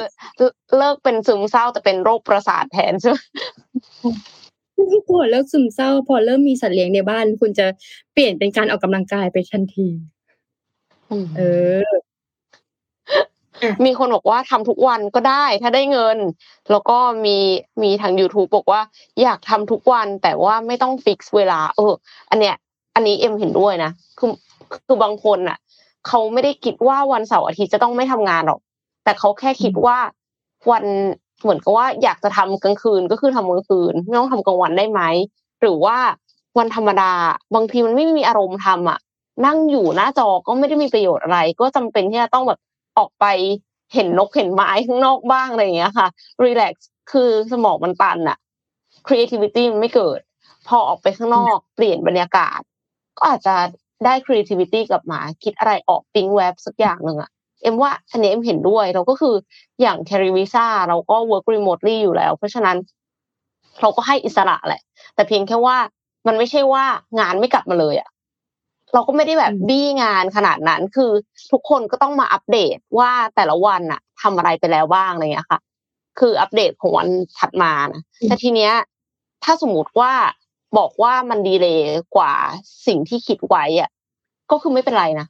[0.76, 3.18] เลิกเป็นซึมเศร้าแต่เป็นโรคประสาทแทนใช่ไหม
[5.08, 7.66] พอเลิกซึมเศร้า พอเริ่มมีสัตว์เลี้ยงในบ้าน คุณจะ
[8.12, 9.88] เปลี่ยนเป็นการออกกำลังกายไปทันที
[11.36, 11.40] เอ
[11.86, 11.90] อ
[13.84, 16.18] มีคนบอกว่าทำทุกวันก็ได้ถ้าได้เงิน
[16.70, 17.36] แล้วก็มี
[17.82, 18.80] มีทาง YouTube บอกว่า
[19.22, 21.92] อยากทำทุกวันแต่ว่าไม่ต้องฟิกซ์เวลา เออ
[22.30, 22.56] อันเนี้ย
[22.94, 24.30] อันนี้เอ็มเห็นด้วยนะคือ
[24.86, 25.58] คือบางคนอะ
[26.06, 28.60] เขาไม่ได้คิดว่าวันเสาร์อาทิตย์จะต้องไม่ทำงานหรอก
[29.04, 29.98] แต่เขาแค่คิดว่า
[30.70, 30.84] วัน
[31.42, 35.00] เหมือนกับว่าอยากจะทำกลางคืนก็คือทำกลางคืนไม่ต้องทำกลางวันได้ไหม
[35.60, 35.96] หรือว่า
[36.58, 37.12] วันธรรมดา
[37.54, 38.98] บางทีมันไม่มีอารมณ์ทำอะ
[39.46, 42.58] นั่งอยู่หน้าจอก็ไม่ได้มีประโยชน์อะไร ก็จำเป็นที่จะต้องแบบ
[42.98, 43.26] ออกไป
[43.94, 46.08] เห็นนกเห็นไม้ข้างนอกบ้างอะไรอย่างเงี้ยค่ะ
[46.44, 48.38] รีแลกซ์คือสมองมันตันอะ
[49.06, 50.20] creativity มันไม่เกิด
[50.68, 52.60] พอออกไปข้างนอกเปลี่ยนบรรยากาศ
[53.18, 53.54] ก็อาจจะ
[54.04, 57.30] ได้ creativity กลับมา คิดอะไรออกปิ้งแวบสักอย่างหนึ่งอะ
[57.62, 59.34] เอ็มว่าอันนี้เอ็มเห็นด้วยเราก็คือ
[59.80, 62.76] อย่างแคริวิซ่าเราก็ work remotely อยู่แล้ว เพราะฉะนั้น
[63.80, 64.82] เราก็ให้อิสระแหละ
[65.14, 65.76] แต่เพียงแค่ว่า
[66.26, 66.84] มันไม่ใช่ว่า
[67.18, 68.08] งานไม่กลับมาเลยอะ
[68.94, 71.10] เราก็ไม่ได้แบบบี้งานขนาดนั้น คือ
[71.52, 75.60] ทุกคนก็ต้องมาอัปเดตว่าแต่ละวันอะทำอะไรไปแล้วบ้างอะไรเงี้ยค่ะ
[76.18, 77.08] คืออัปเดตของวัน
[77.38, 78.72] ถัดมานะแต่ทีเนี้ย
[79.44, 80.12] ถ้าสมมติว่า
[80.78, 81.78] บอกว่ามันดีเลย
[82.16, 82.34] กว่า
[82.86, 83.90] สิ่งที่คิดไว้อะ
[84.50, 85.26] ก็คือไม่เป็นไรนะ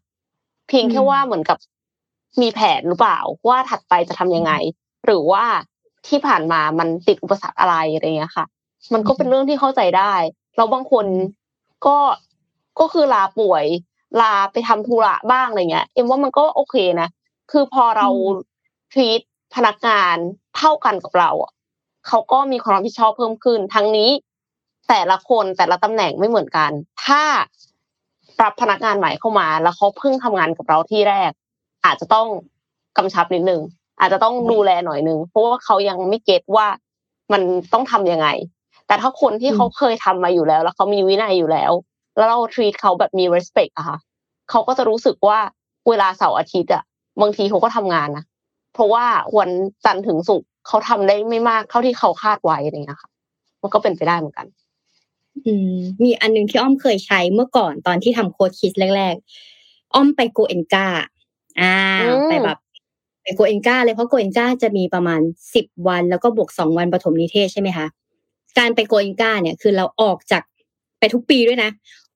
[0.68, 1.58] เพียงแค่ว่าเหมือนกับ
[2.40, 4.52] มีแผนหรือเปล่าว่าถัดไปจะทำยังไง
[5.06, 5.44] หรือว่า
[6.08, 8.44] ที่ผ่านมามันติดอุปสรรคอะไรอะไรเงี้ยค่ะ
[8.92, 10.12] มันก็เป็นเรื่องที่เข้าใจได้
[10.56, 11.06] แล้วบางคน
[11.86, 11.96] ก็
[12.80, 13.64] ก็คือลาป่วย
[14.20, 17.08] ลาไปทำธุระบ้างอะไรเงี้ย เอ็มว่ามันก็โอเคนะ
[17.50, 18.08] คือพอเรา
[18.94, 19.20] ทีต
[19.54, 20.16] พนักงาน
[20.56, 21.52] เท่ากันกับเราอะ
[22.06, 24.10] เขาก็มีความรับผิดชอบเพิ่มขึ้น ทั้งนี้
[24.88, 26.70] แต่ละคนแต่ละตำแหน่งไม่เหมือนกัน
[27.04, 27.22] ถ้า
[28.42, 31.30] รับพนักงานใหม่เข้ามา แล้วเขาเพิ่งทำงานกับเราที่แรก
[31.84, 32.26] อาจจะต้อง
[32.96, 33.62] กำชับนิดนึง
[34.00, 36.66] อาจจะต้องดูแลหน่อยนึงเพราะว่าเขายังไม่เก็ตว่า
[37.32, 38.28] มันต้องทํำยังไง
[38.86, 41.72] แต่ถ้าคนที่เขาเคยทำมาอยู่แล้ว แล้วเขามีวินัยอยู่แล้ว
[42.18, 43.98] แล้วเรา treat เขาแบบมี respect อะค่ะ
[44.50, 45.38] เขาก็จะรู้สึกว่า
[45.88, 46.82] เวลาเสาร์อาทิตย์อะ
[47.20, 48.24] บางทีเขาก็ทำงานนะ
[48.74, 49.04] เพราะว่า
[49.38, 49.50] วัน
[49.84, 53.10] จันทร์ถึงศุกร์เขาทำได้ไม่มากเท่าที่เขาคาดไว้อะไรเงี้ยค่ะ
[53.62, 54.46] มันก็เป็นไปได้เหมือนกัน
[55.46, 60.86] อืมมีอันนึงที่อ้อมเคยใช้เมื่อก่อนตอนที่ทำโค้ดคิดแรกๆอ้อมไปโกเอนกา
[61.60, 61.74] อ่า
[62.28, 62.58] ไปแบบ
[63.22, 65.20] ไปโกเอนกาเลยเพราะโกเอนกาจะมีประมาณ
[65.54, 67.86] สิบวันแล้วก็บวกสองวันปฐมนิเทศใช่ไหมคะ
[68.58, 70.42] การไปโกเอนกาเนี่ย คือเราออกจาก
[70.98, 71.70] ไปทุกปีด้วยนะ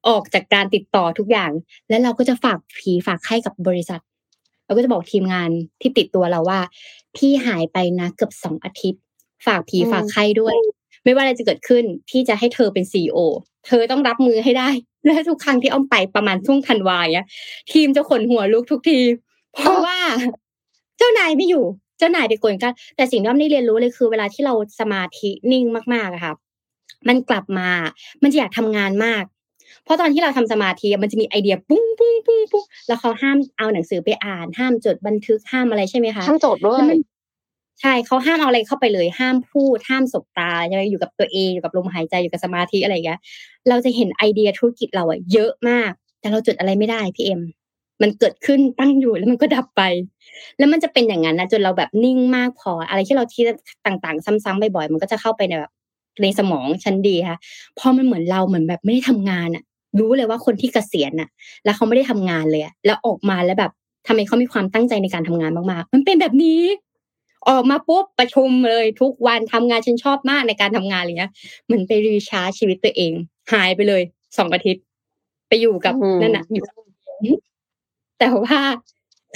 [0.09, 1.51] ออกจากการติดต่อทุกอย่าง
[1.89, 4.01] แล้วเราก็จะฝากผีฝากไข้กับบริษัท
[4.67, 5.51] เราก็จะบอกทีมงาน
[5.81, 6.61] ที่ติดตัวเราว่า
[7.17, 9.01] พี่หายไปนะเกือบสองอาทิตย์
[9.47, 10.57] ฝากผีฝากไข้ด้วย
[11.05, 13.19] ไม่ว่าอะไรจะเกิดขึ้นพี่จะให้เธอเป็นซีอ
[13.67, 14.69] เธอต้องรับมือให้ได้
[15.05, 17.27] และทุกครั้งที่อ้อมไปประมาณช่วงธันวาเนี้ย
[17.73, 19.01] ทีมจะขนหัวลุกทุกที
[19.55, 19.99] เพราะว่า
[20.99, 21.65] เจ้านายไม่อยู่
[21.99, 26.35] เจ้านายไปโกงกัน แต่สิ่งที่อ้อมได้เรียนรู้เลยคือ เวลาที่เราสมาธินิ่งมากๆอะค่ะ
[27.09, 27.71] มันกลับมา
[28.23, 29.23] มันจะอยากทำงานมาก
[29.85, 36.87] เพราะตอนที่เราทำสมาธิมันจะมีไอเดียปุ้งปุ้งปุ้งปุ้งแล้วเขาห้ามเอาหนังสือไปอ่าน ห้ามจดบันทึกห้ามอะไรใช่ไหมคะห้ามจดด้วย
[37.81, 43.19] ใช่เขาห้ามเอาอะไรเข้าไปเลย ห้ามพูดห้ามสบตาใช่ไหมอยู่กับตัวเองอยู่กับลมหายใจอยู่กับสมาธิอะไรอย่างเงี้ย
[43.69, 47.41] เราจะเห็นไอเดียธุรกิจเราอะเยอะมาก แต่เราจดอะไรไม่ได้พี่เอ็ม
[48.03, 49.83] มันเกิดขึ้นตั้งอยู่แล้วมันก็ดับไป
[50.59, 53.45] แล้วมันจะเป็นอย่างนั้นนะจนเราแบบนิ่งมากพอ อะไรที่เราที่
[53.87, 55.73] ต่างๆ ซ้ำๆบ่อยๆมันก็จะเข้าไปในแบบ
[56.23, 57.39] ในสมองชั้นดีค่ะ
[57.79, 59.65] พอมันเหมือนเราเหมือนแบบไม่ได้ทำงานอะ
[59.99, 61.29] รู้เลยว่าคนที่เกษียณน่ะ
[61.65, 63.73] แล้วเขาไม่ได้ทำงานเลยแล้วออกมาแล้วแบบ
[64.07, 66.61] ทำไมเขามีความตั้งใจในการทำงานมากๆ มันเป็นแบบนี้
[67.49, 71.33] ออกมาปุ๊บประชุมเลยทุกวันทำงานฉันชอบมากในการทำงานอะไรเงี้ย
[71.67, 73.13] เหมือนไปรีชาร์จชีวิตตัวเอง
[73.53, 74.03] หายไปเลย
[74.39, 74.83] สองอาทิตย์
[75.49, 76.65] ไปอยู่กับนั่นน่ะอยู่
[78.19, 78.59] แต่ว่า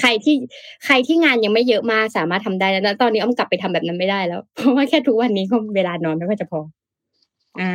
[0.01, 0.37] ใครที่
[0.85, 6.61] ใครที่งานยังไม่เยอะมากสามารถทำได้แล้วตอนนี้อ้อมกลับไปทำแบบนั้นไม่ได้แล้ว เพราะว่าแค่ทุกวันนี้ก็เวลานอนไม่ค่อยจะพอ
[7.61, 7.71] อ่า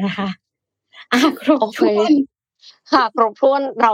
[0.00, 0.28] นะคะ
[1.12, 2.12] อะครบถ้วน
[2.92, 3.92] ค่ะครบถ้วนเรา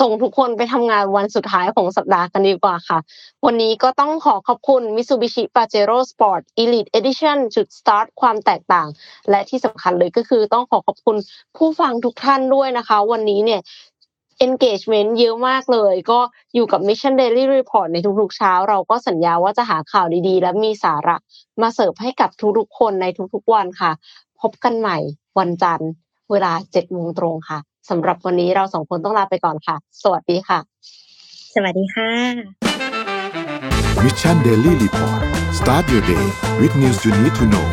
[0.00, 2.98] ส่งทุกคนไปทำงานวันสุดท้ายของสัปดาห์กันดีกว่าค่ะ
[3.46, 8.88] วันนี้ก็ต้องขอขอบคุณ Mitsubishi Pajero Sport Elite Edition จุดสตาร์ทความแตกต่าง
[9.30, 11.16] และที่สำคัญเลยก็คือต้องขอขอบคุณ
[11.56, 13.60] ผู้ฟังทุกท่านด้วยนะคะ วันนี้เนี่ย
[14.46, 16.20] engagement เยอะมากเลย ก็
[16.54, 21.16] อยู่กับ Mission Daily Report ในทุกๆเช้า เราก็สัญญาว่าจะหาข่าวดีๆ และมีสาระ
[21.62, 23.92] มาเสิร์ฟให้กับทุกๆคนในทุกๆวันค่ะ
[24.40, 24.98] พบกันใหม่
[25.38, 25.90] วันจันทร์
[26.32, 27.58] เวลาเจ็ดโมงตรงค่ะ
[27.90, 30.58] สำหรับวันนี้เราสองคนต้องลาไปก่อนค่ะ สวัสดีค่ะ
[31.54, 32.10] สวัสดีค่ะ
[34.02, 35.22] Mission Daily Report
[35.58, 36.26] start your day
[36.60, 37.66] with news you need to know